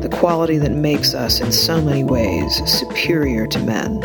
the 0.00 0.08
quality 0.12 0.58
that 0.58 0.70
makes 0.70 1.12
us 1.12 1.40
in 1.40 1.50
so 1.50 1.82
many 1.82 2.04
ways 2.04 2.62
superior 2.70 3.48
to 3.48 3.58
men, 3.58 3.98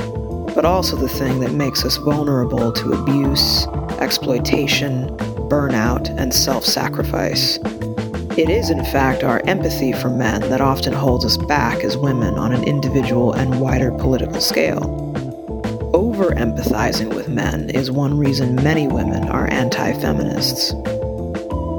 but 0.55 0.65
also 0.65 0.95
the 0.95 1.07
thing 1.07 1.39
that 1.41 1.51
makes 1.51 1.85
us 1.85 1.97
vulnerable 1.97 2.71
to 2.71 2.93
abuse, 2.93 3.67
exploitation, 3.99 5.15
burnout, 5.51 6.09
and 6.17 6.33
self 6.33 6.65
sacrifice. 6.65 7.59
It 8.37 8.49
is, 8.49 8.69
in 8.69 8.85
fact, 8.85 9.25
our 9.25 9.41
empathy 9.45 9.91
for 9.91 10.09
men 10.09 10.39
that 10.49 10.61
often 10.61 10.93
holds 10.93 11.25
us 11.25 11.35
back 11.35 11.83
as 11.83 11.97
women 11.97 12.35
on 12.35 12.53
an 12.53 12.63
individual 12.63 13.33
and 13.33 13.59
wider 13.59 13.91
political 13.91 14.39
scale. 14.39 15.11
Over 15.93 16.31
empathizing 16.31 17.13
with 17.13 17.27
men 17.27 17.69
is 17.71 17.91
one 17.91 18.17
reason 18.17 18.55
many 18.55 18.87
women 18.87 19.27
are 19.27 19.51
anti 19.51 19.91
feminists. 19.99 20.73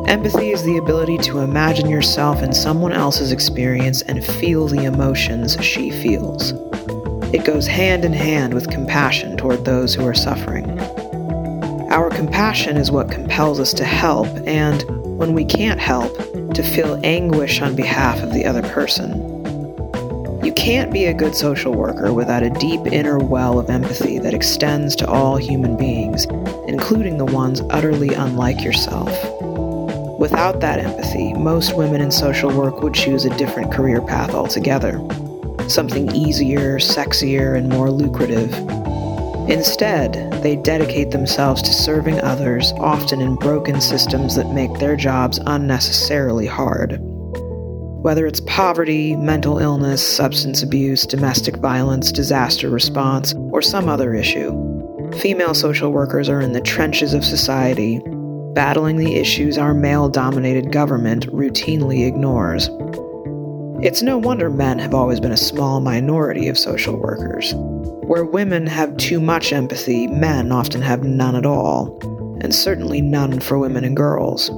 Empathy 0.07 0.51
is 0.51 0.63
the 0.63 0.77
ability 0.77 1.17
to 1.19 1.39
imagine 1.39 1.89
yourself 1.89 2.43
in 2.43 2.53
someone 2.53 2.93
else's 2.93 3.33
experience 3.33 4.03
and 4.03 4.23
feel 4.23 4.69
the 4.69 4.85
emotions 4.85 5.57
she 5.65 5.91
feels. 5.91 6.53
It 7.33 7.47
goes 7.47 7.67
hand 7.67 8.05
in 8.05 8.13
hand 8.13 8.53
with 8.53 8.69
compassion 8.69 9.39
toward 9.39 9.65
those 9.65 9.95
who 9.95 10.07
are 10.07 10.13
suffering. 10.13 10.79
Our 11.91 12.11
compassion 12.11 12.77
is 12.77 12.91
what 12.91 13.11
compels 13.11 13.59
us 13.59 13.73
to 13.75 13.87
help, 13.87 14.29
and 14.47 14.83
when 15.19 15.33
we 15.33 15.47
can't 15.47 15.81
help, 15.81 16.15
to 16.55 16.63
feel 16.63 17.01
anguish 17.05 17.61
on 17.63 17.75
behalf 17.75 18.23
of 18.23 18.33
the 18.33 18.45
other 18.45 18.63
person. 18.63 19.33
You 20.45 20.53
can't 20.53 20.93
be 20.93 21.07
a 21.07 21.15
good 21.15 21.35
social 21.35 21.73
worker 21.73 22.13
without 22.13 22.43
a 22.43 22.51
deep 22.51 22.87
inner 22.87 23.19
well 23.19 23.59
of 23.59 23.71
empathy 23.71 24.19
that 24.19 24.35
extends 24.35 24.97
to 24.97 25.07
all 25.07 25.37
human 25.37 25.77
beings, 25.77 26.27
including 26.67 27.17
the 27.17 27.25
ones 27.25 27.61
utterly 27.71 28.13
unlike 28.13 28.63
yourself. 28.63 29.11
Without 30.19 30.61
that 30.61 30.79
empathy, 30.79 31.33
most 31.35 31.77
women 31.77 32.01
in 32.01 32.11
social 32.11 32.51
work 32.51 32.83
would 32.83 32.95
choose 32.95 33.25
a 33.25 33.37
different 33.37 33.73
career 33.73 34.01
path 34.01 34.35
altogether. 34.35 35.01
Something 35.69 36.15
easier, 36.15 36.79
sexier, 36.79 37.57
and 37.57 37.69
more 37.69 37.91
lucrative. 37.91 38.53
Instead, 39.49 40.31
they 40.43 40.57
dedicate 40.57 41.11
themselves 41.11 41.63
to 41.63 41.73
serving 41.73 42.21
others, 42.21 42.73
often 42.79 43.21
in 43.21 43.35
broken 43.37 43.81
systems 43.81 44.37
that 44.37 44.53
make 44.53 44.73
their 44.79 44.97
jobs 44.97 45.41
unnecessarily 45.47 46.47
hard. 46.47 46.99
Whether 48.03 48.27
it's 48.27 48.41
poverty, 48.41 49.17
mental 49.17 49.59
illness, 49.59 50.07
substance 50.07 50.63
abuse, 50.63 51.07
domestic 51.07 51.57
violence, 51.57 52.11
disaster 52.13 52.69
response, 52.69 53.35
or 53.53 53.63
some 53.63 53.89
other 53.89 54.15
issue, 54.15 54.51
female 55.19 55.55
social 55.55 55.93
workers 55.93 56.29
are 56.29 56.41
in 56.41 56.53
the 56.53 56.61
trenches 56.61 57.13
of 57.13 57.25
society, 57.25 58.01
battling 58.55 58.97
the 58.97 59.15
issues 59.15 59.59
our 59.59 59.75
male 59.75 60.09
dominated 60.09 60.73
government 60.73 61.27
routinely 61.29 62.07
ignores. 62.07 62.69
It's 63.83 64.01
no 64.01 64.17
wonder 64.17 64.49
men 64.49 64.79
have 64.79 64.95
always 64.95 65.19
been 65.19 65.33
a 65.33 65.37
small 65.37 65.81
minority 65.81 66.47
of 66.47 66.57
social 66.57 66.97
workers. 66.97 67.53
Where 68.07 68.25
women 68.25 68.65
have 68.69 68.97
too 68.97 69.19
much 69.21 69.53
empathy, 69.53 70.07
men 70.07 70.53
often 70.53 70.81
have 70.83 71.03
none 71.03 71.35
at 71.35 71.45
all, 71.45 71.99
and 72.41 72.55
certainly 72.55 73.01
none 73.01 73.41
for 73.41 73.59
women 73.59 73.83
and 73.83 73.97
girls. 73.97 74.53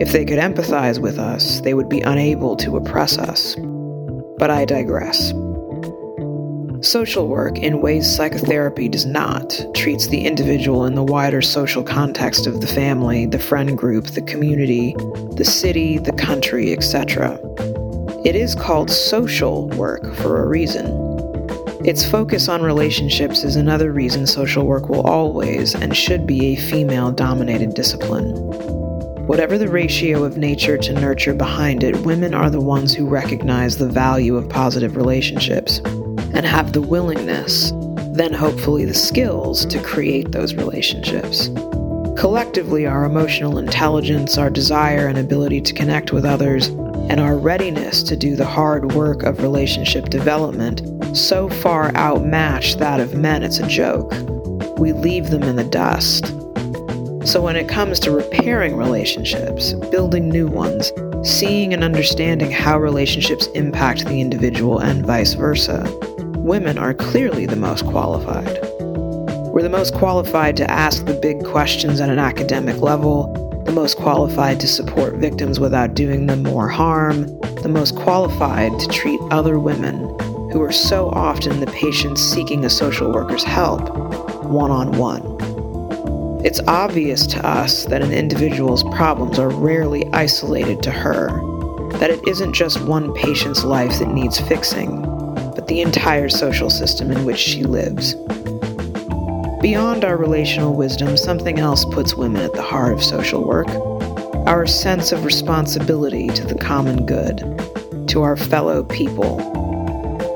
If 0.00 0.10
they 0.10 0.24
could 0.24 0.40
empathize 0.40 0.98
with 0.98 1.16
us, 1.16 1.60
they 1.60 1.74
would 1.74 1.88
be 1.88 2.00
unable 2.00 2.56
to 2.56 2.76
oppress 2.76 3.18
us. 3.18 3.54
But 4.36 4.50
I 4.50 4.64
digress. 4.64 5.32
Social 6.80 7.28
work, 7.28 7.56
in 7.56 7.80
ways 7.80 8.12
psychotherapy 8.12 8.88
does 8.88 9.06
not, 9.06 9.64
treats 9.76 10.08
the 10.08 10.26
individual 10.26 10.86
in 10.86 10.96
the 10.96 11.04
wider 11.04 11.40
social 11.40 11.84
context 11.84 12.48
of 12.48 12.60
the 12.60 12.66
family, 12.66 13.26
the 13.26 13.38
friend 13.38 13.78
group, 13.78 14.06
the 14.06 14.22
community, 14.22 14.96
the 15.36 15.44
city, 15.44 15.98
the 15.98 16.12
country, 16.12 16.72
etc. 16.72 17.38
It 18.22 18.36
is 18.36 18.54
called 18.54 18.90
social 18.90 19.68
work 19.70 20.14
for 20.16 20.42
a 20.42 20.46
reason. 20.46 20.86
Its 21.86 22.06
focus 22.06 22.50
on 22.50 22.60
relationships 22.60 23.44
is 23.44 23.56
another 23.56 23.92
reason 23.92 24.26
social 24.26 24.66
work 24.66 24.90
will 24.90 25.00
always 25.06 25.74
and 25.74 25.96
should 25.96 26.26
be 26.26 26.48
a 26.48 26.60
female 26.60 27.10
dominated 27.12 27.72
discipline. 27.72 28.34
Whatever 29.26 29.56
the 29.56 29.68
ratio 29.68 30.22
of 30.22 30.36
nature 30.36 30.76
to 30.76 30.92
nurture 30.92 31.32
behind 31.32 31.82
it, 31.82 31.96
women 32.04 32.34
are 32.34 32.50
the 32.50 32.60
ones 32.60 32.92
who 32.92 33.08
recognize 33.08 33.78
the 33.78 33.88
value 33.88 34.36
of 34.36 34.50
positive 34.50 34.96
relationships 34.96 35.78
and 36.34 36.44
have 36.44 36.74
the 36.74 36.82
willingness, 36.82 37.72
then 38.12 38.34
hopefully 38.34 38.84
the 38.84 38.92
skills, 38.92 39.64
to 39.64 39.82
create 39.82 40.32
those 40.32 40.52
relationships. 40.52 41.48
Collectively, 42.18 42.84
our 42.84 43.04
emotional 43.04 43.56
intelligence, 43.56 44.36
our 44.36 44.50
desire 44.50 45.06
and 45.06 45.16
ability 45.16 45.62
to 45.62 45.72
connect 45.72 46.12
with 46.12 46.26
others, 46.26 46.70
and 47.10 47.18
our 47.18 47.36
readiness 47.36 48.04
to 48.04 48.16
do 48.16 48.36
the 48.36 48.46
hard 48.46 48.92
work 48.92 49.24
of 49.24 49.42
relationship 49.42 50.10
development 50.10 50.80
so 51.16 51.48
far 51.48 51.90
outmatch 51.96 52.76
that 52.76 53.00
of 53.00 53.16
men 53.16 53.42
it's 53.42 53.58
a 53.58 53.66
joke. 53.66 54.12
We 54.78 54.92
leave 54.92 55.30
them 55.30 55.42
in 55.42 55.56
the 55.56 55.64
dust. 55.64 56.28
So, 57.26 57.42
when 57.42 57.56
it 57.56 57.68
comes 57.68 57.98
to 58.00 58.12
repairing 58.12 58.76
relationships, 58.76 59.72
building 59.90 60.28
new 60.28 60.46
ones, 60.46 60.92
seeing 61.24 61.74
and 61.74 61.82
understanding 61.82 62.52
how 62.52 62.78
relationships 62.78 63.48
impact 63.56 64.06
the 64.06 64.20
individual 64.20 64.78
and 64.78 65.04
vice 65.04 65.34
versa, 65.34 65.84
women 66.36 66.78
are 66.78 66.94
clearly 66.94 67.44
the 67.44 67.56
most 67.56 67.86
qualified. 67.86 68.56
We're 69.52 69.62
the 69.62 69.68
most 69.68 69.94
qualified 69.94 70.56
to 70.58 70.70
ask 70.70 71.04
the 71.06 71.14
big 71.14 71.44
questions 71.44 72.00
at 72.00 72.08
an 72.08 72.20
academic 72.20 72.80
level, 72.80 73.49
the 73.70 73.76
most 73.76 73.98
qualified 73.98 74.58
to 74.58 74.66
support 74.66 75.14
victims 75.14 75.60
without 75.60 75.94
doing 75.94 76.26
them 76.26 76.42
more 76.42 76.66
harm, 76.66 77.26
the 77.62 77.68
most 77.68 77.94
qualified 77.94 78.76
to 78.80 78.88
treat 78.88 79.20
other 79.30 79.60
women, 79.60 79.94
who 80.50 80.60
are 80.60 80.72
so 80.72 81.08
often 81.10 81.60
the 81.60 81.68
patients 81.68 82.20
seeking 82.20 82.64
a 82.64 82.68
social 82.68 83.12
worker's 83.12 83.44
help, 83.44 83.80
one 84.42 84.72
on 84.72 84.90
one. 84.98 85.22
It's 86.44 86.58
obvious 86.66 87.28
to 87.28 87.46
us 87.46 87.84
that 87.84 88.02
an 88.02 88.12
individual's 88.12 88.82
problems 88.82 89.38
are 89.38 89.50
rarely 89.50 90.04
isolated 90.12 90.82
to 90.82 90.90
her, 90.90 91.28
that 91.98 92.10
it 92.10 92.26
isn't 92.26 92.54
just 92.54 92.80
one 92.80 93.14
patient's 93.14 93.62
life 93.62 94.00
that 94.00 94.08
needs 94.08 94.40
fixing, 94.40 95.00
but 95.54 95.68
the 95.68 95.80
entire 95.80 96.28
social 96.28 96.70
system 96.70 97.12
in 97.12 97.24
which 97.24 97.38
she 97.38 97.62
lives. 97.62 98.16
Beyond 99.60 100.06
our 100.06 100.16
relational 100.16 100.72
wisdom, 100.72 101.18
something 101.18 101.58
else 101.58 101.84
puts 101.84 102.14
women 102.14 102.40
at 102.40 102.54
the 102.54 102.62
heart 102.62 102.94
of 102.94 103.04
social 103.04 103.44
work 103.44 103.68
our 104.46 104.66
sense 104.66 105.12
of 105.12 105.26
responsibility 105.26 106.28
to 106.28 106.46
the 106.46 106.54
common 106.54 107.04
good, 107.04 107.38
to 108.08 108.22
our 108.22 108.38
fellow 108.38 108.82
people. 108.82 109.38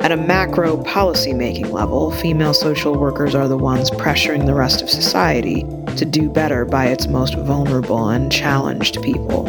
At 0.02 0.12
a 0.12 0.16
macro 0.18 0.76
policy 0.84 1.32
making 1.32 1.72
level, 1.72 2.10
female 2.10 2.52
social 2.52 2.94
workers 2.98 3.34
are 3.34 3.48
the 3.48 3.56
ones 3.56 3.90
pressuring 3.90 4.44
the 4.44 4.54
rest 4.54 4.82
of 4.82 4.90
society 4.90 5.62
to 5.96 6.04
do 6.04 6.28
better 6.28 6.66
by 6.66 6.88
its 6.88 7.06
most 7.06 7.34
vulnerable 7.38 8.10
and 8.10 8.30
challenged 8.30 9.02
people. 9.02 9.48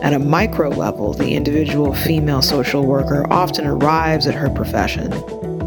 At 0.00 0.12
a 0.12 0.20
micro 0.20 0.68
level, 0.68 1.12
the 1.12 1.34
individual 1.34 1.92
female 1.92 2.40
social 2.40 2.86
worker 2.86 3.26
often 3.32 3.66
arrives 3.66 4.28
at 4.28 4.34
her 4.36 4.48
profession, 4.48 5.10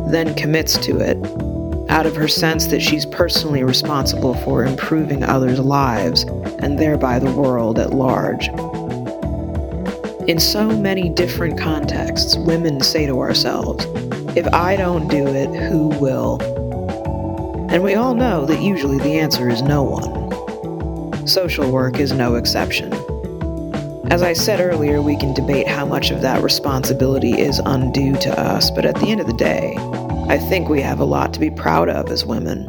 then 0.10 0.34
commits 0.36 0.78
to 0.86 1.00
it, 1.00 1.18
out 1.90 2.06
of 2.06 2.16
her 2.16 2.28
sense 2.28 2.68
that 2.68 2.82
she's 2.82 3.06
personally 3.06 3.64
responsible 3.64 4.36
for 4.36 4.64
improving 4.64 5.24
others' 5.24 5.60
lives 5.60 6.24
and 6.60 6.78
thereby 6.78 7.20
the 7.20 7.32
world 7.32 7.80
at 7.80 7.92
large. 7.92 8.48
In 10.30 10.40
so 10.40 10.70
many 10.70 11.10
different 11.10 11.60
contexts, 11.60 12.38
women 12.38 12.82
say 12.82 13.08
to 13.08 13.20
ourselves, 13.20 13.86
if 14.38 14.48
I 14.54 14.76
don't 14.76 15.08
do 15.08 15.28
it, 15.28 15.50
who 15.50 15.88
will? 16.00 16.40
And 17.72 17.84
we 17.84 17.96
all 17.96 18.14
know 18.14 18.46
that 18.46 18.62
usually 18.62 19.00
the 19.00 19.20
answer 19.20 19.50
is 19.50 19.64
no 19.64 19.82
one. 19.82 21.28
Social 21.28 21.72
work 21.72 22.00
is 22.00 22.12
no 22.12 22.36
exception. 22.36 22.94
As 24.12 24.22
I 24.22 24.34
said 24.34 24.60
earlier, 24.60 25.02
we 25.02 25.18
can 25.18 25.34
debate 25.34 25.68
how 25.68 25.86
much 25.86 26.12
of 26.12 26.22
that 26.22 26.44
responsibility 26.44 27.40
is 27.40 27.60
undue 27.66 28.16
to 28.18 28.40
us, 28.40 28.70
but 28.72 28.86
at 28.86 28.96
the 28.96 29.08
end 29.08 29.22
of 29.22 29.28
the 29.28 29.34
day, 29.34 29.76
I 30.30 30.38
think 30.38 30.70
we 30.70 30.80
have 30.82 31.00
a 31.00 31.06
lot 31.06 31.34
to 31.34 31.40
be 31.40 31.50
proud 31.50 31.90
of 31.90 32.12
as 32.12 32.24
women. 32.24 32.68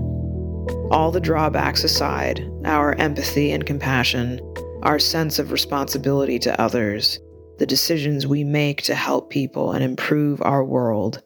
All 0.91 1.11
the 1.11 1.21
drawbacks 1.21 1.85
aside, 1.85 2.43
our 2.65 2.95
empathy 2.95 3.53
and 3.53 3.67
compassion, 3.67 4.41
our 4.83 4.99
sense 4.99 5.39
of 5.39 5.53
responsibility 5.53 6.39
to 6.39 6.59
others, 6.59 7.21
the 7.59 7.67
decisions 7.67 8.27
we 8.27 8.45
make 8.45 8.81
to 8.85 8.95
help 8.95 9.29
people 9.29 9.73
and 9.73 9.85
improve 9.85 10.41
our 10.41 10.65
world 10.65 11.23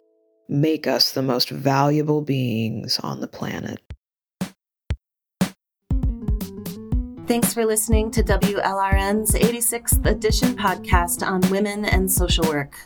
make 0.48 0.88
us 0.88 1.12
the 1.12 1.22
most 1.22 1.50
valuable 1.50 2.20
beings 2.20 2.98
on 2.98 3.20
the 3.20 3.28
planet. 3.28 3.80
Thanks 7.28 7.54
for 7.54 7.64
listening 7.64 8.10
to 8.10 8.24
WLRN's 8.24 9.34
86th 9.34 10.04
edition 10.04 10.56
podcast 10.56 11.24
on 11.24 11.48
women 11.48 11.84
and 11.84 12.10
social 12.10 12.44
work. 12.48 12.76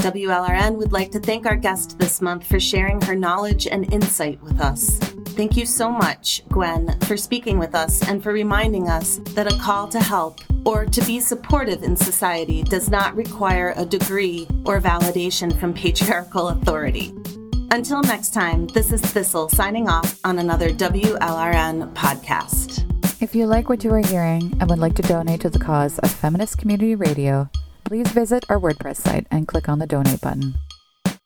WLRN 0.00 0.76
would 0.76 0.92
like 0.92 1.10
to 1.12 1.20
thank 1.20 1.44
our 1.44 1.56
guest 1.56 1.98
this 1.98 2.22
month 2.22 2.46
for 2.46 2.58
sharing 2.58 3.00
her 3.02 3.14
knowledge 3.14 3.66
and 3.66 3.92
insight 3.92 4.42
with 4.42 4.58
us. 4.60 4.98
Thank 5.36 5.56
you 5.58 5.66
so 5.66 5.90
much, 5.90 6.42
Gwen, 6.48 6.98
for 7.00 7.18
speaking 7.18 7.58
with 7.58 7.74
us 7.74 8.06
and 8.08 8.22
for 8.22 8.32
reminding 8.32 8.88
us 8.88 9.20
that 9.34 9.52
a 9.52 9.58
call 9.58 9.88
to 9.88 10.00
help 10.00 10.40
or 10.64 10.86
to 10.86 11.04
be 11.04 11.20
supportive 11.20 11.82
in 11.82 11.96
society 11.96 12.62
does 12.62 12.88
not 12.88 13.14
require 13.14 13.74
a 13.76 13.84
degree 13.84 14.46
or 14.64 14.80
validation 14.80 15.58
from 15.60 15.74
patriarchal 15.74 16.48
authority. 16.48 17.14
Until 17.70 18.02
next 18.02 18.34
time, 18.34 18.68
this 18.68 18.92
is 18.92 19.02
Thistle 19.02 19.48
signing 19.50 19.88
off 19.88 20.18
on 20.24 20.38
another 20.38 20.70
WLRN 20.70 21.92
podcast. 21.92 22.86
If 23.22 23.34
you 23.34 23.46
like 23.46 23.68
what 23.68 23.84
you 23.84 23.92
are 23.92 23.98
hearing 23.98 24.56
and 24.60 24.70
would 24.70 24.78
like 24.78 24.94
to 24.94 25.02
donate 25.02 25.42
to 25.42 25.50
the 25.50 25.58
cause 25.58 25.98
of 25.98 26.10
feminist 26.10 26.56
community 26.56 26.94
radio, 26.94 27.50
please 27.90 28.12
visit 28.12 28.44
our 28.48 28.60
WordPress 28.60 28.98
site 28.98 29.26
and 29.32 29.48
click 29.48 29.68
on 29.68 29.80
the 29.80 29.86
donate 29.86 30.20
button. 30.20 30.54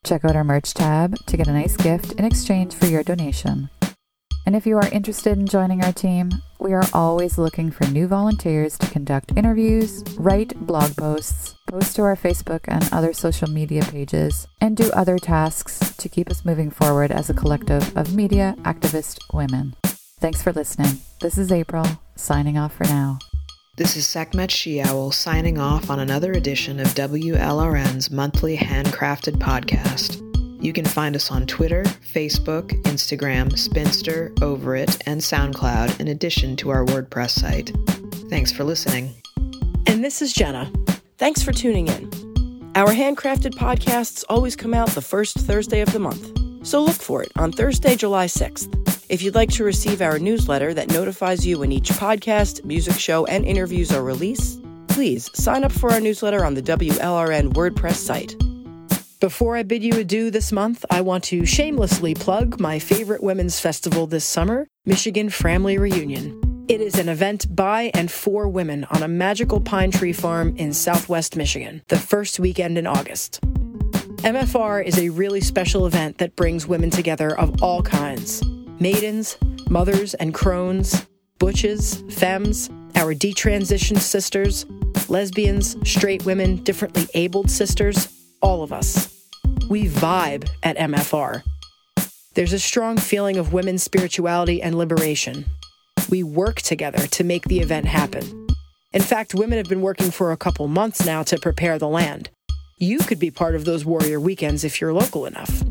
Check 0.02 0.24
out 0.24 0.34
our 0.34 0.44
merch 0.44 0.72
tab 0.72 1.14
to 1.26 1.36
get 1.36 1.46
a 1.46 1.52
nice 1.52 1.76
gift 1.76 2.12
in 2.12 2.24
exchange 2.24 2.72
for 2.72 2.86
your 2.86 3.02
donation. 3.02 3.68
And 4.46 4.56
if 4.56 4.66
you 4.66 4.78
are 4.78 4.88
interested 4.88 5.36
in 5.36 5.46
joining 5.46 5.84
our 5.84 5.92
team, 5.92 6.30
we 6.58 6.72
are 6.72 6.86
always 6.94 7.36
looking 7.36 7.70
for 7.70 7.84
new 7.88 8.06
volunteers 8.06 8.78
to 8.78 8.86
conduct 8.86 9.36
interviews, 9.36 10.02
write 10.16 10.58
blog 10.58 10.96
posts, 10.96 11.54
post 11.68 11.96
to 11.96 12.02
our 12.02 12.16
Facebook 12.16 12.60
and 12.66 12.88
other 12.90 13.12
social 13.12 13.50
media 13.50 13.82
pages, 13.82 14.46
and 14.62 14.74
do 14.74 14.90
other 14.92 15.18
tasks 15.18 15.94
to 15.98 16.08
keep 16.08 16.30
us 16.30 16.46
moving 16.46 16.70
forward 16.70 17.12
as 17.12 17.28
a 17.28 17.34
collective 17.34 17.94
of 17.94 18.14
media 18.14 18.54
activist 18.62 19.18
women. 19.34 19.76
Thanks 20.18 20.42
for 20.42 20.50
listening. 20.50 21.00
This 21.20 21.36
is 21.36 21.52
April, 21.52 21.84
signing 22.16 22.56
off 22.56 22.74
for 22.74 22.84
now. 22.84 23.18
This 23.76 23.96
is 23.96 24.06
Sekhmet 24.06 24.50
SheOwl 24.50 25.12
signing 25.12 25.58
off 25.58 25.90
on 25.90 25.98
another 25.98 26.30
edition 26.30 26.78
of 26.78 26.86
WLRN's 26.94 28.08
monthly 28.08 28.56
handcrafted 28.56 29.38
podcast. 29.38 30.22
You 30.62 30.72
can 30.72 30.84
find 30.84 31.16
us 31.16 31.32
on 31.32 31.44
Twitter, 31.44 31.82
Facebook, 31.82 32.80
Instagram, 32.82 33.58
Spinster, 33.58 34.32
Ovarit, 34.36 35.02
and 35.06 35.20
SoundCloud, 35.20 35.98
in 35.98 36.06
addition 36.06 36.54
to 36.58 36.70
our 36.70 36.86
WordPress 36.86 37.30
site. 37.30 37.72
Thanks 38.30 38.52
for 38.52 38.62
listening. 38.62 39.12
And 39.88 40.04
this 40.04 40.22
is 40.22 40.32
Jenna. 40.32 40.70
Thanks 41.18 41.42
for 41.42 41.50
tuning 41.52 41.88
in. 41.88 42.72
Our 42.76 42.92
handcrafted 42.94 43.54
podcasts 43.54 44.22
always 44.28 44.54
come 44.54 44.72
out 44.72 44.90
the 44.90 45.02
first 45.02 45.36
Thursday 45.36 45.80
of 45.80 45.92
the 45.92 45.98
month, 45.98 46.30
so 46.64 46.80
look 46.80 46.94
for 46.94 47.24
it 47.24 47.32
on 47.34 47.50
Thursday, 47.50 47.96
July 47.96 48.26
6th. 48.26 48.93
If 49.08 49.20
you'd 49.20 49.34
like 49.34 49.50
to 49.52 49.64
receive 49.64 50.00
our 50.00 50.18
newsletter 50.18 50.72
that 50.72 50.90
notifies 50.90 51.46
you 51.46 51.58
when 51.58 51.72
each 51.72 51.90
podcast, 51.90 52.64
music 52.64 52.98
show, 52.98 53.26
and 53.26 53.44
interviews 53.44 53.92
are 53.92 54.02
released, 54.02 54.62
please 54.88 55.30
sign 55.34 55.62
up 55.62 55.72
for 55.72 55.92
our 55.92 56.00
newsletter 56.00 56.42
on 56.42 56.54
the 56.54 56.62
WLRN 56.62 57.52
WordPress 57.52 57.96
site. 57.96 58.34
Before 59.20 59.56
I 59.56 59.62
bid 59.62 59.84
you 59.84 59.98
adieu 59.98 60.30
this 60.30 60.52
month, 60.52 60.86
I 60.90 61.02
want 61.02 61.24
to 61.24 61.44
shamelessly 61.44 62.14
plug 62.14 62.58
my 62.58 62.78
favorite 62.78 63.22
women's 63.22 63.60
festival 63.60 64.06
this 64.06 64.24
summer, 64.24 64.68
Michigan 64.86 65.28
Family 65.28 65.76
Reunion. 65.76 66.64
It 66.68 66.80
is 66.80 66.98
an 66.98 67.10
event 67.10 67.54
by 67.54 67.90
and 67.92 68.10
for 68.10 68.48
women 68.48 68.84
on 68.84 69.02
a 69.02 69.08
magical 69.08 69.60
pine 69.60 69.90
tree 69.90 70.14
farm 70.14 70.56
in 70.56 70.72
southwest 70.72 71.36
Michigan, 71.36 71.82
the 71.88 71.98
first 71.98 72.40
weekend 72.40 72.78
in 72.78 72.86
August. 72.86 73.40
MFR 74.22 74.82
is 74.82 74.98
a 74.98 75.10
really 75.10 75.42
special 75.42 75.86
event 75.86 76.16
that 76.18 76.36
brings 76.36 76.66
women 76.66 76.88
together 76.88 77.38
of 77.38 77.62
all 77.62 77.82
kinds 77.82 78.42
maidens, 78.84 79.38
mothers 79.70 80.12
and 80.12 80.34
crones, 80.34 81.06
butches, 81.38 82.04
femmes, 82.10 82.68
our 82.96 83.14
detransitioned 83.14 83.98
sisters, 83.98 84.66
lesbians, 85.08 85.74
straight 85.88 86.26
women, 86.26 86.62
differently 86.64 87.06
abled 87.14 87.50
sisters, 87.50 88.08
all 88.42 88.62
of 88.62 88.74
us. 88.74 89.08
We 89.70 89.88
vibe 89.88 90.46
at 90.62 90.76
MFR. 90.76 91.42
There's 92.34 92.52
a 92.52 92.58
strong 92.58 92.98
feeling 92.98 93.38
of 93.38 93.54
women's 93.54 93.82
spirituality 93.82 94.60
and 94.60 94.76
liberation. 94.76 95.46
We 96.10 96.22
work 96.22 96.60
together 96.60 97.06
to 97.06 97.24
make 97.24 97.44
the 97.44 97.60
event 97.60 97.86
happen. 97.86 98.46
In 98.92 99.00
fact, 99.00 99.34
women 99.34 99.56
have 99.56 99.68
been 99.70 99.80
working 99.80 100.10
for 100.10 100.30
a 100.30 100.36
couple 100.36 100.68
months 100.68 101.06
now 101.06 101.22
to 101.22 101.38
prepare 101.38 101.78
the 101.78 101.88
land. 101.88 102.28
You 102.76 102.98
could 102.98 103.18
be 103.18 103.30
part 103.30 103.54
of 103.54 103.64
those 103.64 103.86
warrior 103.86 104.20
weekends 104.20 104.62
if 104.62 104.78
you're 104.78 104.92
local 104.92 105.24
enough. 105.24 105.64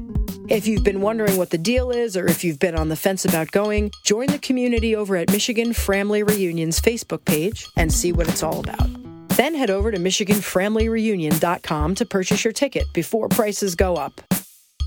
If 0.49 0.67
you've 0.67 0.83
been 0.83 0.99
wondering 0.99 1.37
what 1.37 1.51
the 1.51 1.57
deal 1.57 1.89
is, 1.89 2.17
or 2.17 2.27
if 2.27 2.43
you've 2.43 2.59
been 2.59 2.75
on 2.75 2.89
the 2.89 2.97
fence 2.97 3.23
about 3.23 3.51
going, 3.51 3.91
join 4.03 4.27
the 4.27 4.39
community 4.39 4.93
over 4.95 5.15
at 5.15 5.31
Michigan 5.31 5.71
Family 5.71 6.21
Reunion's 6.21 6.81
Facebook 6.81 7.23
page 7.23 7.65
and 7.77 7.93
see 7.93 8.11
what 8.11 8.27
it's 8.27 8.43
all 8.43 8.59
about. 8.59 8.89
Then 9.29 9.55
head 9.55 9.69
over 9.69 9.89
to 9.89 9.97
MichiganFamilyReunion.com 9.97 11.95
to 11.95 12.05
purchase 12.05 12.43
your 12.43 12.51
ticket 12.51 12.85
before 12.93 13.29
prices 13.29 13.75
go 13.75 13.95
up. 13.95 14.21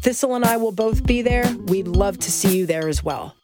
Thistle 0.03 0.35
and 0.35 0.45
I 0.45 0.59
will 0.59 0.73
both 0.73 1.07
be 1.07 1.23
there. 1.23 1.51
We'd 1.67 1.89
love 1.89 2.19
to 2.19 2.31
see 2.31 2.59
you 2.59 2.67
there 2.67 2.87
as 2.87 3.03
well. 3.03 3.35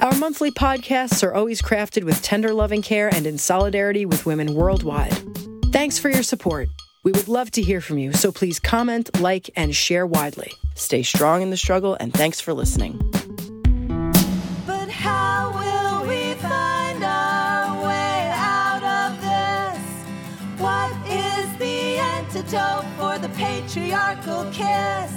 Our 0.00 0.14
monthly 0.16 0.50
podcasts 0.50 1.22
are 1.22 1.32
always 1.32 1.62
crafted 1.62 2.02
with 2.02 2.20
tender 2.22 2.52
loving 2.52 2.82
care 2.82 3.08
and 3.14 3.26
in 3.28 3.38
solidarity 3.38 4.04
with 4.06 4.26
women 4.26 4.54
worldwide. 4.54 5.16
Thanks 5.72 5.98
for 5.98 6.10
your 6.10 6.24
support. 6.24 6.68
We 7.04 7.10
would 7.10 7.26
love 7.26 7.50
to 7.52 7.62
hear 7.62 7.80
from 7.80 7.98
you, 7.98 8.12
so 8.12 8.30
please 8.30 8.60
comment, 8.60 9.20
like, 9.20 9.50
and 9.56 9.74
share 9.74 10.06
widely. 10.06 10.52
Stay 10.76 11.02
strong 11.02 11.42
in 11.42 11.50
the 11.50 11.56
struggle, 11.56 11.96
and 11.98 12.14
thanks 12.14 12.40
for 12.40 12.54
listening. 12.54 12.96
But 14.64 14.88
how 14.88 15.50
will 15.50 16.06
we 16.08 16.34
find 16.34 17.02
our 17.02 17.84
way 17.84 18.30
out 18.36 18.84
of 18.84 19.20
this? 19.20 19.80
What 20.60 20.92
is 21.10 21.58
the 21.58 21.98
antidote 21.98 22.86
for 22.96 23.18
the 23.18 23.30
patriarchal 23.34 24.44
kiss? 24.52 25.12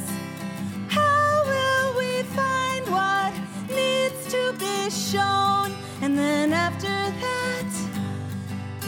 How 0.90 1.44
will 1.46 1.98
we 2.00 2.24
find 2.34 2.88
what 2.90 3.32
needs 3.70 4.26
to 4.32 4.54
be 4.58 4.90
shown? 4.90 5.72
And 6.02 6.18
then 6.18 6.52
after 6.52 6.88
that, 6.88 7.72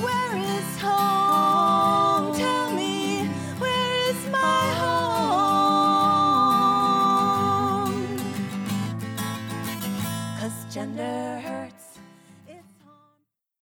where 0.01 0.35
is 0.35 0.81
home? 0.81 2.35
Tell 2.35 2.71
me, 2.71 2.86